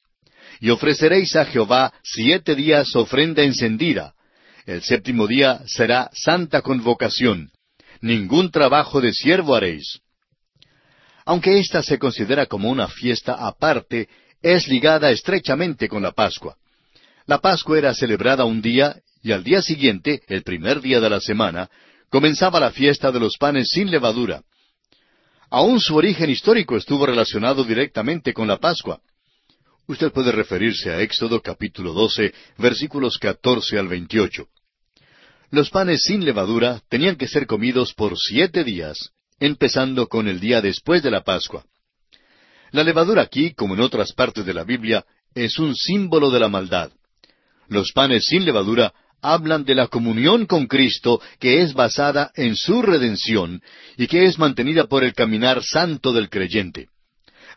Y 0.60 0.72
ofreceréis 0.72 1.36
a 1.36 1.46
Jehová 1.46 1.94
siete 2.04 2.56
días 2.56 2.96
ofrenda 2.96 3.44
encendida. 3.44 4.14
El 4.66 4.82
séptimo 4.82 5.28
día 5.28 5.62
será 5.68 6.10
santa 6.14 6.62
convocación, 6.62 7.52
ningún 8.02 8.50
trabajo 8.50 9.00
de 9.00 9.14
siervo 9.14 9.54
haréis. 9.56 10.00
Aunque 11.26 11.60
ésta 11.60 11.84
se 11.84 12.00
considera 12.00 12.48
como 12.48 12.70
una 12.70 12.88
fiesta 12.88 13.34
aparte, 13.34 14.10
es 14.44 14.68
ligada 14.68 15.10
estrechamente 15.10 15.88
con 15.88 16.04
la 16.04 16.12
Pascua. 16.12 16.58
La 17.26 17.40
Pascua 17.40 17.78
era 17.78 17.94
celebrada 17.94 18.44
un 18.44 18.62
día 18.62 18.98
y 19.24 19.32
al 19.32 19.44
día 19.44 19.62
siguiente, 19.62 20.22
el 20.28 20.44
primer 20.44 20.82
día 20.82 21.00
de 21.00 21.10
la 21.10 21.22
semana, 21.22 21.70
comenzaba 22.10 22.60
la 22.60 22.72
fiesta 22.72 23.12
de 23.12 23.22
los 23.22 23.38
panes 23.38 23.70
sin 23.70 23.90
levadura. 23.90 24.44
Aún 25.50 25.80
su 25.80 25.96
origen 25.96 26.30
histórico 26.30 26.76
estuvo 26.76 27.06
relacionado 27.06 27.64
directamente 27.64 28.34
con 28.34 28.48
la 28.48 28.58
Pascua. 28.58 29.00
Usted 29.88 30.12
puede 30.12 30.32
referirse 30.32 30.92
a 30.92 31.00
Éxodo 31.00 31.42
capítulo 31.42 31.94
12, 31.94 32.34
versículos 32.58 33.18
14 33.18 33.80
al 33.80 33.88
28. 33.88 34.48
Los 35.52 35.70
panes 35.70 36.04
sin 36.04 36.26
levadura 36.26 36.82
tenían 36.90 37.16
que 37.16 37.28
ser 37.28 37.48
comidos 37.48 37.94
por 37.94 38.18
siete 38.18 38.64
días, 38.64 39.12
empezando 39.40 40.08
con 40.08 40.28
el 40.28 40.40
día 40.40 40.62
después 40.62 41.02
de 41.02 41.12
la 41.12 41.24
Pascua. 41.24 41.64
La 42.74 42.84
levadura 42.84 43.22
aquí, 43.22 43.54
como 43.54 43.76
en 43.76 43.82
otras 43.82 44.14
partes 44.14 44.48
de 44.48 44.54
la 44.54 44.64
Biblia, 44.64 45.06
es 45.36 45.60
un 45.60 45.76
símbolo 45.76 46.32
de 46.32 46.40
la 46.40 46.50
maldad. 46.50 46.92
Los 47.68 47.92
panes 47.92 48.26
sin 48.26 48.46
levadura 48.46 48.92
hablan 49.22 49.64
de 49.64 49.76
la 49.76 49.88
comunión 49.88 50.48
con 50.48 50.66
Cristo 50.66 51.22
que 51.40 51.62
es 51.62 51.76
basada 51.76 52.32
en 52.36 52.56
su 52.56 52.82
redención 52.82 53.62
y 53.96 54.08
que 54.08 54.26
es 54.26 54.40
mantenida 54.40 54.88
por 54.88 55.04
el 55.04 55.14
caminar 55.14 55.64
santo 55.64 56.12
del 56.14 56.30
creyente. 56.30 56.88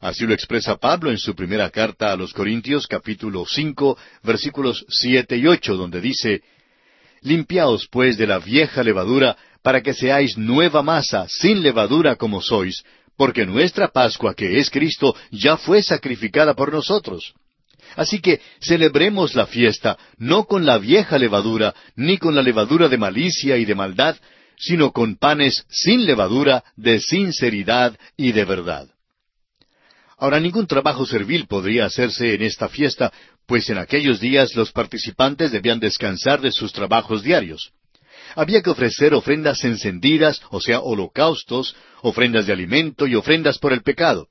Así 0.01 0.27
lo 0.27 0.35
expresa 0.35 0.77
Pablo 0.77 1.11
en 1.11 1.17
su 1.17 1.35
primera 1.35 1.71
carta 1.71 2.13
a 2.13 2.17
los 2.17 2.35
Corintios 2.35 2.87
capítulo 2.87 3.47
cinco 3.49 3.97
versículos 4.23 4.85
siete 4.91 5.39
y 5.39 5.47
ocho, 5.47 5.77
donde 5.77 6.03
dice 6.03 6.43
Limpiaos 7.23 7.89
pues 7.91 8.19
de 8.19 8.27
la 8.27 8.39
vieja 8.39 8.83
levadura 8.83 9.35
para 9.63 9.83
que 9.83 9.95
seáis 9.95 10.37
nueva 10.37 10.83
masa, 10.83 11.27
sin 11.27 11.63
levadura 11.63 12.17
como 12.17 12.43
sois, 12.43 12.85
porque 13.17 13.47
nuestra 13.47 13.89
Pascua, 13.89 14.35
que 14.35 14.59
es 14.59 14.71
Cristo, 14.71 15.15
ya 15.31 15.57
fue 15.57 15.83
sacrificada 15.83 16.55
por 16.55 16.73
nosotros. 16.73 17.35
Así 17.95 18.21
que 18.21 18.41
celebremos 18.61 19.35
la 19.35 19.47
fiesta 19.47 19.97
no 20.19 20.45
con 20.45 20.67
la 20.67 20.79
vieja 20.79 21.19
levadura, 21.19 21.75
ni 21.95 22.19
con 22.19 22.35
la 22.35 22.43
levadura 22.43 22.89
de 22.89 22.99
malicia 22.99 23.57
y 23.57 23.65
de 23.65 23.75
maldad, 23.75 24.17
sino 24.59 24.93
con 24.93 25.17
panes 25.17 25.65
sin 25.69 26.05
levadura, 26.05 26.65
de 26.77 27.01
sinceridad 27.01 27.99
y 28.17 28.33
de 28.33 28.45
verdad. 28.45 28.89
Ahora 30.19 30.41
ningún 30.41 30.67
trabajo 30.67 31.07
servil 31.07 31.47
podría 31.47 31.85
hacerse 31.85 32.35
en 32.35 32.43
esta 32.43 32.69
fiesta, 32.69 33.13
pues 33.47 33.69
en 33.71 33.79
aquellos 33.79 34.19
días 34.19 34.57
los 34.57 34.73
participantes 34.73 35.53
debían 35.53 35.79
descansar 35.79 36.41
de 36.41 36.51
sus 36.51 36.73
trabajos 36.73 37.23
diarios 37.23 37.73
había 38.37 38.63
que 38.63 38.71
ofrecer 38.71 39.15
ofrendas 39.15 39.65
encendidas, 39.65 40.41
o 40.51 40.61
sea, 40.61 40.81
holocaustos, 40.81 41.75
ofrendas 42.03 42.47
de 42.47 42.53
alimento 42.53 43.07
y 43.07 43.15
ofrendas 43.15 43.59
por 43.59 43.73
el 43.73 43.83
pecado. 43.83 44.29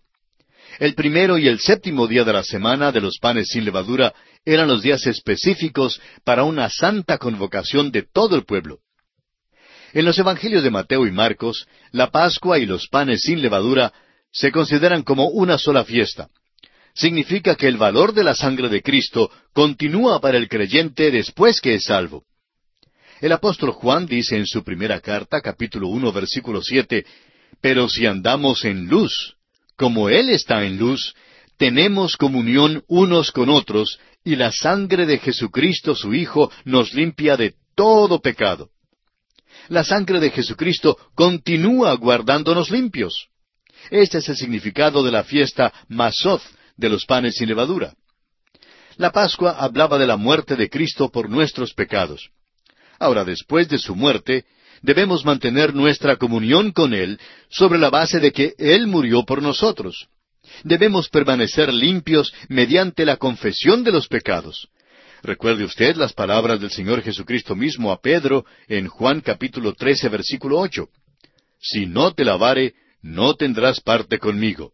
El 0.80 0.94
primero 0.94 1.38
y 1.38 1.48
el 1.48 1.60
séptimo 1.60 2.08
día 2.08 2.24
de 2.24 2.34
la 2.34 2.44
semana 2.44 2.92
de 2.92 3.02
los 3.02 3.18
panes 3.18 3.50
sin 3.50 3.66
levadura 3.66 4.14
eran 4.46 4.68
los 4.68 4.84
días 4.84 5.08
específicos 5.08 6.00
para 6.24 6.44
una 6.44 6.70
santa 6.70 7.18
convocación 7.18 7.92
de 7.92 8.04
todo 8.04 8.36
el 8.36 8.46
pueblo. 8.46 8.80
En 9.94 10.06
los 10.06 10.20
Evangelios 10.20 10.64
de 10.64 10.72
Mateo 10.72 11.08
y 11.08 11.12
Marcos, 11.12 11.68
la 11.92 12.12
Pascua 12.12 12.60
y 12.60 12.66
los 12.66 12.88
panes 12.90 13.22
sin 13.22 13.42
levadura 13.42 13.92
se 14.32 14.52
consideran 14.52 15.02
como 15.02 15.30
una 15.30 15.58
sola 15.58 15.84
fiesta. 15.84 16.30
Significa 16.94 17.56
que 17.56 17.68
el 17.68 17.78
valor 17.78 18.14
de 18.14 18.24
la 18.24 18.36
sangre 18.36 18.70
de 18.70 18.82
Cristo 18.82 19.32
continúa 19.54 20.20
para 20.22 20.38
el 20.38 20.48
creyente 20.48 21.10
después 21.10 21.60
que 21.60 21.76
es 21.76 21.86
salvo. 21.86 22.24
El 23.26 23.32
apóstol 23.32 23.72
Juan 23.72 24.06
dice 24.06 24.38
en 24.38 24.46
su 24.46 24.64
primera 24.64 25.02
carta, 25.02 25.42
capítulo 25.42 25.88
uno, 25.88 26.14
versículo 26.14 26.62
siete, 26.62 27.08
Pero 27.60 27.90
si 27.90 28.06
andamos 28.06 28.64
en 28.66 28.86
luz, 28.86 29.36
como 29.76 30.10
Él 30.10 30.30
está 30.30 30.64
en 30.64 30.78
luz, 30.78 31.16
tenemos 31.58 32.18
comunión 32.18 32.84
unos 32.88 33.32
con 33.32 33.50
otros, 33.50 33.98
y 34.24 34.36
la 34.36 34.52
sangre 34.52 35.08
de 35.08 35.18
Jesucristo 35.18 35.96
su 35.96 36.14
Hijo 36.14 36.52
nos 36.66 36.94
limpia 36.94 37.36
de 37.36 37.56
todo 37.74 38.22
pecado. 38.22 38.70
La 39.70 39.84
sangre 39.84 40.20
de 40.20 40.30
Jesucristo 40.30 40.96
continúa 41.16 41.96
guardándonos 41.96 42.70
limpios. 42.70 43.30
Este 43.90 44.20
es 44.20 44.30
el 44.30 44.36
significado 44.36 45.02
de 45.02 45.12
la 45.12 45.24
fiesta 45.24 45.74
Masoth 45.88 46.44
de 46.78 46.90
los 46.90 47.08
panes 47.08 47.38
sin 47.38 47.50
levadura. 47.50 47.96
La 48.98 49.12
Pascua 49.12 49.54
hablaba 49.58 49.98
de 49.98 50.06
la 50.06 50.16
muerte 50.16 50.56
de 50.56 50.70
Cristo 50.70 51.10
por 51.10 51.28
nuestros 51.28 51.74
pecados. 51.74 52.30
Ahora, 53.00 53.24
después 53.24 53.68
de 53.70 53.78
su 53.78 53.96
muerte, 53.96 54.46
debemos 54.82 55.26
mantener 55.26 55.74
nuestra 55.74 56.18
comunión 56.18 56.72
con 56.72 56.94
Él 56.94 57.20
sobre 57.50 57.80
la 57.80 57.90
base 57.90 58.20
de 58.20 58.32
que 58.32 58.54
Él 58.58 58.88
murió 58.88 59.24
por 59.24 59.42
nosotros. 59.42 60.08
Debemos 60.64 61.10
permanecer 61.10 61.74
limpios 61.74 62.34
mediante 62.50 63.06
la 63.06 63.18
confesión 63.18 63.84
de 63.84 63.92
los 63.92 64.08
pecados. 64.08 64.70
Recuerde 65.24 65.64
usted 65.64 65.96
las 65.96 66.14
palabras 66.14 66.60
del 66.62 66.70
Señor 66.70 67.02
Jesucristo 67.02 67.56
mismo 67.56 67.92
a 67.92 68.00
Pedro 68.00 68.46
en 68.68 68.88
Juan 68.88 69.22
capítulo 69.22 69.74
13 69.74 70.10
versículo 70.10 70.60
8. 70.60 70.88
Si 71.60 71.88
no 71.88 72.14
te 72.14 72.24
lavare, 72.24 72.76
no 73.02 73.34
tendrás 73.34 73.82
parte 73.82 74.20
conmigo. 74.20 74.74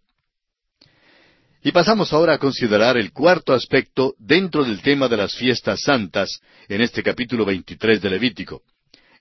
Y 1.64 1.72
pasamos 1.72 2.12
ahora 2.12 2.34
a 2.34 2.40
considerar 2.40 2.98
el 2.98 3.12
cuarto 3.12 3.54
aspecto 3.54 4.16
dentro 4.18 4.64
del 4.64 4.82
tema 4.82 5.08
de 5.08 5.18
las 5.18 5.36
fiestas 5.36 5.82
santas 5.82 6.42
en 6.68 6.82
este 6.82 7.04
capítulo 7.04 7.46
23 7.46 8.02
de 8.02 8.10
Levítico. 8.10 8.64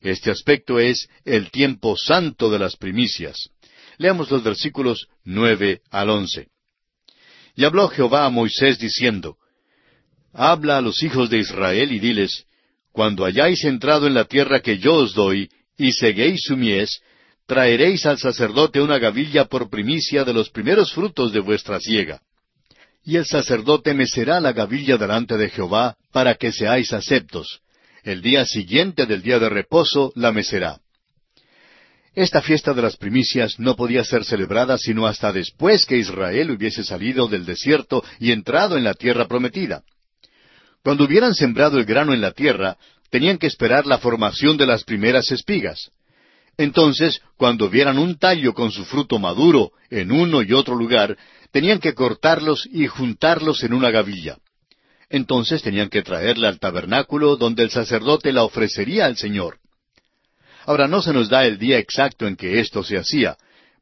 Este 0.00 0.30
aspecto 0.30 0.78
es 0.78 1.06
el 1.26 1.50
tiempo 1.50 1.98
santo 1.98 2.50
de 2.50 2.58
las 2.58 2.76
primicias. 2.76 3.50
Leamos 3.98 4.30
los 4.30 4.42
versículos 4.42 5.08
nueve 5.22 5.82
al 5.90 6.08
once. 6.08 6.48
Y 7.56 7.64
habló 7.64 7.88
Jehová 7.88 8.24
a 8.24 8.30
Moisés 8.30 8.78
diciendo, 8.78 9.36
Habla 10.32 10.78
a 10.78 10.80
los 10.80 11.02
hijos 11.02 11.28
de 11.28 11.40
Israel 11.40 11.92
y 11.92 11.98
diles, 11.98 12.46
Cuando 12.90 13.26
hayáis 13.26 13.64
entrado 13.64 14.06
en 14.06 14.14
la 14.14 14.24
tierra 14.24 14.60
que 14.60 14.78
yo 14.78 14.94
os 14.94 15.12
doy, 15.12 15.50
y 15.76 15.92
seguéis 15.92 16.44
su 16.44 16.56
mies, 16.56 17.02
traeréis 17.44 18.06
al 18.06 18.16
sacerdote 18.16 18.80
una 18.80 18.98
gavilla 18.98 19.44
por 19.44 19.68
primicia 19.68 20.24
de 20.24 20.32
los 20.32 20.48
primeros 20.48 20.94
frutos 20.94 21.34
de 21.34 21.40
vuestra 21.40 21.78
siega 21.80 22.22
y 23.04 23.16
el 23.16 23.26
sacerdote 23.26 23.94
mecerá 23.94 24.40
la 24.40 24.52
gavilla 24.52 24.96
delante 24.96 25.36
de 25.36 25.48
Jehová 25.48 25.96
para 26.12 26.34
que 26.34 26.52
seáis 26.52 26.92
aceptos. 26.92 27.60
El 28.02 28.22
día 28.22 28.44
siguiente 28.44 29.06
del 29.06 29.22
día 29.22 29.38
de 29.38 29.48
reposo 29.48 30.12
la 30.14 30.32
mecerá. 30.32 30.80
Esta 32.14 32.42
fiesta 32.42 32.74
de 32.74 32.82
las 32.82 32.96
primicias 32.96 33.58
no 33.58 33.76
podía 33.76 34.04
ser 34.04 34.24
celebrada 34.24 34.76
sino 34.78 35.06
hasta 35.06 35.32
después 35.32 35.86
que 35.86 35.96
Israel 35.96 36.50
hubiese 36.50 36.82
salido 36.82 37.28
del 37.28 37.46
desierto 37.46 38.04
y 38.18 38.32
entrado 38.32 38.76
en 38.76 38.84
la 38.84 38.94
tierra 38.94 39.28
prometida. 39.28 39.82
Cuando 40.82 41.04
hubieran 41.04 41.34
sembrado 41.34 41.78
el 41.78 41.84
grano 41.84 42.12
en 42.12 42.20
la 42.20 42.32
tierra, 42.32 42.76
tenían 43.10 43.38
que 43.38 43.46
esperar 43.46 43.86
la 43.86 43.98
formación 43.98 44.56
de 44.56 44.66
las 44.66 44.84
primeras 44.84 45.30
espigas. 45.30 45.90
Entonces, 46.56 47.20
cuando 47.36 47.70
vieran 47.70 47.98
un 47.98 48.18
tallo 48.18 48.54
con 48.54 48.70
su 48.70 48.84
fruto 48.84 49.18
maduro 49.18 49.72
en 49.88 50.10
uno 50.12 50.42
y 50.42 50.52
otro 50.52 50.74
lugar, 50.74 51.16
tenían 51.52 51.80
que 51.80 51.94
cortarlos 51.94 52.68
y 52.70 52.86
juntarlos 52.86 53.62
en 53.62 53.72
una 53.72 53.90
gavilla. 53.90 54.38
Entonces 55.08 55.62
tenían 55.62 55.88
que 55.88 56.02
traerla 56.02 56.48
al 56.48 56.60
tabernáculo 56.60 57.36
donde 57.36 57.64
el 57.64 57.70
sacerdote 57.70 58.32
la 58.32 58.44
ofrecería 58.44 59.06
al 59.06 59.16
Señor. 59.16 59.58
Ahora 60.66 60.86
no 60.86 61.02
se 61.02 61.12
nos 61.12 61.28
da 61.28 61.44
el 61.46 61.58
día 61.58 61.78
exacto 61.78 62.26
en 62.26 62.36
que 62.36 62.60
esto 62.60 62.84
se 62.84 62.96
hacía. 62.96 63.36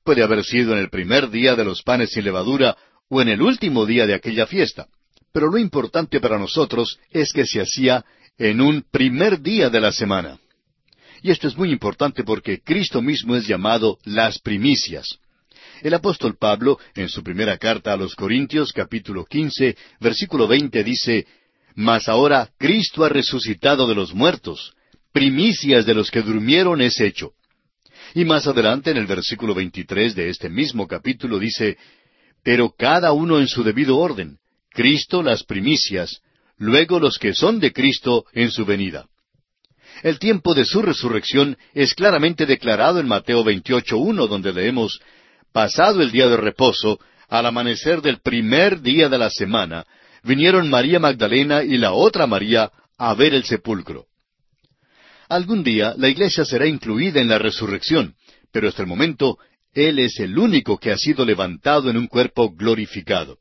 Puede 0.04 0.22
haber 0.22 0.44
sido 0.44 0.72
en 0.72 0.78
el 0.78 0.88
primer 0.88 1.28
día 1.28 1.54
de 1.54 1.64
los 1.64 1.82
panes 1.82 2.10
sin 2.10 2.24
levadura 2.24 2.76
o 3.10 3.20
en 3.20 3.28
el 3.28 3.42
último 3.42 3.84
día 3.84 4.06
de 4.06 4.14
aquella 4.14 4.46
fiesta. 4.46 4.86
Pero 5.32 5.50
lo 5.50 5.58
importante 5.58 6.20
para 6.20 6.38
nosotros 6.38 6.98
es 7.10 7.32
que 7.32 7.46
se 7.46 7.60
hacía 7.60 8.04
en 8.38 8.60
un 8.60 8.84
primer 8.90 9.42
día 9.42 9.68
de 9.68 9.80
la 9.80 9.92
semana. 9.92 10.38
Y 11.22 11.30
esto 11.30 11.48
es 11.48 11.56
muy 11.56 11.70
importante 11.70 12.24
porque 12.24 12.60
Cristo 12.60 13.02
mismo 13.02 13.36
es 13.36 13.46
llamado 13.46 13.98
las 14.04 14.38
primicias. 14.38 15.18
El 15.82 15.94
apóstol 15.94 16.36
Pablo, 16.36 16.78
en 16.94 17.08
su 17.08 17.22
primera 17.22 17.56
carta 17.56 17.92
a 17.92 17.96
los 17.96 18.14
Corintios, 18.14 18.72
capítulo 18.72 19.24
quince, 19.24 19.76
versículo 20.00 20.48
veinte, 20.48 20.82
dice, 20.82 21.26
Mas 21.74 22.08
ahora 22.08 22.50
Cristo 22.58 23.04
ha 23.04 23.08
resucitado 23.08 23.86
de 23.86 23.94
los 23.94 24.12
muertos, 24.12 24.74
primicias 25.12 25.86
de 25.86 25.94
los 25.94 26.10
que 26.10 26.22
durmieron 26.22 26.80
es 26.80 27.00
hecho. 27.00 27.32
Y 28.14 28.24
más 28.24 28.46
adelante, 28.46 28.90
en 28.90 28.96
el 28.96 29.06
versículo 29.06 29.54
veintitrés 29.54 30.14
de 30.14 30.30
este 30.30 30.48
mismo 30.48 30.88
capítulo, 30.88 31.38
dice, 31.38 31.76
Pero 32.42 32.74
cada 32.76 33.12
uno 33.12 33.38
en 33.38 33.46
su 33.46 33.62
debido 33.62 33.98
orden, 33.98 34.38
Cristo 34.70 35.22
las 35.22 35.44
primicias, 35.44 36.20
luego 36.56 36.98
los 36.98 37.18
que 37.18 37.34
son 37.34 37.60
de 37.60 37.72
Cristo 37.72 38.24
en 38.32 38.50
su 38.50 38.64
venida. 38.64 39.06
El 40.02 40.18
tiempo 40.18 40.54
de 40.54 40.64
su 40.64 40.82
resurrección 40.82 41.56
es 41.74 41.94
claramente 41.94 42.46
declarado 42.46 43.00
en 43.00 43.08
Mateo 43.08 43.44
28.1, 43.44 44.28
donde 44.28 44.52
leemos, 44.52 45.00
Pasado 45.53 46.03
el 46.03 46.11
día 46.11 46.28
de 46.28 46.36
reposo, 46.36 46.99
al 47.28 47.46
amanecer 47.46 48.01
del 48.01 48.20
primer 48.20 48.80
día 48.80 49.09
de 49.09 49.18
la 49.18 49.30
semana, 49.30 49.86
vinieron 50.22 50.70
María 50.70 50.99
Magdalena 50.99 51.62
y 51.62 51.76
la 51.76 51.92
otra 51.92 52.26
María 52.26 52.70
a 52.96 53.14
ver 53.14 53.34
el 53.34 53.44
sepulcro. 53.44 54.07
Algún 55.28 55.62
día 55.62 55.94
la 55.96 56.09
iglesia 56.09 56.44
será 56.44 56.66
incluida 56.66 57.20
en 57.20 57.28
la 57.28 57.38
resurrección, 57.38 58.14
pero 58.51 58.68
hasta 58.68 58.82
el 58.82 58.88
momento 58.88 59.38
Él 59.74 59.99
es 59.99 60.18
el 60.20 60.38
único 60.38 60.78
que 60.78 60.90
ha 60.90 60.96
sido 60.96 61.24
levantado 61.24 61.90
en 61.90 61.99
un 61.99 62.07
cuerpo 62.07 62.55
glorificado. 62.55 63.38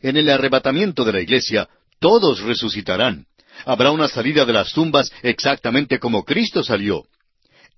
En 0.00 0.16
el 0.16 0.28
arrebatamiento 0.30 1.04
de 1.04 1.12
la 1.12 1.20
iglesia, 1.20 1.68
todos 2.00 2.40
resucitarán. 2.40 3.26
Habrá 3.64 3.90
una 3.90 4.08
salida 4.08 4.44
de 4.44 4.54
las 4.54 4.72
tumbas 4.72 5.12
exactamente 5.22 5.98
como 5.98 6.24
Cristo 6.24 6.64
salió. 6.64 7.04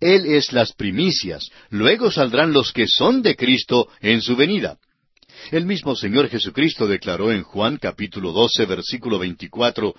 Él 0.01 0.27
es 0.27 0.53
las 0.53 0.73
primicias, 0.73 1.51
luego 1.71 2.11
saldrán 2.11 2.53
los 2.53 2.73
que 2.73 2.87
son 2.87 3.23
de 3.23 3.37
Cristo 3.37 3.89
en 4.01 4.21
su 4.23 4.37
venida. 4.37 4.79
El 5.51 5.67
mismo 5.67 5.95
Señor 5.95 6.29
Jesucristo 6.29 6.87
declaró 6.87 7.33
en 7.33 7.43
Juan 7.43 7.77
capítulo 7.77 8.33
12 8.33 8.67
versículo 8.67 9.19
24, 9.19 9.95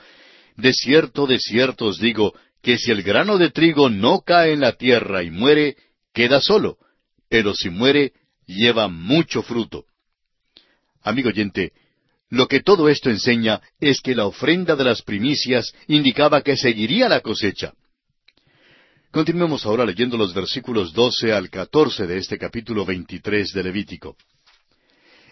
De 0.57 0.73
cierto, 0.73 1.27
de 1.27 1.39
cierto 1.39 1.85
os 1.85 1.99
digo, 1.99 2.33
que 2.61 2.77
si 2.77 2.91
el 2.91 3.03
grano 3.03 3.37
de 3.37 3.51
trigo 3.51 3.89
no 3.89 4.21
cae 4.21 4.53
en 4.53 4.61
la 4.61 4.73
tierra 4.73 5.21
y 5.23 5.29
muere, 5.29 5.75
queda 6.13 6.41
solo, 6.41 6.77
pero 7.29 7.53
si 7.53 7.69
muere, 7.69 8.13
lleva 8.47 8.87
mucho 8.87 9.43
fruto. 9.43 9.85
Amigo 11.03 11.29
oyente, 11.29 11.73
lo 12.29 12.47
que 12.47 12.61
todo 12.61 12.89
esto 12.89 13.09
enseña 13.09 13.61
es 13.79 14.01
que 14.01 14.15
la 14.15 14.25
ofrenda 14.25 14.75
de 14.75 14.83
las 14.83 15.03
primicias 15.03 15.73
indicaba 15.87 16.41
que 16.41 16.57
seguiría 16.57 17.07
la 17.07 17.21
cosecha. 17.21 17.73
Continuemos 19.15 19.65
ahora 19.65 19.85
leyendo 19.85 20.17
los 20.17 20.33
versículos 20.33 20.91
doce 20.91 21.31
al 21.31 21.49
catorce 21.49 22.05
de 22.05 22.17
este 22.17 22.37
capítulo 22.37 22.85
veintitrés 22.85 23.53
de 23.53 23.63
Levítico. 23.63 24.17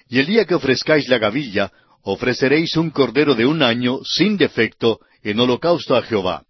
Y 0.08 0.20
el 0.20 0.26
día 0.26 0.46
que 0.46 0.56
ofrezcáis 0.56 1.10
la 1.10 1.18
gavilla, 1.18 1.70
ofreceréis 2.04 2.78
un 2.78 2.92
cordero 2.92 3.36
de 3.36 3.46
un 3.46 3.62
año 3.62 4.00
sin 4.06 4.38
defecto 4.38 5.02
en 5.22 5.38
holocausto 5.38 5.98
a 5.98 6.02
Jehová. 6.02 6.46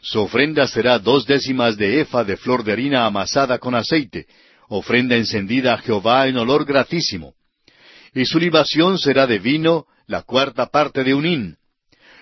Su 0.00 0.18
ofrenda 0.18 0.66
será 0.66 0.98
dos 0.98 1.26
décimas 1.26 1.76
de 1.76 2.00
efa 2.00 2.24
de 2.24 2.36
flor 2.36 2.64
de 2.64 2.72
harina 2.72 3.06
amasada 3.06 3.60
con 3.60 3.76
aceite, 3.76 4.26
ofrenda 4.68 5.14
encendida 5.14 5.74
a 5.74 5.78
Jehová 5.78 6.26
en 6.26 6.38
olor 6.38 6.64
gratísimo. 6.64 7.34
Y 8.12 8.24
su 8.24 8.40
libación 8.40 8.98
será 8.98 9.28
de 9.28 9.38
vino, 9.38 9.86
la 10.08 10.22
cuarta 10.22 10.66
parte 10.66 11.04
de 11.04 11.14
un 11.14 11.24
hin. 11.24 11.56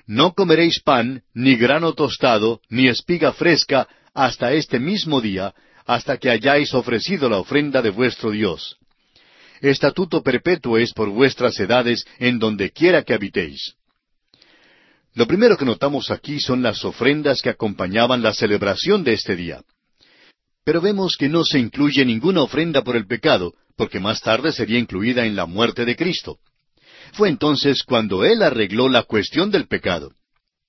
No 0.06 0.34
comeréis 0.34 0.82
pan, 0.82 1.22
ni 1.32 1.56
grano 1.56 1.94
tostado, 1.94 2.60
ni 2.68 2.86
espiga 2.86 3.32
fresca, 3.32 3.88
hasta 4.16 4.54
este 4.54 4.80
mismo 4.80 5.20
día, 5.20 5.54
hasta 5.84 6.16
que 6.16 6.30
hayáis 6.30 6.72
ofrecido 6.72 7.28
la 7.28 7.38
ofrenda 7.38 7.82
de 7.82 7.90
vuestro 7.90 8.30
Dios. 8.30 8.78
Estatuto 9.60 10.22
perpetuo 10.22 10.78
es 10.78 10.92
por 10.94 11.10
vuestras 11.10 11.60
edades 11.60 12.04
en 12.18 12.38
donde 12.38 12.70
quiera 12.70 13.02
que 13.02 13.12
habitéis. 13.12 13.74
Lo 15.14 15.26
primero 15.26 15.58
que 15.58 15.66
notamos 15.66 16.10
aquí 16.10 16.40
son 16.40 16.62
las 16.62 16.82
ofrendas 16.84 17.42
que 17.42 17.50
acompañaban 17.50 18.22
la 18.22 18.32
celebración 18.32 19.04
de 19.04 19.12
este 19.12 19.36
día. 19.36 19.62
Pero 20.64 20.80
vemos 20.80 21.16
que 21.18 21.28
no 21.28 21.44
se 21.44 21.58
incluye 21.58 22.04
ninguna 22.04 22.40
ofrenda 22.40 22.82
por 22.82 22.96
el 22.96 23.06
pecado, 23.06 23.52
porque 23.76 24.00
más 24.00 24.22
tarde 24.22 24.50
sería 24.50 24.78
incluida 24.78 25.26
en 25.26 25.36
la 25.36 25.44
muerte 25.44 25.84
de 25.84 25.94
Cristo. 25.94 26.38
Fue 27.12 27.28
entonces 27.28 27.82
cuando 27.82 28.24
Él 28.24 28.42
arregló 28.42 28.88
la 28.88 29.02
cuestión 29.02 29.50
del 29.50 29.68
pecado. 29.68 30.12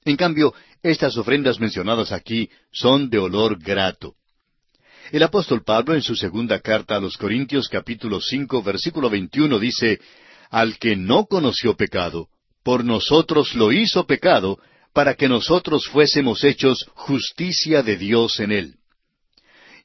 En 0.07 0.15
cambio, 0.15 0.53
estas 0.83 1.17
ofrendas 1.17 1.59
mencionadas 1.59 2.11
aquí 2.11 2.49
son 2.71 3.09
de 3.09 3.19
olor 3.19 3.59
grato. 3.59 4.15
El 5.11 5.23
apóstol 5.23 5.63
Pablo 5.63 5.95
en 5.95 6.01
su 6.01 6.15
segunda 6.15 6.59
carta 6.59 6.97
a 6.97 6.99
los 6.99 7.17
Corintios 7.17 7.69
capítulo 7.69 8.19
cinco 8.19 8.61
versículo 8.61 9.09
veintiuno 9.09 9.57
dice, 9.59 9.99
Al 10.49 10.77
que 10.77 10.95
no 10.95 11.25
conoció 11.25 11.75
pecado, 11.75 12.27
por 12.63 12.83
nosotros 12.83 13.55
lo 13.55 13.71
hizo 13.71 14.05
pecado, 14.05 14.59
para 14.93 15.15
que 15.15 15.29
nosotros 15.29 15.87
fuésemos 15.87 16.43
hechos 16.43 16.89
justicia 16.95 17.83
de 17.83 17.97
Dios 17.97 18.39
en 18.39 18.51
él. 18.51 18.75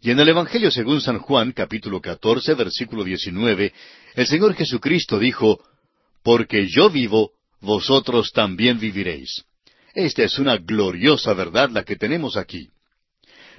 Y 0.01 0.11
en 0.11 0.19
el 0.19 0.29
Evangelio 0.29 0.71
según 0.73 1.01
San 1.01 1.19
Juan 1.19 1.53
capítulo 1.53 2.01
catorce 2.01 2.55
versículo 2.55 3.05
diecinueve, 3.05 3.73
el 4.15 4.27
Señor 4.27 4.55
Jesucristo 4.55 5.21
dijo, 5.21 5.61
Porque 6.25 6.67
yo 6.67 6.91
vivo, 6.91 7.31
vosotros 7.61 8.33
también 8.33 8.81
viviréis. 8.81 9.45
Esta 9.95 10.25
es 10.25 10.39
una 10.39 10.57
gloriosa 10.57 11.35
verdad 11.35 11.71
la 11.71 11.85
que 11.85 11.97
tenemos 11.97 12.37
aquí. 12.37 12.69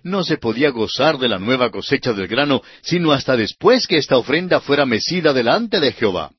No 0.03 0.23
se 0.23 0.38
podía 0.38 0.69
gozar 0.69 1.17
de 1.17 1.29
la 1.29 1.39
nueva 1.39 1.69
cosecha 1.69 2.11
del 2.13 2.27
grano 2.27 2.61
sino 2.81 3.11
hasta 3.11 3.38
después 3.38 3.88
que 3.88 3.97
esta 3.97 4.17
ofrenda 4.17 4.59
fuera 4.59 4.86
mecida 4.86 5.31
delante 5.31 5.79
de 5.79 5.93
Jehová. 5.93 6.31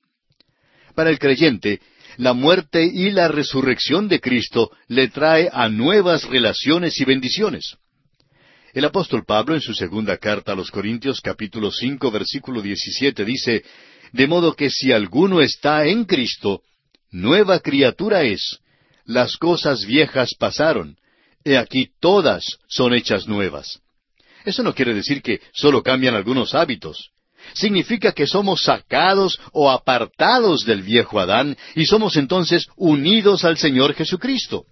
Para 0.94 1.10
el 1.10 1.18
creyente, 1.18 1.80
la 2.16 2.34
muerte 2.34 2.84
y 2.84 3.10
la 3.10 3.28
resurrección 3.28 4.08
de 4.08 4.20
Cristo 4.20 4.70
le 4.88 5.08
trae 5.08 5.48
a 5.52 5.68
nuevas 5.68 6.24
relaciones 6.24 7.00
y 7.00 7.04
bendiciones. 7.04 7.76
El 8.72 8.84
apóstol 8.84 9.24
Pablo 9.24 9.54
en 9.54 9.60
su 9.60 9.72
segunda 9.72 10.18
carta 10.18 10.52
a 10.52 10.56
los 10.56 10.70
Corintios 10.70 11.20
capítulo 11.20 11.70
cinco 11.70 12.10
versículo 12.10 12.60
diecisiete 12.60 13.24
dice, 13.24 13.64
De 14.12 14.26
modo 14.26 14.54
que 14.54 14.68
si 14.68 14.92
alguno 14.92 15.40
está 15.40 15.86
en 15.86 16.04
Cristo, 16.04 16.62
nueva 17.10 17.60
criatura 17.60 18.24
es, 18.24 18.58
las 19.04 19.36
cosas 19.36 19.84
viejas 19.84 20.34
pasaron, 20.38 20.96
he 21.44 21.56
aquí 21.58 21.90
todas 22.00 22.58
son 22.68 22.94
hechas 22.94 23.26
nuevas. 23.26 23.80
Eso 24.44 24.62
no 24.62 24.74
quiere 24.74 24.94
decir 24.94 25.22
que 25.22 25.40
solo 25.52 25.82
cambian 25.82 26.14
algunos 26.14 26.54
hábitos. 26.54 27.10
Significa 27.52 28.12
que 28.12 28.26
somos 28.26 28.62
sacados 28.64 29.38
o 29.52 29.70
apartados 29.70 30.64
del 30.64 30.82
viejo 30.82 31.20
Adán 31.20 31.56
y 31.74 31.86
somos 31.86 32.16
entonces 32.16 32.66
unidos 32.76 33.44
al 33.44 33.58
Señor 33.58 33.94
Jesucristo. 33.94 34.64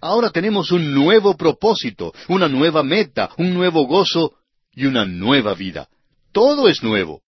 Ahora 0.00 0.30
tenemos 0.30 0.70
un 0.72 0.94
nuevo 0.94 1.36
propósito, 1.36 2.12
una 2.28 2.48
nueva 2.48 2.82
meta, 2.82 3.30
un 3.38 3.54
nuevo 3.54 3.86
gozo 3.86 4.34
y 4.72 4.86
una 4.86 5.04
nueva 5.04 5.54
vida. 5.54 5.88
Todo 6.32 6.68
es 6.68 6.82
nuevo. 6.82 7.22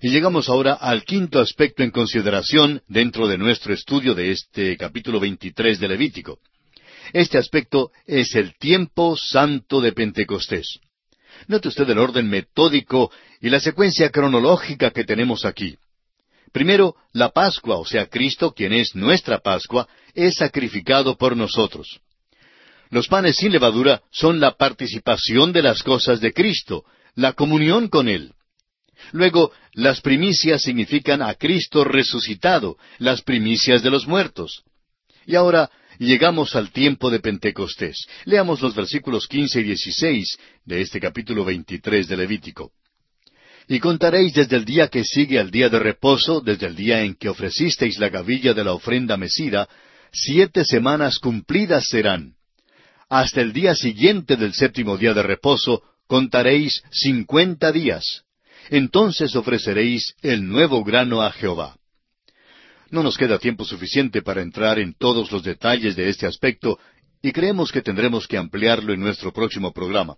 Y 0.00 0.10
llegamos 0.10 0.48
ahora 0.48 0.74
al 0.74 1.02
quinto 1.02 1.40
aspecto 1.40 1.82
en 1.82 1.90
consideración 1.90 2.82
dentro 2.86 3.26
de 3.26 3.36
nuestro 3.36 3.74
estudio 3.74 4.14
de 4.14 4.30
este 4.30 4.76
capítulo 4.76 5.18
23 5.18 5.80
de 5.80 5.88
Levítico. 5.88 6.38
Este 7.12 7.36
aspecto 7.36 7.90
es 8.06 8.36
el 8.36 8.56
tiempo 8.58 9.16
santo 9.16 9.80
de 9.80 9.92
Pentecostés. 9.92 10.78
Note 11.48 11.68
usted 11.68 11.90
el 11.90 11.98
orden 11.98 12.28
metódico 12.28 13.10
y 13.40 13.50
la 13.50 13.58
secuencia 13.58 14.10
cronológica 14.10 14.92
que 14.92 15.02
tenemos 15.02 15.44
aquí. 15.44 15.76
Primero, 16.52 16.94
la 17.12 17.30
Pascua, 17.30 17.76
o 17.78 17.84
sea, 17.84 18.06
Cristo, 18.06 18.54
quien 18.54 18.72
es 18.72 18.94
nuestra 18.94 19.40
Pascua, 19.40 19.88
es 20.14 20.36
sacrificado 20.36 21.16
por 21.16 21.36
nosotros. 21.36 22.00
Los 22.90 23.08
panes 23.08 23.36
sin 23.36 23.50
levadura 23.50 24.02
son 24.12 24.38
la 24.38 24.52
participación 24.52 25.52
de 25.52 25.62
las 25.62 25.82
cosas 25.82 26.20
de 26.20 26.32
Cristo, 26.32 26.84
la 27.16 27.32
comunión 27.32 27.88
con 27.88 28.08
Él. 28.08 28.32
Luego, 29.12 29.52
las 29.72 30.00
primicias 30.00 30.62
significan 30.62 31.22
a 31.22 31.34
Cristo 31.34 31.84
resucitado, 31.84 32.76
las 32.98 33.22
primicias 33.22 33.82
de 33.82 33.90
los 33.90 34.06
muertos. 34.06 34.62
Y 35.26 35.34
ahora 35.34 35.70
llegamos 35.98 36.56
al 36.56 36.70
tiempo 36.70 37.10
de 37.10 37.20
Pentecostés. 37.20 38.06
Leamos 38.24 38.60
los 38.60 38.74
versículos 38.74 39.26
quince 39.26 39.60
y 39.60 39.64
dieciséis 39.64 40.38
de 40.64 40.80
este 40.80 41.00
capítulo 41.00 41.44
veintitrés 41.44 42.08
de 42.08 42.16
Levítico. 42.16 42.72
Y 43.66 43.80
contaréis 43.80 44.32
desde 44.32 44.56
el 44.56 44.64
día 44.64 44.88
que 44.88 45.04
sigue 45.04 45.38
al 45.38 45.50
día 45.50 45.68
de 45.68 45.78
reposo, 45.78 46.40
desde 46.40 46.66
el 46.66 46.74
día 46.74 47.02
en 47.02 47.14
que 47.14 47.28
ofrecisteis 47.28 47.98
la 47.98 48.08
gavilla 48.08 48.54
de 48.54 48.64
la 48.64 48.72
ofrenda 48.72 49.18
mecida, 49.18 49.68
siete 50.10 50.64
semanas 50.64 51.18
cumplidas 51.18 51.86
serán. 51.86 52.34
Hasta 53.10 53.42
el 53.42 53.52
día 53.52 53.74
siguiente 53.74 54.36
del 54.36 54.54
séptimo 54.54 54.96
día 54.96 55.12
de 55.12 55.22
reposo, 55.22 55.82
contaréis 56.06 56.82
cincuenta 56.90 57.70
días. 57.70 58.22
Entonces 58.68 59.34
ofreceréis 59.36 60.14
el 60.22 60.46
nuevo 60.46 60.84
grano 60.84 61.22
a 61.22 61.30
Jehová. 61.32 61.76
No 62.90 63.02
nos 63.02 63.16
queda 63.16 63.38
tiempo 63.38 63.64
suficiente 63.64 64.22
para 64.22 64.42
entrar 64.42 64.78
en 64.78 64.94
todos 64.94 65.30
los 65.30 65.42
detalles 65.42 65.96
de 65.96 66.08
este 66.08 66.26
aspecto, 66.26 66.78
y 67.22 67.32
creemos 67.32 67.72
que 67.72 67.82
tendremos 67.82 68.26
que 68.26 68.38
ampliarlo 68.38 68.92
en 68.92 69.00
nuestro 69.00 69.32
próximo 69.32 69.72
programa. 69.72 70.16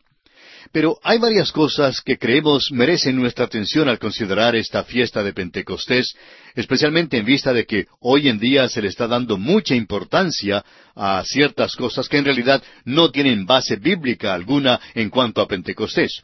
Pero 0.72 0.98
hay 1.02 1.18
varias 1.18 1.52
cosas 1.52 2.00
que 2.02 2.18
creemos 2.18 2.70
merecen 2.70 3.16
nuestra 3.16 3.46
atención 3.46 3.88
al 3.88 3.98
considerar 3.98 4.54
esta 4.54 4.84
fiesta 4.84 5.22
de 5.22 5.32
Pentecostés, 5.32 6.14
especialmente 6.54 7.16
en 7.16 7.24
vista 7.24 7.52
de 7.52 7.64
que 7.64 7.86
hoy 8.00 8.28
en 8.28 8.38
día 8.38 8.68
se 8.68 8.82
le 8.82 8.88
está 8.88 9.06
dando 9.06 9.38
mucha 9.38 9.74
importancia 9.74 10.64
a 10.94 11.22
ciertas 11.24 11.74
cosas 11.76 12.08
que 12.08 12.18
en 12.18 12.26
realidad 12.26 12.62
no 12.84 13.10
tienen 13.10 13.46
base 13.46 13.76
bíblica 13.76 14.34
alguna 14.34 14.78
en 14.94 15.08
cuanto 15.08 15.40
a 15.40 15.48
Pentecostés. 15.48 16.22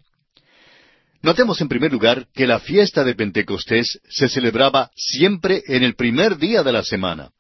Notemos 1.23 1.61
en 1.61 1.69
primer 1.69 1.93
lugar 1.93 2.27
que 2.35 2.47
la 2.47 2.61
fiesta 2.61 3.03
de 3.05 3.15
Pentecostés 3.15 4.01
se 4.09 4.29
celebraba 4.29 4.91
siempre 4.95 5.63
en 5.67 5.83
el 5.83 5.95
primer 5.95 6.37
día 6.39 6.63
de 6.63 6.73
la 6.73 6.83
semana. 6.83 7.31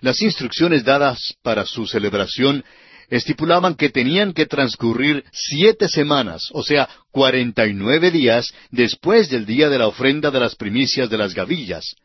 Las 0.00 0.22
instrucciones 0.22 0.84
dadas 0.84 1.34
para 1.42 1.66
su 1.66 1.86
celebración 1.86 2.64
estipulaban 3.10 3.74
que 3.74 3.90
tenían 3.90 4.32
que 4.32 4.46
transcurrir 4.46 5.24
siete 5.32 5.88
semanas, 5.88 6.48
o 6.52 6.62
sea, 6.62 6.88
cuarenta 7.10 7.66
y 7.66 7.74
nueve 7.74 8.10
días 8.10 8.54
después 8.70 9.28
del 9.28 9.46
día 9.46 9.68
de 9.68 9.78
la 9.78 9.88
ofrenda 9.88 10.30
de 10.30 10.40
las 10.40 10.54
primicias 10.54 11.10
de 11.10 11.18
las 11.18 11.34
gavillas, 11.34 11.96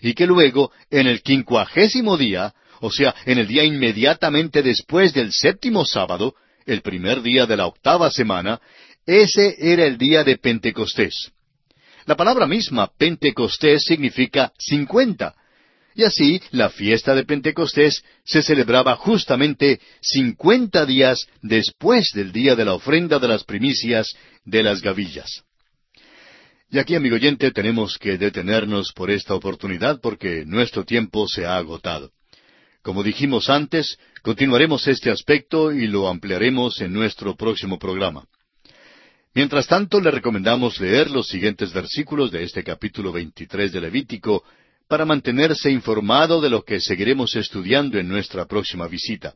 y 0.00 0.14
que 0.14 0.26
luego, 0.26 0.72
en 0.90 1.06
el 1.06 1.22
quincuagésimo 1.22 2.16
día, 2.16 2.54
o 2.80 2.90
sea, 2.90 3.14
en 3.26 3.38
el 3.38 3.46
día 3.46 3.64
inmediatamente 3.64 4.62
después 4.62 5.12
del 5.12 5.32
séptimo 5.32 5.84
sábado, 5.84 6.34
el 6.66 6.80
primer 6.80 7.22
día 7.22 7.46
de 7.46 7.58
la 7.58 7.66
octava 7.66 8.10
semana, 8.10 8.60
ese 9.06 9.56
era 9.58 9.86
el 9.86 9.98
día 9.98 10.24
de 10.24 10.38
Pentecostés. 10.38 11.30
La 12.06 12.16
palabra 12.16 12.46
misma, 12.46 12.90
Pentecostés, 12.98 13.84
significa 13.84 14.52
cincuenta, 14.58 15.34
y 15.94 16.02
así 16.02 16.40
la 16.50 16.70
fiesta 16.70 17.14
de 17.14 17.24
Pentecostés 17.24 18.02
se 18.24 18.42
celebraba 18.42 18.96
justamente 18.96 19.80
cincuenta 20.00 20.84
días 20.84 21.26
después 21.40 22.10
del 22.12 22.32
día 22.32 22.56
de 22.56 22.64
la 22.64 22.74
ofrenda 22.74 23.18
de 23.18 23.28
las 23.28 23.44
primicias 23.44 24.14
de 24.44 24.62
las 24.62 24.82
gavillas. 24.82 25.44
Y 26.70 26.78
aquí, 26.78 26.96
amigo 26.96 27.14
oyente, 27.14 27.52
tenemos 27.52 27.96
que 27.98 28.18
detenernos 28.18 28.92
por 28.92 29.10
esta 29.10 29.34
oportunidad 29.34 30.00
porque 30.00 30.44
nuestro 30.44 30.84
tiempo 30.84 31.28
se 31.28 31.46
ha 31.46 31.56
agotado. 31.56 32.10
Como 32.82 33.04
dijimos 33.04 33.48
antes, 33.48 33.96
continuaremos 34.22 34.88
este 34.88 35.10
aspecto 35.10 35.72
y 35.72 35.86
lo 35.86 36.08
ampliaremos 36.08 36.80
en 36.80 36.92
nuestro 36.92 37.36
próximo 37.36 37.78
programa. 37.78 38.26
Mientras 39.34 39.66
tanto, 39.66 40.00
le 40.00 40.12
recomendamos 40.12 40.78
leer 40.78 41.10
los 41.10 41.26
siguientes 41.26 41.72
versículos 41.72 42.30
de 42.30 42.44
este 42.44 42.62
capítulo 42.62 43.10
23 43.10 43.72
de 43.72 43.80
Levítico 43.80 44.44
para 44.86 45.04
mantenerse 45.04 45.72
informado 45.72 46.40
de 46.40 46.50
lo 46.50 46.62
que 46.62 46.80
seguiremos 46.80 47.34
estudiando 47.34 47.98
en 47.98 48.08
nuestra 48.08 48.46
próxima 48.46 48.86
visita. 48.86 49.34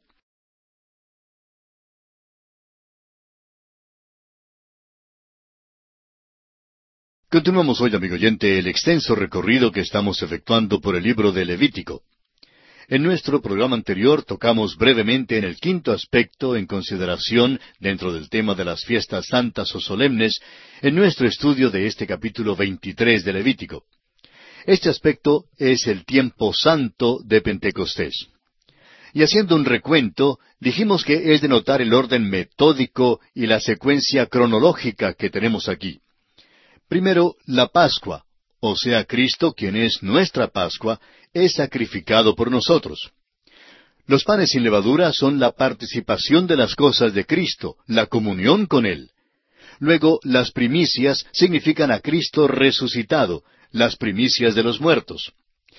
Continuamos 7.28 7.80
hoy, 7.80 7.92
amigo 7.94 8.14
oyente, 8.14 8.58
el 8.58 8.68
extenso 8.68 9.16
recorrido 9.16 9.72
que 9.72 9.80
estamos 9.80 10.22
efectuando 10.22 10.80
por 10.80 10.94
el 10.94 11.02
libro 11.02 11.32
de 11.32 11.44
Levítico. 11.44 12.04
En 12.90 13.02
nuestro 13.02 13.42
programa 13.42 13.76
anterior 13.76 14.24
tocamos 14.24 14.78
brevemente 14.78 15.36
en 15.36 15.44
el 15.44 15.56
quinto 15.58 15.92
aspecto 15.92 16.56
en 16.56 16.64
consideración 16.64 17.60
dentro 17.78 18.14
del 18.14 18.30
tema 18.30 18.54
de 18.54 18.64
las 18.64 18.82
fiestas 18.82 19.26
santas 19.26 19.74
o 19.74 19.80
solemnes 19.80 20.40
en 20.80 20.94
nuestro 20.94 21.28
estudio 21.28 21.68
de 21.68 21.86
este 21.86 22.06
capítulo 22.06 22.56
23 22.56 23.26
de 23.26 23.32
Levítico. 23.34 23.84
Este 24.64 24.88
aspecto 24.88 25.44
es 25.58 25.86
el 25.86 26.06
tiempo 26.06 26.54
santo 26.54 27.20
de 27.26 27.42
Pentecostés. 27.42 28.28
Y 29.12 29.22
haciendo 29.22 29.54
un 29.54 29.66
recuento, 29.66 30.38
dijimos 30.58 31.04
que 31.04 31.34
es 31.34 31.42
de 31.42 31.48
notar 31.48 31.82
el 31.82 31.92
orden 31.92 32.30
metódico 32.30 33.20
y 33.34 33.46
la 33.48 33.60
secuencia 33.60 34.24
cronológica 34.24 35.12
que 35.12 35.28
tenemos 35.28 35.68
aquí. 35.68 36.00
Primero, 36.88 37.36
la 37.44 37.66
Pascua, 37.68 38.24
o 38.60 38.76
sea, 38.76 39.04
Cristo, 39.04 39.52
quien 39.52 39.76
es 39.76 40.02
nuestra 40.02 40.48
Pascua, 40.48 40.98
es 41.44 41.54
sacrificado 41.54 42.34
por 42.34 42.50
nosotros. 42.50 43.12
Los 44.06 44.24
panes 44.24 44.50
sin 44.50 44.62
levadura 44.62 45.12
son 45.12 45.38
la 45.38 45.52
participación 45.52 46.46
de 46.46 46.56
las 46.56 46.74
cosas 46.74 47.12
de 47.12 47.26
Cristo, 47.26 47.76
la 47.86 48.06
comunión 48.06 48.66
con 48.66 48.86
Él. 48.86 49.10
Luego, 49.80 50.18
las 50.24 50.50
primicias 50.50 51.26
significan 51.32 51.90
a 51.92 52.00
Cristo 52.00 52.48
resucitado, 52.48 53.44
las 53.70 53.96
primicias 53.96 54.54
de 54.54 54.62
los 54.62 54.80
muertos. 54.80 55.32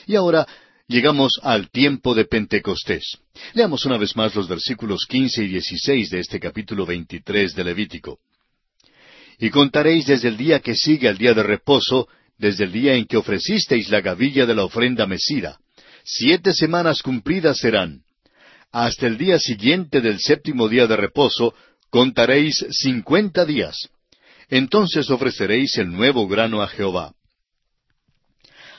Y 0.06 0.16
ahora 0.16 0.48
llegamos 0.88 1.40
al 1.44 1.70
tiempo 1.70 2.14
de 2.14 2.26
Pentecostés. 2.26 3.18
Leamos 3.54 3.86
una 3.86 3.98
vez 3.98 4.16
más 4.16 4.36
los 4.36 4.48
versículos 4.48 5.06
quince 5.10 5.44
y 5.44 5.48
dieciséis 5.48 6.10
de 6.10 6.20
este 6.20 6.40
capítulo 6.40 6.86
veintitrés 6.86 7.56
de 7.56 7.64
Levítico. 7.64 8.20
Y 9.40 9.50
contaréis 9.50 10.06
desde 10.06 10.28
el 10.28 10.38
día 10.38 10.60
que 10.60 10.76
sigue 10.76 11.08
al 11.08 11.18
día 11.18 11.34
de 11.34 11.44
reposo, 11.44 12.08
desde 12.40 12.64
el 12.64 12.72
día 12.72 12.96
en 12.96 13.06
que 13.06 13.18
ofrecisteis 13.18 13.90
la 13.90 14.02
gavilla 14.02 14.46
de 14.46 14.56
la 14.56 14.64
ofrenda 14.64 15.06
mecida. 15.06 15.60
Siete 16.04 16.54
semanas 16.54 17.04
cumplidas 17.04 17.60
serán. 17.60 18.02
Hasta 18.72 19.06
el 19.08 19.18
día 19.18 19.38
siguiente 19.38 20.02
del 20.02 20.20
séptimo 20.20 20.68
día 20.70 20.88
de 20.88 20.96
reposo, 20.96 21.54
contaréis 21.90 22.66
cincuenta 22.72 23.46
días. 23.46 23.90
Entonces 24.50 25.10
ofreceréis 25.10 25.78
el 25.78 25.92
nuevo 25.92 26.28
grano 26.28 26.62
a 26.62 26.68
Jehová. 26.68 27.14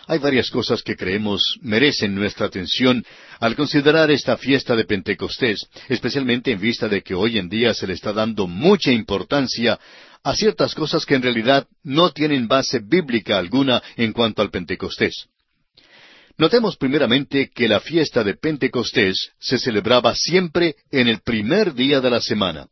Hay 0.06 0.18
varias 0.18 0.50
cosas 0.50 0.82
que 0.82 0.96
creemos 0.96 1.40
merecen 1.60 2.16
nuestra 2.16 2.46
atención 2.46 3.04
al 3.38 3.54
considerar 3.54 4.10
esta 4.10 4.36
fiesta 4.36 4.74
de 4.74 4.84
Pentecostés, 4.84 5.68
especialmente 5.88 6.50
en 6.50 6.60
vista 6.60 6.88
de 6.88 7.02
que 7.02 7.14
hoy 7.14 7.38
en 7.38 7.48
día 7.48 7.74
se 7.74 7.86
le 7.86 7.92
está 7.92 8.12
dando 8.12 8.48
mucha 8.48 8.90
importancia 8.90 9.78
a 10.22 10.34
ciertas 10.34 10.74
cosas 10.74 11.06
que 11.06 11.14
en 11.14 11.22
realidad 11.22 11.66
no 11.82 12.10
tienen 12.10 12.48
base 12.48 12.80
bíblica 12.80 13.38
alguna 13.38 13.82
en 13.96 14.12
cuanto 14.12 14.42
al 14.42 14.50
Pentecostés. 14.50 15.26
Notemos 16.36 16.76
primeramente 16.76 17.50
que 17.54 17.68
la 17.68 17.80
fiesta 17.80 18.24
de 18.24 18.34
Pentecostés 18.34 19.32
se 19.38 19.58
celebraba 19.58 20.14
siempre 20.14 20.76
en 20.90 21.08
el 21.08 21.20
primer 21.20 21.74
día 21.74 22.00
de 22.00 22.10
la 22.10 22.20
semana. 22.20 22.66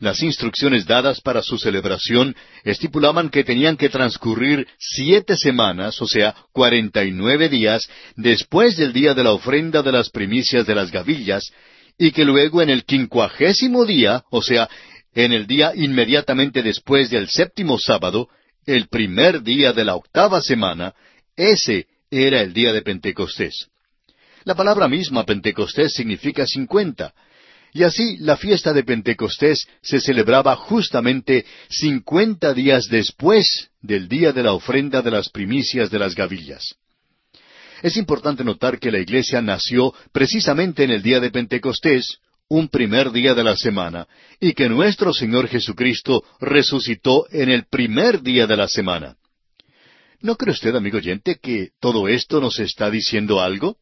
Las 0.00 0.22
instrucciones 0.22 0.86
dadas 0.86 1.20
para 1.20 1.42
su 1.42 1.58
celebración 1.58 2.36
estipulaban 2.64 3.30
que 3.30 3.44
tenían 3.44 3.76
que 3.76 3.88
transcurrir 3.88 4.66
siete 4.78 5.36
semanas, 5.36 6.00
o 6.00 6.06
sea, 6.06 6.34
cuarenta 6.52 7.04
y 7.04 7.10
nueve 7.10 7.48
días, 7.48 7.88
después 8.16 8.76
del 8.76 8.92
día 8.92 9.14
de 9.14 9.24
la 9.24 9.32
ofrenda 9.32 9.82
de 9.82 9.92
las 9.92 10.08
primicias 10.10 10.66
de 10.66 10.74
las 10.74 10.92
gavillas, 10.92 11.50
y 11.98 12.12
que 12.12 12.24
luego 12.24 12.62
en 12.62 12.70
el 12.70 12.84
quincuagésimo 12.84 13.84
día, 13.84 14.22
o 14.30 14.40
sea, 14.40 14.68
en 15.14 15.32
el 15.32 15.46
día 15.46 15.72
inmediatamente 15.74 16.62
después 16.62 17.10
del 17.10 17.28
séptimo 17.28 17.78
sábado, 17.78 18.28
el 18.66 18.88
primer 18.88 19.42
día 19.42 19.72
de 19.72 19.84
la 19.84 19.96
octava 19.96 20.40
semana, 20.40 20.94
ese 21.36 21.86
era 22.10 22.40
el 22.40 22.52
día 22.52 22.72
de 22.72 22.82
Pentecostés. 22.82 23.68
La 24.44 24.54
palabra 24.54 24.88
misma 24.88 25.24
Pentecostés 25.24 25.92
significa 25.92 26.46
cincuenta, 26.46 27.12
y 27.72 27.82
así 27.82 28.16
la 28.18 28.36
fiesta 28.36 28.72
de 28.72 28.82
Pentecostés 28.82 29.66
se 29.82 30.00
celebraba 30.00 30.56
justamente 30.56 31.44
cincuenta 31.68 32.54
días 32.54 32.88
después 32.88 33.70
del 33.82 34.08
día 34.08 34.32
de 34.32 34.42
la 34.42 34.52
ofrenda 34.52 35.02
de 35.02 35.10
las 35.10 35.28
primicias 35.28 35.90
de 35.90 35.98
las 35.98 36.14
gavillas. 36.14 36.76
Es 37.82 37.96
importante 37.96 38.42
notar 38.42 38.78
que 38.78 38.90
la 38.90 38.98
iglesia 38.98 39.40
nació 39.40 39.94
precisamente 40.12 40.82
en 40.82 40.90
el 40.90 41.02
día 41.02 41.20
de 41.20 41.30
Pentecostés, 41.30 42.18
un 42.48 42.68
primer 42.68 43.12
día 43.12 43.34
de 43.34 43.44
la 43.44 43.56
semana, 43.56 44.06
y 44.40 44.54
que 44.54 44.68
nuestro 44.68 45.12
Señor 45.12 45.48
Jesucristo 45.48 46.24
resucitó 46.40 47.26
en 47.30 47.50
el 47.50 47.66
primer 47.66 48.22
día 48.22 48.46
de 48.46 48.56
la 48.56 48.68
semana. 48.68 49.16
¿No 50.20 50.36
cree 50.36 50.52
usted, 50.52 50.74
amigo 50.74 50.96
oyente, 50.96 51.38
que 51.40 51.70
todo 51.80 52.08
esto 52.08 52.40
nos 52.40 52.58
está 52.58 52.90
diciendo 52.90 53.40
algo? 53.40 53.76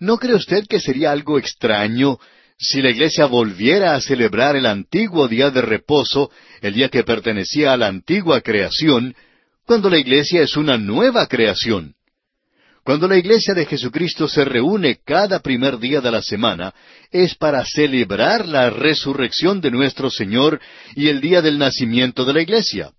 ¿No 0.00 0.16
cree 0.18 0.34
usted 0.34 0.66
que 0.66 0.80
sería 0.80 1.12
algo 1.12 1.38
extraño 1.38 2.18
si 2.58 2.80
la 2.80 2.90
iglesia 2.90 3.26
volviera 3.26 3.94
a 3.94 4.00
celebrar 4.00 4.56
el 4.56 4.66
antiguo 4.66 5.28
día 5.28 5.50
de 5.50 5.60
reposo, 5.60 6.30
el 6.62 6.74
día 6.74 6.88
que 6.88 7.04
pertenecía 7.04 7.72
a 7.72 7.76
la 7.76 7.86
antigua 7.86 8.40
creación, 8.40 9.14
cuando 9.66 9.90
la 9.90 9.98
iglesia 9.98 10.42
es 10.42 10.56
una 10.56 10.78
nueva 10.78 11.26
creación? 11.26 11.94
Cuando 12.86 13.08
la 13.08 13.18
iglesia 13.18 13.52
de 13.52 13.66
Jesucristo 13.66 14.28
se 14.28 14.44
reúne 14.44 15.00
cada 15.04 15.40
primer 15.40 15.80
día 15.80 16.00
de 16.00 16.08
la 16.08 16.22
semana, 16.22 16.72
es 17.10 17.34
para 17.34 17.64
celebrar 17.64 18.46
la 18.46 18.70
resurrección 18.70 19.60
de 19.60 19.72
nuestro 19.72 20.08
Señor 20.08 20.60
y 20.94 21.08
el 21.08 21.20
día 21.20 21.42
del 21.42 21.58
nacimiento 21.58 22.24
de 22.24 22.32
la 22.32 22.42
iglesia. 22.42 22.92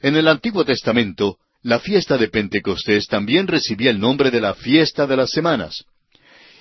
En 0.00 0.16
el 0.16 0.26
Antiguo 0.28 0.64
Testamento, 0.64 1.36
la 1.62 1.78
fiesta 1.78 2.16
de 2.16 2.28
Pentecostés 2.28 3.06
también 3.06 3.48
recibía 3.48 3.90
el 3.90 4.00
nombre 4.00 4.30
de 4.30 4.40
la 4.40 4.54
fiesta 4.54 5.06
de 5.06 5.18
las 5.18 5.28
semanas. 5.28 5.84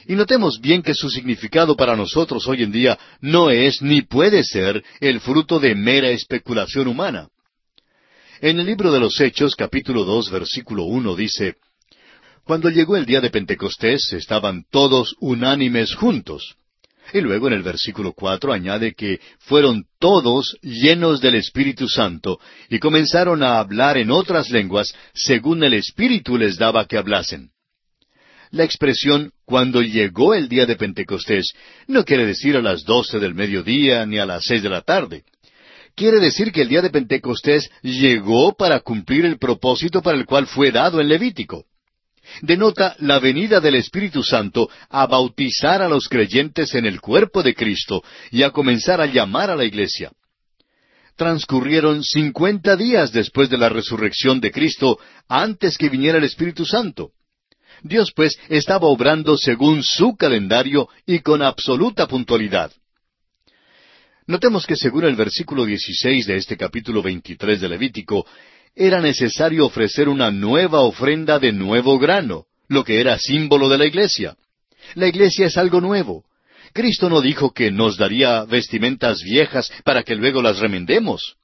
Y 0.05 0.15
notemos 0.15 0.59
bien 0.59 0.81
que 0.81 0.95
su 0.95 1.09
significado 1.09 1.77
para 1.77 1.95
nosotros 1.95 2.45
hoy 2.49 2.63
en 2.63 2.73
día 2.73 2.99
no 3.21 3.49
es 3.49 3.81
ni 3.81 4.01
puede 4.01 4.43
ser 4.43 4.83
el 4.99 5.21
fruto 5.21 5.57
de 5.57 5.73
mera 5.73 6.09
especulación 6.09 6.89
humana. 6.89 7.29
En 8.41 8.59
el 8.59 8.65
libro 8.65 8.91
de 8.91 8.99
los 8.99 9.21
Hechos, 9.21 9.55
capítulo 9.55 10.03
dos, 10.03 10.29
versículo 10.29 10.83
uno, 10.83 11.15
dice 11.15 11.55
Cuando 12.45 12.69
llegó 12.69 12.97
el 12.97 13.05
día 13.05 13.21
de 13.21 13.29
Pentecostés, 13.29 14.11
estaban 14.11 14.65
todos 14.69 15.15
unánimes 15.21 15.95
juntos. 15.95 16.55
Y 17.13 17.21
luego 17.21 17.47
en 17.47 17.53
el 17.53 17.63
versículo 17.63 18.11
cuatro 18.11 18.51
añade 18.51 18.95
que 18.95 19.19
fueron 19.39 19.85
todos 19.97 20.57
llenos 20.61 21.21
del 21.21 21.35
Espíritu 21.35 21.87
Santo 21.87 22.39
y 22.69 22.79
comenzaron 22.79 23.43
a 23.43 23.59
hablar 23.59 23.97
en 23.97 24.11
otras 24.11 24.49
lenguas 24.49 24.93
según 25.13 25.63
el 25.63 25.73
Espíritu 25.73 26.37
les 26.37 26.57
daba 26.57 26.85
que 26.85 26.97
hablasen. 26.97 27.51
La 28.51 28.65
expresión 28.65 29.31
cuando 29.45 29.81
llegó 29.81 30.33
el 30.33 30.49
día 30.49 30.65
de 30.65 30.75
Pentecostés 30.75 31.53
no 31.87 32.03
quiere 32.03 32.25
decir 32.25 32.57
a 32.57 32.61
las 32.61 32.83
doce 32.83 33.19
del 33.19 33.35
mediodía 33.35 34.05
ni 34.05 34.19
a 34.19 34.25
las 34.25 34.43
seis 34.45 34.61
de 34.61 34.69
la 34.69 34.81
tarde. 34.81 35.23
Quiere 35.95 36.19
decir 36.19 36.51
que 36.51 36.61
el 36.61 36.69
día 36.69 36.81
de 36.81 36.89
Pentecostés 36.89 37.69
llegó 37.81 38.53
para 38.53 38.81
cumplir 38.81 39.25
el 39.25 39.37
propósito 39.37 40.01
para 40.01 40.17
el 40.17 40.25
cual 40.25 40.47
fue 40.47 40.71
dado 40.71 40.99
en 40.99 41.07
Levítico. 41.07 41.65
Denota 42.41 42.95
la 42.99 43.19
venida 43.19 43.59
del 43.59 43.75
Espíritu 43.75 44.23
Santo 44.23 44.69
a 44.89 45.05
bautizar 45.07 45.81
a 45.81 45.87
los 45.87 46.07
creyentes 46.07 46.73
en 46.75 46.85
el 46.85 46.99
cuerpo 47.01 47.43
de 47.43 47.53
Cristo 47.53 48.03
y 48.31 48.43
a 48.43 48.51
comenzar 48.51 49.01
a 49.01 49.05
llamar 49.05 49.49
a 49.49 49.55
la 49.55 49.65
iglesia. 49.65 50.11
Transcurrieron 51.15 52.03
cincuenta 52.03 52.75
días 52.75 53.11
después 53.11 53.49
de 53.49 53.57
la 53.57 53.69
resurrección 53.69 54.41
de 54.41 54.51
Cristo 54.51 54.97
antes 55.27 55.77
que 55.77 55.89
viniera 55.89 56.17
el 56.17 56.23
Espíritu 56.23 56.65
Santo. 56.65 57.11
Dios 57.83 58.11
pues 58.15 58.39
estaba 58.49 58.87
obrando 58.87 59.37
según 59.37 59.83
su 59.83 60.15
calendario 60.15 60.87
y 61.05 61.19
con 61.19 61.41
absoluta 61.41 62.07
puntualidad. 62.07 62.71
Notemos 64.25 64.65
que 64.65 64.77
según 64.77 65.03
el 65.03 65.15
versículo 65.15 65.65
16 65.65 66.25
de 66.27 66.37
este 66.37 66.55
capítulo 66.55 67.01
23 67.01 67.59
de 67.59 67.69
Levítico, 67.69 68.25
era 68.75 69.01
necesario 69.01 69.65
ofrecer 69.65 70.09
una 70.09 70.31
nueva 70.31 70.81
ofrenda 70.81 71.39
de 71.39 71.51
nuevo 71.51 71.99
grano, 71.99 72.45
lo 72.67 72.83
que 72.83 72.99
era 72.99 73.17
símbolo 73.19 73.69
de 73.69 73.77
la 73.77 73.85
iglesia. 73.85 74.35
La 74.95 75.07
iglesia 75.07 75.47
es 75.47 75.57
algo 75.57 75.79
nuevo. 75.79 76.23
Cristo 76.73 77.09
no 77.09 77.21
dijo 77.21 77.51
que 77.51 77.71
nos 77.71 77.97
daría 77.97 78.45
vestimentas 78.45 79.21
viejas 79.21 79.71
para 79.83 80.03
que 80.03 80.15
luego 80.15 80.41
las 80.41 80.59
remendemos. 80.59 81.35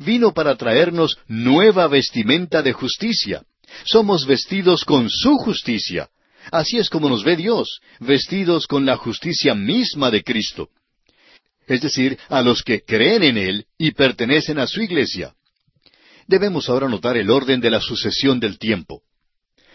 Vino 0.00 0.34
para 0.34 0.56
traernos 0.56 1.16
nueva 1.26 1.88
vestimenta 1.88 2.62
de 2.62 2.72
justicia. 2.72 3.42
Somos 3.84 4.26
vestidos 4.26 4.84
con 4.84 5.08
su 5.08 5.36
justicia. 5.36 6.10
Así 6.50 6.78
es 6.78 6.90
como 6.90 7.08
nos 7.08 7.24
ve 7.24 7.36
Dios, 7.36 7.80
vestidos 7.98 8.66
con 8.66 8.84
la 8.84 8.96
justicia 8.96 9.54
misma 9.54 10.10
de 10.10 10.22
Cristo. 10.22 10.68
Es 11.66 11.82
decir, 11.82 12.18
a 12.28 12.42
los 12.42 12.62
que 12.62 12.82
creen 12.82 13.22
en 13.22 13.38
Él 13.38 13.66
y 13.78 13.92
pertenecen 13.92 14.58
a 14.58 14.66
su 14.66 14.82
iglesia. 14.82 15.34
Debemos 16.28 16.68
ahora 16.68 16.88
notar 16.88 17.16
el 17.16 17.30
orden 17.30 17.58
de 17.60 17.70
la 17.70 17.80
sucesión 17.80 18.38
del 18.38 18.58
tiempo. 18.58 19.00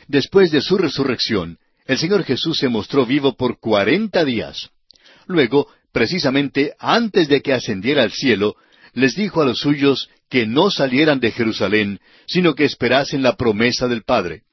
Después 0.07 0.51
de 0.51 0.61
su 0.61 0.77
resurrección, 0.77 1.57
el 1.85 1.97
Señor 1.97 2.23
Jesús 2.23 2.59
se 2.59 2.69
mostró 2.69 3.07
vivo 3.07 3.35
por 3.35 3.59
cuarenta 3.59 4.23
días. 4.23 4.69
Luego, 5.25 5.67
precisamente 5.91 6.73
antes 6.77 7.27
de 7.27 7.41
que 7.41 7.53
ascendiera 7.53 8.03
al 8.03 8.11
cielo, 8.11 8.55
les 8.93 9.15
dijo 9.15 9.41
a 9.41 9.45
los 9.45 9.59
suyos 9.59 10.09
que 10.29 10.45
no 10.45 10.69
salieran 10.69 11.19
de 11.19 11.31
Jerusalén, 11.31 11.99
sino 12.27 12.53
que 12.53 12.65
esperasen 12.65 13.23
la 13.23 13.35
promesa 13.35 13.87
del 13.87 14.03
Padre. 14.03 14.43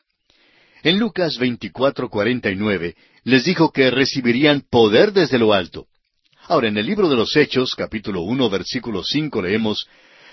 En 0.82 0.98
Lucas 0.98 1.38
24:49 1.38 2.94
les 3.24 3.44
dijo 3.44 3.72
que 3.72 3.90
recibirían 3.90 4.62
poder 4.70 5.12
desde 5.12 5.38
lo 5.38 5.52
alto. 5.52 5.86
Ahora, 6.48 6.68
en 6.68 6.78
el 6.78 6.86
libro 6.86 7.10
de 7.10 7.16
los 7.16 7.36
Hechos, 7.36 7.74
capítulo 7.74 8.22
uno, 8.22 8.48
versículo 8.48 9.02
cinco, 9.04 9.42
leemos 9.42 9.86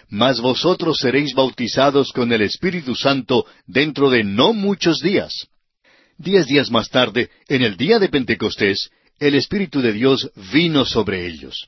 Mas 0.09 0.39
vosotros 0.39 0.99
seréis 0.99 1.33
bautizados 1.33 2.11
con 2.11 2.31
el 2.31 2.41
Espíritu 2.41 2.95
Santo 2.95 3.45
dentro 3.65 4.09
de 4.09 4.23
no 4.23 4.53
muchos 4.53 4.99
días. 4.99 5.47
Diez 6.17 6.47
días 6.47 6.71
más 6.71 6.89
tarde, 6.89 7.29
en 7.47 7.61
el 7.61 7.77
día 7.77 7.99
de 7.99 8.09
Pentecostés, 8.09 8.89
el 9.19 9.35
Espíritu 9.35 9.81
de 9.81 9.93
Dios 9.93 10.31
vino 10.51 10.85
sobre 10.85 11.27
ellos. 11.27 11.67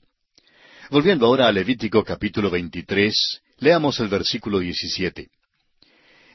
Volviendo 0.90 1.26
ahora 1.26 1.48
a 1.48 1.52
Levítico 1.52 2.04
capítulo 2.04 2.50
23, 2.50 3.42
Leamos 3.60 4.00
el 4.00 4.08
versículo 4.08 4.60
17. 4.60 5.28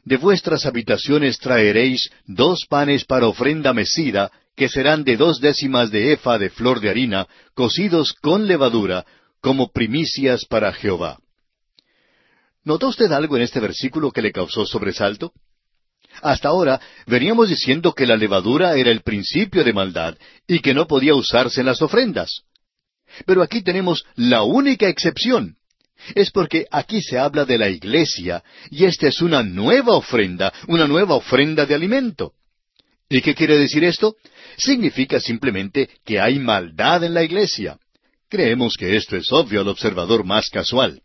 De 0.04 0.16
vuestras 0.16 0.66
habitaciones 0.66 1.38
traeréis 1.38 2.10
dos 2.26 2.66
panes 2.68 3.04
para 3.04 3.26
ofrenda 3.26 3.72
mecida, 3.72 4.30
que 4.54 4.68
serán 4.68 5.04
de 5.04 5.16
dos 5.16 5.40
décimas 5.40 5.90
de 5.90 6.12
efa 6.12 6.38
de 6.38 6.50
flor 6.50 6.80
de 6.80 6.90
harina, 6.90 7.26
cocidos 7.54 8.12
con 8.12 8.46
levadura, 8.46 9.06
como 9.40 9.72
primicias 9.72 10.44
para 10.44 10.72
Jehová. 10.72 11.18
¿Notó 12.64 12.88
usted 12.88 13.10
algo 13.12 13.36
en 13.36 13.42
este 13.42 13.60
versículo 13.60 14.10
que 14.10 14.22
le 14.22 14.32
causó 14.32 14.64
sobresalto? 14.66 15.32
Hasta 16.22 16.48
ahora 16.48 16.80
veníamos 17.06 17.48
diciendo 17.48 17.92
que 17.92 18.06
la 18.06 18.16
levadura 18.16 18.76
era 18.76 18.90
el 18.90 19.02
principio 19.02 19.64
de 19.64 19.72
maldad 19.72 20.16
y 20.46 20.60
que 20.60 20.74
no 20.74 20.86
podía 20.86 21.14
usarse 21.14 21.60
en 21.60 21.66
las 21.66 21.82
ofrendas. 21.82 22.42
Pero 23.26 23.42
aquí 23.42 23.62
tenemos 23.62 24.04
la 24.14 24.42
única 24.42 24.88
excepción 24.88 25.56
es 26.14 26.30
porque 26.30 26.66
aquí 26.70 27.00
se 27.00 27.18
habla 27.18 27.44
de 27.44 27.58
la 27.58 27.68
iglesia 27.68 28.42
y 28.70 28.84
esta 28.84 29.08
es 29.08 29.22
una 29.22 29.42
nueva 29.42 29.94
ofrenda, 29.94 30.52
una 30.68 30.86
nueva 30.86 31.14
ofrenda 31.14 31.66
de 31.66 31.74
alimento. 31.74 32.32
¿Y 33.08 33.20
qué 33.20 33.34
quiere 33.34 33.58
decir 33.58 33.84
esto? 33.84 34.16
Significa 34.56 35.20
simplemente 35.20 35.88
que 36.04 36.20
hay 36.20 36.38
maldad 36.38 37.04
en 37.04 37.14
la 37.14 37.22
iglesia. 37.22 37.78
Creemos 38.28 38.74
que 38.76 38.96
esto 38.96 39.16
es 39.16 39.30
obvio 39.32 39.60
al 39.60 39.68
observador 39.68 40.24
más 40.24 40.48
casual. 40.50 41.00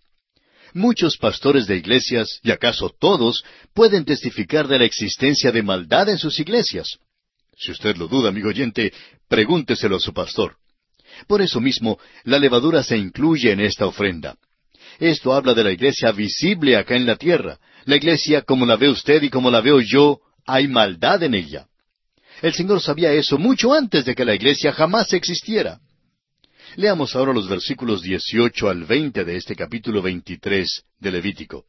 Muchos 0.74 1.18
pastores 1.18 1.68
de 1.68 1.78
iglesias, 1.78 2.40
y 2.44 2.52
acaso 2.52 2.90
todos, 3.00 3.44
pueden 3.74 4.06
testificar 4.06 4.68
de 4.68 4.80
la 4.80 4.86
existencia 4.86 5.52
de 5.52 5.64
maldad 5.64 6.10
en 6.10 6.18
sus 6.18 6.40
iglesias. 6.40 6.98
Si 7.58 7.72
usted 7.72 7.98
lo 7.98 8.08
duda, 8.08 8.30
amigo 8.30 8.50
oyente, 8.50 8.94
pregúnteselo 9.28 9.98
a 9.98 10.00
su 10.00 10.14
pastor. 10.14 10.56
Por 11.28 11.42
eso 11.42 11.60
mismo, 11.60 12.00
la 12.24 12.40
levadura 12.40 12.84
se 12.84 12.98
incluye 12.98 13.52
en 13.52 13.60
esta 13.60 13.86
ofrenda. 13.86 14.38
Esto 15.00 15.34
habla 15.34 15.54
de 15.54 15.64
la 15.64 15.72
iglesia 15.72 16.12
visible 16.12 16.76
acá 16.76 16.96
en 16.96 17.06
la 17.06 17.16
tierra. 17.16 17.58
La 17.86 17.96
iglesia 17.96 18.42
como 18.42 18.66
la 18.66 18.76
ve 18.76 18.90
usted 18.90 19.24
y 19.24 19.30
como 19.30 19.50
la 19.50 19.62
veo 19.62 19.80
yo, 19.82 20.20
hay 20.46 20.68
maldad 20.68 21.24
en 21.24 21.34
ella. 21.34 21.68
El 22.42 22.54
Señor 22.54 22.82
sabía 22.82 23.12
eso 23.12 23.38
mucho 23.38 23.74
antes 23.74 24.06
de 24.06 24.16
que 24.16 24.26
la 24.26 24.36
iglesia 24.36 24.72
jamás 24.72 25.12
existiera. 25.14 25.80
Leamos 26.76 27.16
ahora 27.16 27.34
los 27.34 27.50
versículos 27.50 28.02
18 28.02 28.70
al 28.70 28.84
20 28.84 29.26
de 29.26 29.36
este 29.36 29.56
capítulo 29.56 30.02
23 30.02 30.84
de 31.00 31.12
Levítico. 31.12 31.66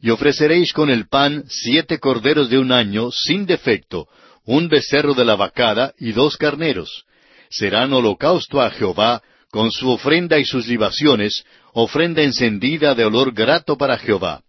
Y 0.00 0.10
ofreceréis 0.10 0.72
con 0.72 0.90
el 0.90 1.08
pan 1.08 1.44
siete 1.48 1.98
corderos 1.98 2.50
de 2.50 2.58
un 2.58 2.72
año 2.72 3.10
sin 3.10 3.46
defecto, 3.46 4.06
un 4.44 4.68
becerro 4.68 5.14
de 5.14 5.24
la 5.24 5.36
vacada 5.36 5.94
y 5.98 6.12
dos 6.12 6.36
carneros. 6.36 7.04
Serán 7.48 7.92
holocausto 7.92 8.60
a 8.60 8.70
Jehová, 8.70 9.22
con 9.50 9.70
su 9.70 9.88
ofrenda 9.90 10.38
y 10.38 10.44
sus 10.44 10.66
libaciones, 10.66 11.44
ofrenda 11.72 12.22
encendida 12.22 12.94
de 12.94 13.04
olor 13.04 13.32
grato 13.32 13.78
para 13.78 13.96
Jehová. 13.96 14.42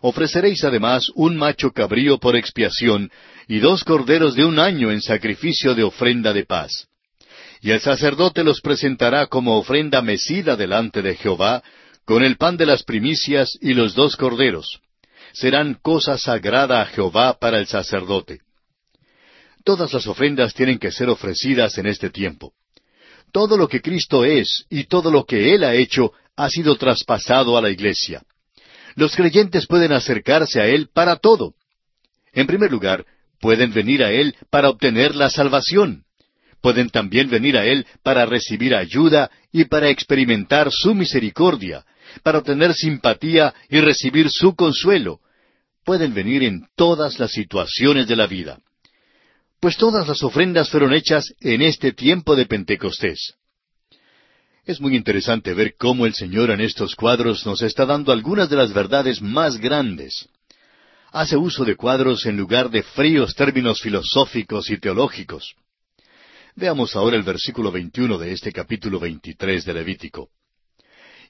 Ofreceréis 0.00 0.62
además 0.62 1.10
un 1.14 1.36
macho 1.36 1.72
cabrío 1.72 2.18
por 2.18 2.36
expiación, 2.36 3.10
y 3.48 3.58
dos 3.58 3.82
corderos 3.82 4.36
de 4.36 4.44
un 4.44 4.60
año 4.60 4.92
en 4.92 5.02
sacrificio 5.02 5.74
de 5.74 5.82
ofrenda 5.82 6.32
de 6.32 6.44
paz. 6.44 6.87
Y 7.60 7.72
el 7.72 7.80
sacerdote 7.80 8.44
los 8.44 8.60
presentará 8.60 9.26
como 9.26 9.58
ofrenda 9.58 10.00
mecida 10.02 10.56
delante 10.56 11.02
de 11.02 11.16
Jehová, 11.16 11.62
con 12.04 12.22
el 12.22 12.36
pan 12.36 12.56
de 12.56 12.66
las 12.66 12.84
primicias 12.84 13.58
y 13.60 13.74
los 13.74 13.94
dos 13.94 14.16
corderos. 14.16 14.80
Serán 15.32 15.74
cosa 15.74 16.16
sagrada 16.16 16.80
a 16.80 16.86
Jehová 16.86 17.38
para 17.38 17.58
el 17.58 17.66
sacerdote. 17.66 18.40
Todas 19.64 19.92
las 19.92 20.06
ofrendas 20.06 20.54
tienen 20.54 20.78
que 20.78 20.90
ser 20.90 21.10
ofrecidas 21.10 21.76
en 21.78 21.86
este 21.86 22.10
tiempo. 22.10 22.54
Todo 23.32 23.56
lo 23.58 23.68
que 23.68 23.82
Cristo 23.82 24.24
es 24.24 24.64
y 24.70 24.84
todo 24.84 25.10
lo 25.10 25.26
que 25.26 25.54
Él 25.54 25.64
ha 25.64 25.74
hecho 25.74 26.12
ha 26.36 26.48
sido 26.48 26.76
traspasado 26.76 27.58
a 27.58 27.60
la 27.60 27.68
iglesia. 27.68 28.22
Los 28.94 29.14
creyentes 29.14 29.66
pueden 29.66 29.92
acercarse 29.92 30.60
a 30.60 30.66
Él 30.66 30.88
para 30.92 31.16
todo. 31.16 31.54
En 32.32 32.46
primer 32.46 32.70
lugar, 32.70 33.04
pueden 33.40 33.72
venir 33.72 34.02
a 34.02 34.10
Él 34.10 34.34
para 34.50 34.70
obtener 34.70 35.14
la 35.14 35.28
salvación. 35.28 36.04
Pueden 36.60 36.90
también 36.90 37.30
venir 37.30 37.56
a 37.56 37.64
Él 37.64 37.86
para 38.02 38.26
recibir 38.26 38.74
ayuda 38.74 39.30
y 39.52 39.64
para 39.64 39.88
experimentar 39.88 40.70
su 40.70 40.94
misericordia, 40.94 41.84
para 42.22 42.38
obtener 42.38 42.74
simpatía 42.74 43.54
y 43.68 43.80
recibir 43.80 44.30
su 44.30 44.54
consuelo. 44.54 45.20
Pueden 45.84 46.14
venir 46.14 46.42
en 46.42 46.66
todas 46.74 47.18
las 47.18 47.32
situaciones 47.32 48.06
de 48.08 48.16
la 48.16 48.26
vida 48.26 48.58
pues 49.60 49.76
todas 49.76 50.06
las 50.06 50.22
ofrendas 50.22 50.70
fueron 50.70 50.92
hechas 50.92 51.34
en 51.40 51.62
este 51.62 51.92
tiempo 51.92 52.36
de 52.36 52.46
Pentecostés. 52.46 53.34
Es 54.64 54.80
muy 54.80 54.94
interesante 54.94 55.54
ver 55.54 55.74
cómo 55.76 56.06
el 56.06 56.14
Señor 56.14 56.50
en 56.50 56.60
estos 56.60 56.94
cuadros 56.94 57.44
nos 57.46 57.62
está 57.62 57.86
dando 57.86 58.12
algunas 58.12 58.50
de 58.50 58.56
las 58.56 58.72
verdades 58.72 59.20
más 59.22 59.56
grandes. 59.56 60.28
Hace 61.10 61.36
uso 61.36 61.64
de 61.64 61.74
cuadros 61.74 62.26
en 62.26 62.36
lugar 62.36 62.70
de 62.70 62.82
fríos 62.82 63.34
términos 63.34 63.80
filosóficos 63.80 64.70
y 64.70 64.78
teológicos. 64.78 65.54
Veamos 66.58 66.96
ahora 66.96 67.16
el 67.16 67.22
versículo 67.22 67.70
21 67.70 68.18
de 68.18 68.32
este 68.32 68.50
capítulo 68.50 68.98
23 68.98 69.64
de 69.64 69.74
Levítico. 69.74 70.30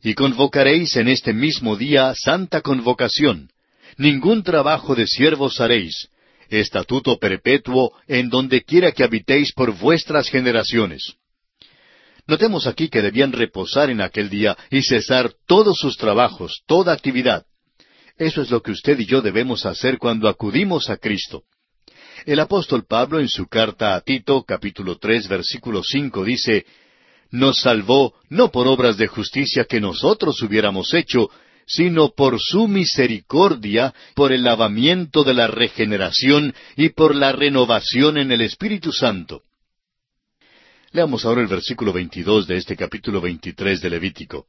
Y 0.02 0.14
convocaréis 0.14 0.96
en 0.96 1.08
este 1.08 1.34
mismo 1.34 1.76
día 1.76 2.14
santa 2.14 2.62
convocación. 2.62 3.50
Ningún 3.98 4.42
trabajo 4.42 4.94
de 4.94 5.06
siervos 5.06 5.60
haréis. 5.60 6.08
Estatuto 6.48 7.18
perpetuo 7.18 7.92
en 8.06 8.30
donde 8.30 8.62
quiera 8.62 8.90
que 8.92 9.04
habitéis 9.04 9.52
por 9.52 9.76
vuestras 9.76 10.30
generaciones. 10.30 11.16
Notemos 12.26 12.66
aquí 12.66 12.88
que 12.88 13.02
debían 13.02 13.32
reposar 13.32 13.90
en 13.90 14.00
aquel 14.00 14.30
día 14.30 14.56
y 14.70 14.80
cesar 14.80 15.34
todos 15.46 15.78
sus 15.78 15.98
trabajos, 15.98 16.62
toda 16.66 16.94
actividad. 16.94 17.44
Eso 18.16 18.40
es 18.40 18.50
lo 18.50 18.62
que 18.62 18.70
usted 18.70 18.98
y 18.98 19.04
yo 19.04 19.20
debemos 19.20 19.66
hacer 19.66 19.98
cuando 19.98 20.26
acudimos 20.26 20.88
a 20.88 20.96
Cristo. 20.96 21.42
El 22.26 22.40
apóstol 22.40 22.84
Pablo 22.84 23.20
en 23.20 23.28
su 23.28 23.46
carta 23.46 23.94
a 23.94 24.00
Tito, 24.00 24.42
capítulo 24.42 24.98
tres, 24.98 25.28
versículo 25.28 25.82
cinco, 25.82 26.24
dice, 26.24 26.66
Nos 27.30 27.60
salvó 27.60 28.14
no 28.28 28.50
por 28.50 28.66
obras 28.66 28.96
de 28.96 29.06
justicia 29.06 29.64
que 29.64 29.80
nosotros 29.80 30.42
hubiéramos 30.42 30.94
hecho, 30.94 31.30
sino 31.66 32.10
por 32.10 32.40
su 32.40 32.66
misericordia, 32.66 33.94
por 34.14 34.32
el 34.32 34.42
lavamiento 34.42 35.22
de 35.22 35.34
la 35.34 35.46
regeneración 35.46 36.54
y 36.76 36.90
por 36.90 37.14
la 37.14 37.32
renovación 37.32 38.16
en 38.18 38.32
el 38.32 38.40
Espíritu 38.40 38.92
Santo. 38.92 39.42
Leamos 40.92 41.26
ahora 41.26 41.42
el 41.42 41.48
versículo 41.48 41.92
22 41.92 42.46
de 42.46 42.56
este 42.56 42.74
capítulo 42.74 43.20
23 43.20 43.82
de 43.82 43.90
Levítico. 43.90 44.46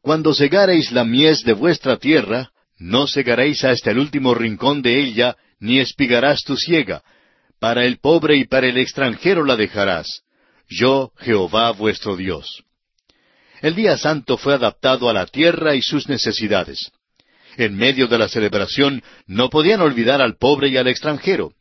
Cuando 0.00 0.32
segareis 0.32 0.92
la 0.92 1.04
mies 1.04 1.42
de 1.42 1.52
vuestra 1.52 1.96
tierra, 1.96 2.52
no 2.78 3.08
segaréis 3.08 3.64
hasta 3.64 3.90
el 3.90 3.98
último 3.98 4.34
rincón 4.34 4.82
de 4.82 5.00
ella, 5.00 5.36
ni 5.58 5.80
espigarás 5.80 6.42
tu 6.42 6.56
siega. 6.56 7.02
Para 7.58 7.84
el 7.84 7.98
pobre 7.98 8.36
y 8.36 8.44
para 8.44 8.66
el 8.66 8.76
extranjero 8.76 9.44
la 9.44 9.56
dejarás. 9.56 10.22
Yo, 10.68 11.12
Jehová 11.18 11.70
vuestro 11.72 12.16
Dios. 12.16 12.64
El 13.62 13.74
día 13.74 13.96
santo 13.96 14.36
fue 14.36 14.54
adaptado 14.54 15.08
a 15.08 15.12
la 15.12 15.26
tierra 15.26 15.74
y 15.74 15.82
sus 15.82 16.08
necesidades. 16.08 16.90
En 17.56 17.76
medio 17.76 18.06
de 18.06 18.18
la 18.18 18.28
celebración 18.28 19.02
no 19.26 19.48
podían 19.48 19.80
olvidar 19.80 20.20
al 20.20 20.36
pobre 20.36 20.68
y 20.68 20.76
al 20.76 20.88
extranjero. 20.88 21.52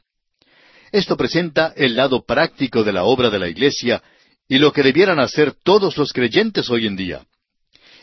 Esto 0.91 1.15
presenta 1.15 1.73
el 1.75 1.95
lado 1.95 2.25
práctico 2.25 2.83
de 2.83 2.93
la 2.93 3.03
obra 3.03 3.29
de 3.29 3.39
la 3.39 3.47
Iglesia 3.47 4.03
y 4.47 4.59
lo 4.59 4.71
que 4.73 4.83
debieran 4.83 5.19
hacer 5.19 5.53
todos 5.63 5.97
los 5.97 6.11
creyentes 6.11 6.69
hoy 6.69 6.85
en 6.85 6.95
día. 6.95 7.25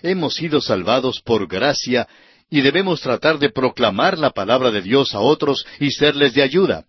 Hemos 0.03 0.35
sido 0.35 0.61
salvados 0.61 1.21
por 1.21 1.47
gracia 1.47 2.09
y 2.53 2.61
debemos 2.61 3.01
tratar 3.01 3.39
de 3.39 3.49
proclamar 3.49 4.19
la 4.19 4.31
palabra 4.31 4.71
de 4.71 4.83
Dios 4.83 5.15
a 5.15 5.21
otros 5.21 5.65
y 5.81 5.91
serles 5.91 6.35
de 6.35 6.43
ayuda. 6.43 6.85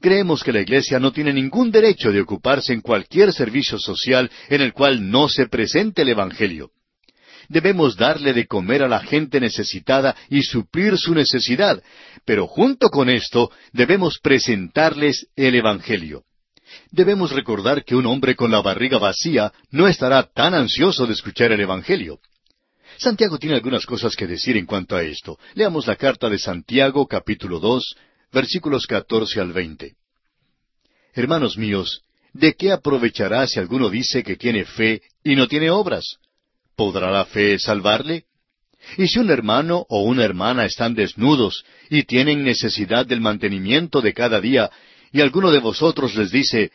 Creemos 0.00 0.42
que 0.42 0.52
la 0.52 0.62
Iglesia 0.62 0.98
no 0.98 1.12
tiene 1.12 1.32
ningún 1.32 1.70
derecho 1.70 2.10
de 2.10 2.20
ocuparse 2.20 2.72
en 2.72 2.80
cualquier 2.80 3.32
servicio 3.32 3.78
social 3.78 4.28
en 4.48 4.60
el 4.60 4.72
cual 4.72 5.08
no 5.08 5.28
se 5.28 5.46
presente 5.46 6.02
el 6.02 6.08
Evangelio. 6.08 6.72
Debemos 7.48 7.96
darle 7.96 8.32
de 8.32 8.48
comer 8.48 8.82
a 8.82 8.88
la 8.88 8.98
gente 8.98 9.38
necesitada 9.38 10.16
y 10.28 10.42
suplir 10.42 10.98
su 10.98 11.14
necesidad, 11.14 11.80
pero 12.24 12.48
junto 12.48 12.88
con 12.88 13.08
esto 13.08 13.52
debemos 13.72 14.18
presentarles 14.18 15.28
el 15.36 15.54
Evangelio. 15.54 16.24
Debemos 16.90 17.30
recordar 17.30 17.84
que 17.84 17.94
un 17.94 18.06
hombre 18.06 18.34
con 18.34 18.50
la 18.50 18.60
barriga 18.60 18.98
vacía 18.98 19.52
no 19.70 19.86
estará 19.86 20.24
tan 20.24 20.52
ansioso 20.52 21.06
de 21.06 21.12
escuchar 21.12 21.52
el 21.52 21.60
Evangelio. 21.60 22.18
Santiago 22.98 23.38
tiene 23.38 23.56
algunas 23.56 23.86
cosas 23.86 24.14
que 24.16 24.26
decir 24.26 24.56
en 24.56 24.66
cuanto 24.66 24.96
a 24.96 25.02
esto. 25.02 25.38
Leamos 25.54 25.86
la 25.86 25.96
carta 25.96 26.28
de 26.28 26.38
Santiago 26.38 27.06
capítulo 27.06 27.58
dos, 27.58 27.96
versículos 28.32 28.86
catorce 28.86 29.40
al 29.40 29.52
veinte. 29.52 29.94
Hermanos 31.12 31.56
míos, 31.56 32.02
¿de 32.32 32.54
qué 32.54 32.72
aprovechará 32.72 33.46
si 33.46 33.60
alguno 33.60 33.88
dice 33.90 34.22
que 34.22 34.36
tiene 34.36 34.64
fe 34.64 35.02
y 35.22 35.36
no 35.36 35.46
tiene 35.46 35.70
obras? 35.70 36.18
¿Podrá 36.76 37.10
la 37.10 37.24
fe 37.24 37.58
salvarle? 37.58 38.24
Y 38.98 39.08
si 39.08 39.18
un 39.18 39.30
hermano 39.30 39.86
o 39.88 40.02
una 40.02 40.24
hermana 40.24 40.66
están 40.66 40.94
desnudos 40.94 41.64
y 41.88 42.02
tienen 42.02 42.44
necesidad 42.44 43.06
del 43.06 43.20
mantenimiento 43.20 44.00
de 44.00 44.12
cada 44.12 44.40
día, 44.40 44.70
y 45.12 45.20
alguno 45.20 45.50
de 45.50 45.60
vosotros 45.60 46.14
les 46.16 46.30
dice, 46.30 46.72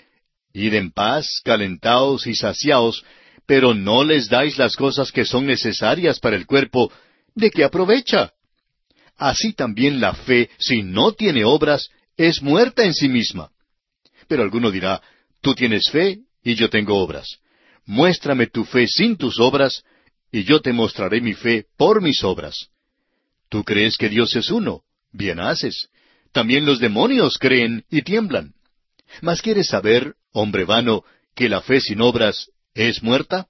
Id 0.54 0.74
en 0.74 0.92
paz, 0.92 1.42
calentaos 1.44 2.26
y 2.26 2.36
saciaos, 2.36 3.04
pero 3.50 3.74
no 3.74 4.04
les 4.04 4.30
dais 4.30 4.60
las 4.60 4.76
cosas 4.76 5.12
que 5.12 5.26
son 5.26 5.48
necesarias 5.48 6.20
para 6.20 6.36
el 6.36 6.46
cuerpo, 6.46 6.92
¿de 7.34 7.50
qué 7.50 7.64
aprovecha? 7.64 8.32
Así 9.18 9.54
también 9.54 10.00
la 10.00 10.14
fe, 10.14 10.52
si 10.60 10.84
no 10.84 11.14
tiene 11.14 11.44
obras, 11.44 11.90
es 12.16 12.44
muerta 12.44 12.84
en 12.84 12.94
sí 12.94 13.10
misma. 13.10 13.50
Pero 14.28 14.44
alguno 14.44 14.70
dirá, 14.70 15.02
tú 15.42 15.56
tienes 15.56 15.90
fe 15.90 16.20
y 16.44 16.54
yo 16.54 16.70
tengo 16.70 17.00
obras. 17.00 17.40
Muéstrame 17.88 18.46
tu 18.46 18.66
fe 18.66 18.86
sin 18.88 19.18
tus 19.18 19.40
obras, 19.40 19.84
y 20.32 20.44
yo 20.44 20.62
te 20.62 20.72
mostraré 20.72 21.20
mi 21.20 21.34
fe 21.34 21.66
por 21.76 22.04
mis 22.04 22.24
obras. 22.24 22.68
Tú 23.50 23.64
crees 23.64 23.98
que 23.98 24.10
Dios 24.10 24.36
es 24.36 24.52
uno, 24.52 24.84
bien 25.12 25.40
haces. 25.40 25.90
También 26.32 26.68
los 26.68 26.78
demonios 26.78 27.40
creen 27.40 27.84
y 27.90 28.04
tiemblan. 28.04 28.54
Mas 29.24 29.42
quieres 29.42 29.70
saber, 29.70 30.14
hombre 30.34 30.66
vano, 30.66 31.04
que 31.34 31.50
la 31.50 31.62
fe 31.62 31.82
sin 31.82 32.00
obras 32.00 32.52
es 32.88 33.04
muerta? 33.04 33.48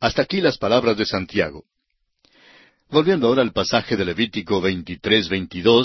Hasta 0.00 0.22
aquí 0.22 0.40
las 0.40 0.58
palabras 0.58 0.96
de 0.96 1.06
Santiago. 1.06 1.64
Volviendo 2.90 3.28
ahora 3.28 3.42
al 3.42 3.52
pasaje 3.52 3.96
de 3.96 4.04
Levítico 4.04 4.60
23-22, 4.60 5.84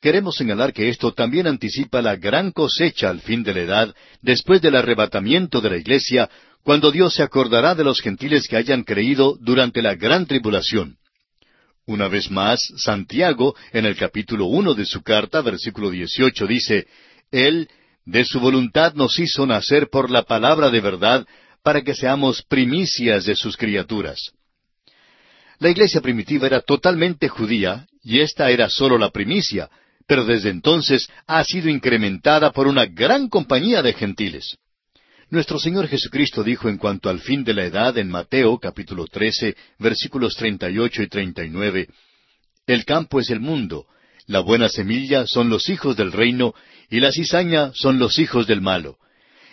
queremos 0.00 0.34
señalar 0.34 0.72
que 0.72 0.88
esto 0.88 1.12
también 1.12 1.46
anticipa 1.46 2.02
la 2.02 2.16
gran 2.16 2.50
cosecha 2.50 3.10
al 3.10 3.20
fin 3.20 3.44
de 3.44 3.54
la 3.54 3.60
edad, 3.60 3.94
después 4.22 4.60
del 4.60 4.74
arrebatamiento 4.74 5.60
de 5.60 5.70
la 5.70 5.76
iglesia, 5.76 6.28
cuando 6.64 6.90
Dios 6.90 7.14
se 7.14 7.22
acordará 7.22 7.74
de 7.74 7.84
los 7.84 8.00
gentiles 8.00 8.48
que 8.48 8.56
hayan 8.56 8.82
creído 8.82 9.36
durante 9.40 9.82
la 9.82 9.94
gran 9.94 10.26
tribulación. 10.26 10.96
Una 11.86 12.08
vez 12.08 12.30
más, 12.30 12.60
Santiago, 12.76 13.54
en 13.72 13.86
el 13.86 13.96
capítulo 13.96 14.46
uno 14.46 14.74
de 14.74 14.84
su 14.84 15.02
carta, 15.02 15.42
versículo 15.42 15.90
18, 15.90 16.46
dice, 16.46 16.86
Él, 17.30 17.68
de 18.04 18.24
su 18.24 18.40
voluntad 18.40 18.94
nos 18.94 19.18
hizo 19.18 19.46
nacer 19.46 19.88
por 19.90 20.10
la 20.10 20.22
palabra 20.22 20.70
de 20.70 20.80
verdad, 20.80 21.26
para 21.62 21.82
que 21.82 21.94
seamos 21.94 22.42
primicias 22.42 23.24
de 23.24 23.34
sus 23.34 23.56
criaturas. 23.56 24.32
La 25.58 25.70
iglesia 25.70 26.00
primitiva 26.00 26.46
era 26.46 26.60
totalmente 26.60 27.28
judía, 27.28 27.86
y 28.02 28.20
esta 28.20 28.50
era 28.50 28.68
sólo 28.68 28.96
la 28.96 29.10
primicia, 29.10 29.68
pero 30.06 30.24
desde 30.24 30.50
entonces 30.50 31.08
ha 31.26 31.42
sido 31.44 31.68
incrementada 31.68 32.52
por 32.52 32.66
una 32.66 32.86
gran 32.86 33.28
compañía 33.28 33.82
de 33.82 33.92
gentiles. 33.92 34.56
Nuestro 35.30 35.58
Señor 35.58 35.88
Jesucristo 35.88 36.42
dijo 36.42 36.70
en 36.70 36.78
cuanto 36.78 37.10
al 37.10 37.20
fin 37.20 37.44
de 37.44 37.52
la 37.52 37.64
edad 37.64 37.98
en 37.98 38.08
Mateo 38.08 38.58
capítulo 38.58 39.06
13 39.06 39.54
versículos 39.78 40.34
38 40.36 41.02
y 41.02 41.08
39, 41.08 41.88
El 42.66 42.84
campo 42.86 43.20
es 43.20 43.28
el 43.28 43.40
mundo, 43.40 43.86
la 44.26 44.40
buena 44.40 44.68
semilla 44.68 45.26
son 45.26 45.50
los 45.50 45.68
hijos 45.68 45.96
del 45.96 46.12
reino, 46.12 46.54
y 46.88 47.00
la 47.00 47.12
cizaña 47.12 47.72
son 47.74 47.98
los 47.98 48.18
hijos 48.18 48.46
del 48.46 48.62
malo. 48.62 48.98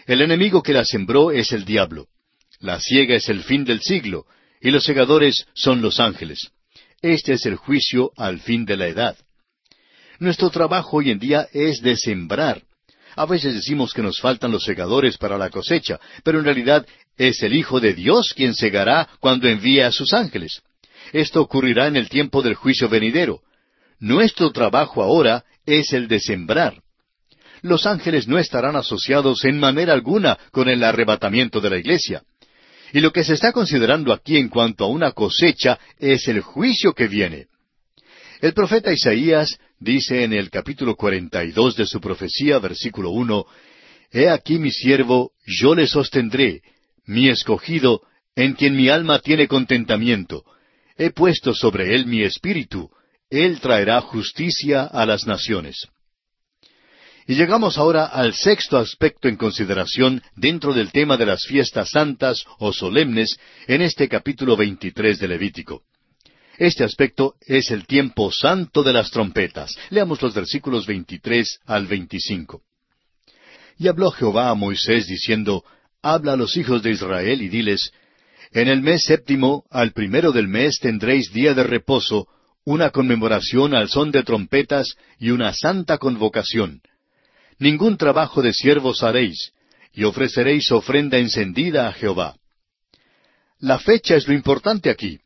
El 0.06 0.22
enemigo 0.22 0.62
que 0.62 0.74
la 0.74 0.86
sembró 0.86 1.32
es 1.32 1.52
el 1.52 1.66
diablo. 1.66 2.08
La 2.60 2.80
ciega 2.80 3.16
es 3.16 3.28
el 3.28 3.44
fin 3.44 3.66
del 3.66 3.82
siglo, 3.82 4.26
y 4.62 4.70
los 4.70 4.84
segadores 4.84 5.48
son 5.56 5.82
los 5.82 6.00
ángeles. 6.00 6.52
Este 7.02 7.34
es 7.34 7.46
el 7.48 7.56
juicio 7.56 8.12
al 8.16 8.40
fin 8.40 8.66
de 8.66 8.78
la 8.78 8.88
edad. 8.88 9.18
Nuestro 10.20 10.52
trabajo 10.52 10.98
hoy 10.98 11.10
en 11.10 11.20
día 11.20 11.48
es 11.52 11.82
de 11.82 11.98
sembrar. 11.98 12.62
A 13.16 13.26
veces 13.26 13.56
decimos 13.56 13.94
que 13.94 14.04
nos 14.04 14.20
faltan 14.20 14.52
los 14.52 14.64
segadores 14.64 15.18
para 15.18 15.38
la 15.38 15.50
cosecha, 15.50 16.00
pero 16.24 16.38
en 16.38 16.46
realidad 16.46 16.86
es 17.18 17.42
el 17.42 17.56
Hijo 17.56 17.80
de 17.80 17.94
Dios 17.94 18.34
quien 18.36 18.54
segará 18.54 19.10
cuando 19.20 19.48
envíe 19.48 19.82
a 19.82 19.92
sus 19.92 20.14
ángeles. 20.14 20.62
Esto 21.14 21.42
ocurrirá 21.42 21.88
en 21.88 21.96
el 21.96 22.10
tiempo 22.10 22.44
del 22.44 22.56
juicio 22.56 22.90
venidero. 22.90 23.42
Nuestro 24.00 24.52
trabajo 24.52 25.02
ahora 25.02 25.46
es 25.66 25.94
el 25.94 26.08
de 26.08 26.20
sembrar 26.20 26.85
los 27.66 27.86
ángeles 27.86 28.28
no 28.28 28.38
estarán 28.38 28.76
asociados 28.76 29.44
en 29.46 29.60
manera 29.60 29.94
alguna 29.94 30.38
con 30.52 30.70
el 30.70 30.84
arrebatamiento 30.84 31.60
de 31.60 31.70
la 31.70 31.78
iglesia. 31.78 32.24
Y 32.94 33.00
lo 33.02 33.12
que 33.12 33.24
se 33.24 33.34
está 33.34 33.52
considerando 33.52 34.14
aquí 34.14 34.38
en 34.38 34.50
cuanto 34.50 34.86
a 34.86 34.88
una 34.88 35.12
cosecha 35.12 35.80
es 36.00 36.28
el 36.28 36.42
juicio 36.42 36.94
que 36.94 37.08
viene. 37.08 37.48
El 38.42 38.54
profeta 38.54 38.94
Isaías 38.94 39.58
dice 39.80 40.24
en 40.24 40.34
el 40.34 40.50
capítulo 40.50 40.96
42 40.96 41.76
de 41.76 41.86
su 41.86 42.00
profecía, 42.00 42.60
versículo 42.60 43.10
1, 43.10 43.46
He 44.12 44.30
aquí 44.30 44.60
mi 44.60 44.72
siervo, 44.72 45.32
yo 45.46 45.76
le 45.76 45.88
sostendré, 45.88 46.62
mi 47.06 47.30
escogido, 47.30 48.02
en 48.36 48.54
quien 48.54 48.76
mi 48.76 48.90
alma 48.90 49.20
tiene 49.20 49.48
contentamiento. 49.48 50.44
He 50.98 51.12
puesto 51.12 51.54
sobre 51.54 51.96
él 51.96 52.06
mi 52.06 52.22
espíritu, 52.22 52.90
él 53.30 53.60
traerá 53.60 54.02
justicia 54.02 54.84
a 54.84 55.06
las 55.06 55.26
naciones. 55.26 55.88
Y 57.28 57.34
llegamos 57.34 57.80
ahora 57.80 58.06
al 58.06 58.36
sexto 58.36 58.78
aspecto 58.78 59.28
en 59.28 59.36
consideración 59.36 60.22
dentro 60.36 60.74
del 60.74 60.92
tema 60.92 61.18
de 61.18 61.26
las 61.26 61.44
fiestas 61.46 61.90
santas 61.90 62.46
o 62.60 62.72
solemnes 62.72 63.40
en 63.68 63.82
este 63.82 64.08
capítulo 64.08 64.56
23 64.56 65.18
de 65.18 65.28
Levítico. 65.28 65.82
Este 66.60 66.84
aspecto 66.84 67.34
es 67.42 67.72
el 67.72 67.88
tiempo 67.88 68.32
santo 68.32 68.84
de 68.84 68.94
las 68.94 69.10
trompetas. 69.10 69.76
Leamos 69.90 70.22
los 70.22 70.36
versículos 70.36 70.86
23 70.86 71.62
al 71.66 71.88
25. 71.88 72.62
Y 73.80 73.88
habló 73.88 74.12
Jehová 74.12 74.50
a 74.50 74.56
Moisés 74.56 75.08
diciendo, 75.08 75.64
Habla 76.04 76.34
a 76.34 76.38
los 76.38 76.56
hijos 76.56 76.84
de 76.84 76.92
Israel 76.92 77.42
y 77.42 77.50
diles, 77.50 77.92
En 78.52 78.68
el 78.68 78.84
mes 78.84 79.04
séptimo, 79.04 79.66
al 79.72 79.94
primero 79.94 80.32
del 80.32 80.48
mes, 80.48 80.78
tendréis 80.80 81.34
día 81.34 81.56
de 81.56 81.64
reposo, 81.64 82.28
una 82.64 82.92
conmemoración 82.92 83.74
al 83.74 83.90
son 83.90 84.12
de 84.12 84.22
trompetas 84.22 84.96
y 85.18 85.32
una 85.32 85.54
santa 85.54 85.98
convocación. 85.98 86.82
Ningún 87.60 87.98
trabajo 87.98 88.42
de 88.42 88.54
siervos 88.54 89.04
haréis, 89.04 89.54
y 89.94 90.04
ofreceréis 90.04 90.72
ofrenda 90.72 91.18
encendida 91.18 91.88
a 91.88 91.94
Jehová. 91.94 92.36
La 93.60 93.80
fecha 93.80 94.16
es 94.16 94.28
lo 94.28 94.34
importante 94.34 94.90
aquí. 94.90 95.20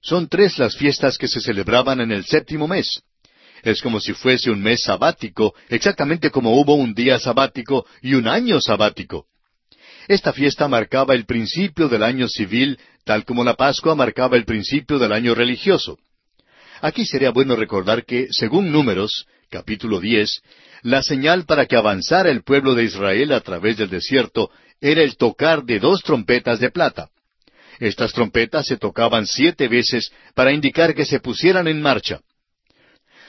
Son 0.00 0.28
tres 0.28 0.58
las 0.58 0.76
fiestas 0.76 1.18
que 1.18 1.26
se 1.26 1.40
celebraban 1.40 2.00
en 2.00 2.12
el 2.12 2.24
séptimo 2.24 2.68
mes. 2.68 3.02
Es 3.62 3.80
como 3.80 3.98
si 3.98 4.12
fuese 4.12 4.50
un 4.50 4.62
mes 4.62 4.82
sabático, 4.82 5.54
exactamente 5.68 6.30
como 6.30 6.60
hubo 6.60 6.74
un 6.74 6.94
día 6.94 7.18
sabático 7.18 7.86
y 8.02 8.14
un 8.14 8.28
año 8.28 8.60
sabático. 8.60 9.26
Esta 10.06 10.32
fiesta 10.32 10.68
marcaba 10.68 11.14
el 11.14 11.24
principio 11.24 11.88
del 11.88 12.02
año 12.02 12.28
civil, 12.28 12.78
tal 13.04 13.24
como 13.24 13.42
la 13.42 13.54
Pascua 13.54 13.94
marcaba 13.94 14.36
el 14.36 14.44
principio 14.44 14.98
del 14.98 15.12
año 15.12 15.34
religioso. 15.34 15.98
Aquí 16.82 17.06
sería 17.06 17.30
bueno 17.30 17.56
recordar 17.56 18.04
que, 18.04 18.28
según 18.30 18.70
Números, 18.70 19.26
capítulo 19.50 20.00
10, 20.00 20.42
la 20.82 21.02
señal 21.02 21.44
para 21.46 21.66
que 21.66 21.76
avanzara 21.76 22.30
el 22.30 22.42
pueblo 22.42 22.74
de 22.74 22.84
Israel 22.84 23.32
a 23.32 23.40
través 23.40 23.76
del 23.76 23.90
desierto 23.90 24.50
era 24.80 25.02
el 25.02 25.16
tocar 25.16 25.64
de 25.64 25.78
dos 25.78 26.02
trompetas 26.02 26.60
de 26.60 26.70
plata. 26.70 27.08
Estas 27.80 28.12
trompetas 28.12 28.66
se 28.66 28.76
tocaban 28.76 29.26
siete 29.26 29.68
veces 29.68 30.12
para 30.34 30.52
indicar 30.52 30.94
que 30.94 31.04
se 31.04 31.20
pusieran 31.20 31.68
en 31.68 31.80
marcha. 31.80 32.20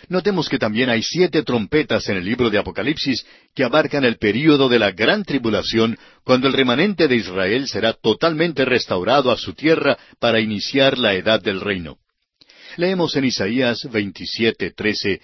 Notemos 0.07 0.49
que 0.49 0.59
también 0.59 0.89
hay 0.89 1.01
siete 1.01 1.41
trompetas 1.43 2.07
en 2.09 2.17
el 2.17 2.25
libro 2.25 2.49
de 2.49 2.59
Apocalipsis 2.59 3.25
que 3.55 3.63
abarcan 3.63 4.03
el 4.03 4.17
período 4.17 4.69
de 4.69 4.77
la 4.77 4.91
gran 4.91 5.23
tribulación, 5.23 5.97
cuando 6.23 6.47
el 6.47 6.53
remanente 6.53 7.07
de 7.07 7.15
Israel 7.15 7.67
será 7.67 7.93
totalmente 7.93 8.65
restaurado 8.65 9.31
a 9.31 9.37
su 9.37 9.53
tierra 9.53 9.97
para 10.19 10.39
iniciar 10.39 10.97
la 10.97 11.15
edad 11.15 11.41
del 11.41 11.61
reino. 11.61 11.97
Leemos 12.77 13.15
en 13.15 13.25
Isaías 13.25 13.87
27, 13.89 14.71
13, 14.71 15.21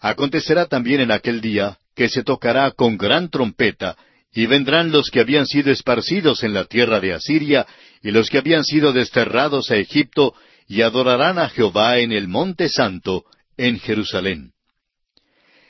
Acontecerá 0.00 0.66
también 0.66 1.00
en 1.00 1.10
aquel 1.10 1.40
día 1.40 1.78
que 1.94 2.08
se 2.08 2.22
tocará 2.22 2.70
con 2.72 2.98
gran 2.98 3.30
trompeta, 3.30 3.96
y 4.32 4.44
vendrán 4.46 4.92
los 4.92 5.10
que 5.10 5.20
habían 5.20 5.46
sido 5.46 5.72
esparcidos 5.72 6.44
en 6.44 6.52
la 6.52 6.66
tierra 6.66 7.00
de 7.00 7.14
Asiria, 7.14 7.66
y 8.02 8.10
los 8.10 8.28
que 8.28 8.36
habían 8.38 8.64
sido 8.64 8.92
desterrados 8.92 9.70
a 9.70 9.76
Egipto, 9.76 10.34
y 10.68 10.82
adorarán 10.82 11.38
a 11.38 11.48
Jehová 11.48 11.98
en 11.98 12.12
el 12.12 12.28
monte 12.28 12.68
santo, 12.68 13.24
en 13.56 13.78
Jerusalén. 13.80 14.52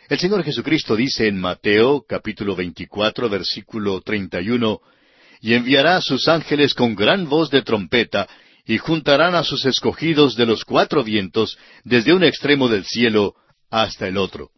El 0.09 0.19
Señor 0.19 0.43
Jesucristo 0.43 0.97
dice 0.97 1.29
en 1.29 1.41
Mateo 1.41 2.05
capítulo 2.09 2.57
24 2.57 3.29
versículo 3.29 4.01
31, 4.01 4.81
y 5.41 5.55
enviará 5.55 5.97
a 5.97 6.01
sus 6.01 6.27
ángeles 6.27 6.75
con 6.75 6.97
gran 6.97 7.29
voz 7.29 7.51
de 7.51 7.63
trompeta, 7.63 8.29
y 8.65 8.79
juntarán 8.79 9.37
a 9.37 9.45
sus 9.45 9.65
escogidos 9.65 10.35
de 10.35 10.47
los 10.47 10.65
cuatro 10.65 11.05
vientos, 11.05 11.57
desde 11.85 12.13
un 12.13 12.25
extremo 12.25 12.69
del 12.69 12.85
cielo 12.85 13.37
hasta 13.71 14.07
el 14.09 14.17
otro. 14.17 14.51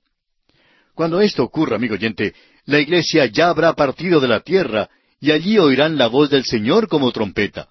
Cuando 0.94 1.20
esto 1.20 1.44
ocurra, 1.44 1.76
amigo 1.76 1.94
oyente, 1.94 2.34
la 2.64 2.80
iglesia 2.80 3.26
ya 3.26 3.48
habrá 3.48 3.74
partido 3.74 4.20
de 4.20 4.28
la 4.28 4.40
tierra, 4.40 4.88
y 5.20 5.30
allí 5.30 5.58
oirán 5.58 5.96
la 5.96 6.08
voz 6.08 6.30
del 6.30 6.44
Señor 6.44 6.88
como 6.88 7.12
trompeta. 7.12 7.68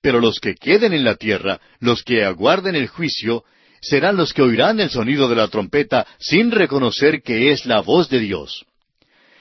Pero 0.00 0.20
los 0.20 0.40
que 0.40 0.54
queden 0.54 0.92
en 0.92 1.04
la 1.04 1.16
tierra, 1.16 1.60
los 1.78 2.02
que 2.02 2.24
aguarden 2.24 2.74
el 2.74 2.88
juicio, 2.88 3.44
serán 3.80 4.16
los 4.16 4.32
que 4.32 4.42
oirán 4.42 4.80
el 4.80 4.90
sonido 4.90 5.28
de 5.28 5.36
la 5.36 5.48
trompeta 5.48 6.06
sin 6.18 6.50
reconocer 6.50 7.22
que 7.22 7.50
es 7.52 7.66
la 7.66 7.80
voz 7.80 8.08
de 8.08 8.20
Dios. 8.20 8.66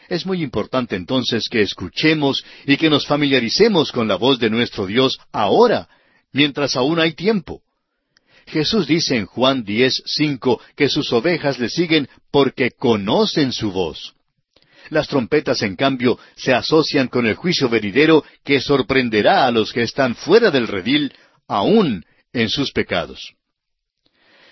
Es 0.08 0.26
muy 0.26 0.42
importante 0.42 0.96
entonces 0.96 1.48
que 1.50 1.62
escuchemos 1.62 2.44
y 2.66 2.78
que 2.78 2.90
nos 2.90 3.06
familiaricemos 3.06 3.92
con 3.92 4.08
la 4.08 4.16
voz 4.16 4.40
de 4.40 4.50
nuestro 4.50 4.88
Dios 4.88 5.20
ahora, 5.32 5.88
mientras 6.34 6.76
aún 6.76 7.00
hay 7.00 7.14
tiempo. 7.14 7.62
Jesús 8.50 8.88
dice 8.88 9.16
en 9.16 9.26
Juan 9.26 9.64
10, 9.64 10.04
que 10.76 10.90
sus 10.90 11.14
ovejas 11.14 11.60
le 11.60 11.70
siguen 11.70 12.10
porque 12.32 12.72
conocen 12.72 13.52
su 13.52 13.72
voz. 13.72 14.16
Las 14.90 15.08
trompetas, 15.08 15.62
en 15.62 15.76
cambio, 15.76 16.18
se 16.36 16.54
asocian 16.54 17.08
con 17.08 17.28
el 17.28 17.36
juicio 17.36 17.70
venidero 17.70 18.24
que 18.44 18.60
sorprenderá 18.60 19.46
a 19.46 19.52
los 19.52 19.72
que 19.72 19.84
están 19.84 20.16
fuera 20.16 20.50
del 20.50 20.68
redil, 20.68 21.14
aún 21.48 22.04
en 22.34 22.50
sus 22.50 22.72
pecados. 22.72 23.34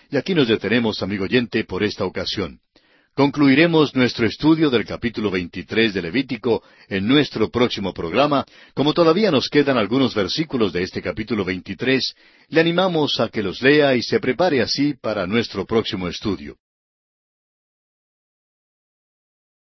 Y 0.09 0.17
aquí 0.17 0.33
nos 0.33 0.47
detenemos, 0.47 1.01
amigo 1.01 1.25
oyente, 1.25 1.63
por 1.63 1.83
esta 1.83 2.05
ocasión. 2.05 2.59
Concluiremos 3.17 3.95
nuestro 3.95 4.27
estudio 4.27 4.69
del 4.69 4.85
capítulo 4.85 5.31
23 5.31 5.91
de 5.91 6.03
Levítico 6.03 6.61
en 6.87 7.07
nuestro 7.07 7.49
próximo 7.49 7.91
programa. 7.91 8.45
Como 8.75 8.93
todavía 8.93 9.31
nos 9.31 9.49
quedan 9.49 9.75
algunos 9.75 10.13
versículos 10.13 10.71
de 10.71 10.83
este 10.83 11.01
capítulo 11.01 11.43
23, 11.43 12.13
le 12.49 12.61
animamos 12.61 13.19
a 13.19 13.29
que 13.29 13.41
los 13.41 13.59
lea 13.59 13.95
y 13.95 14.03
se 14.03 14.19
prepare 14.19 14.61
así 14.61 14.93
para 14.93 15.25
nuestro 15.25 15.65
próximo 15.65 16.07
estudio. 16.07 16.57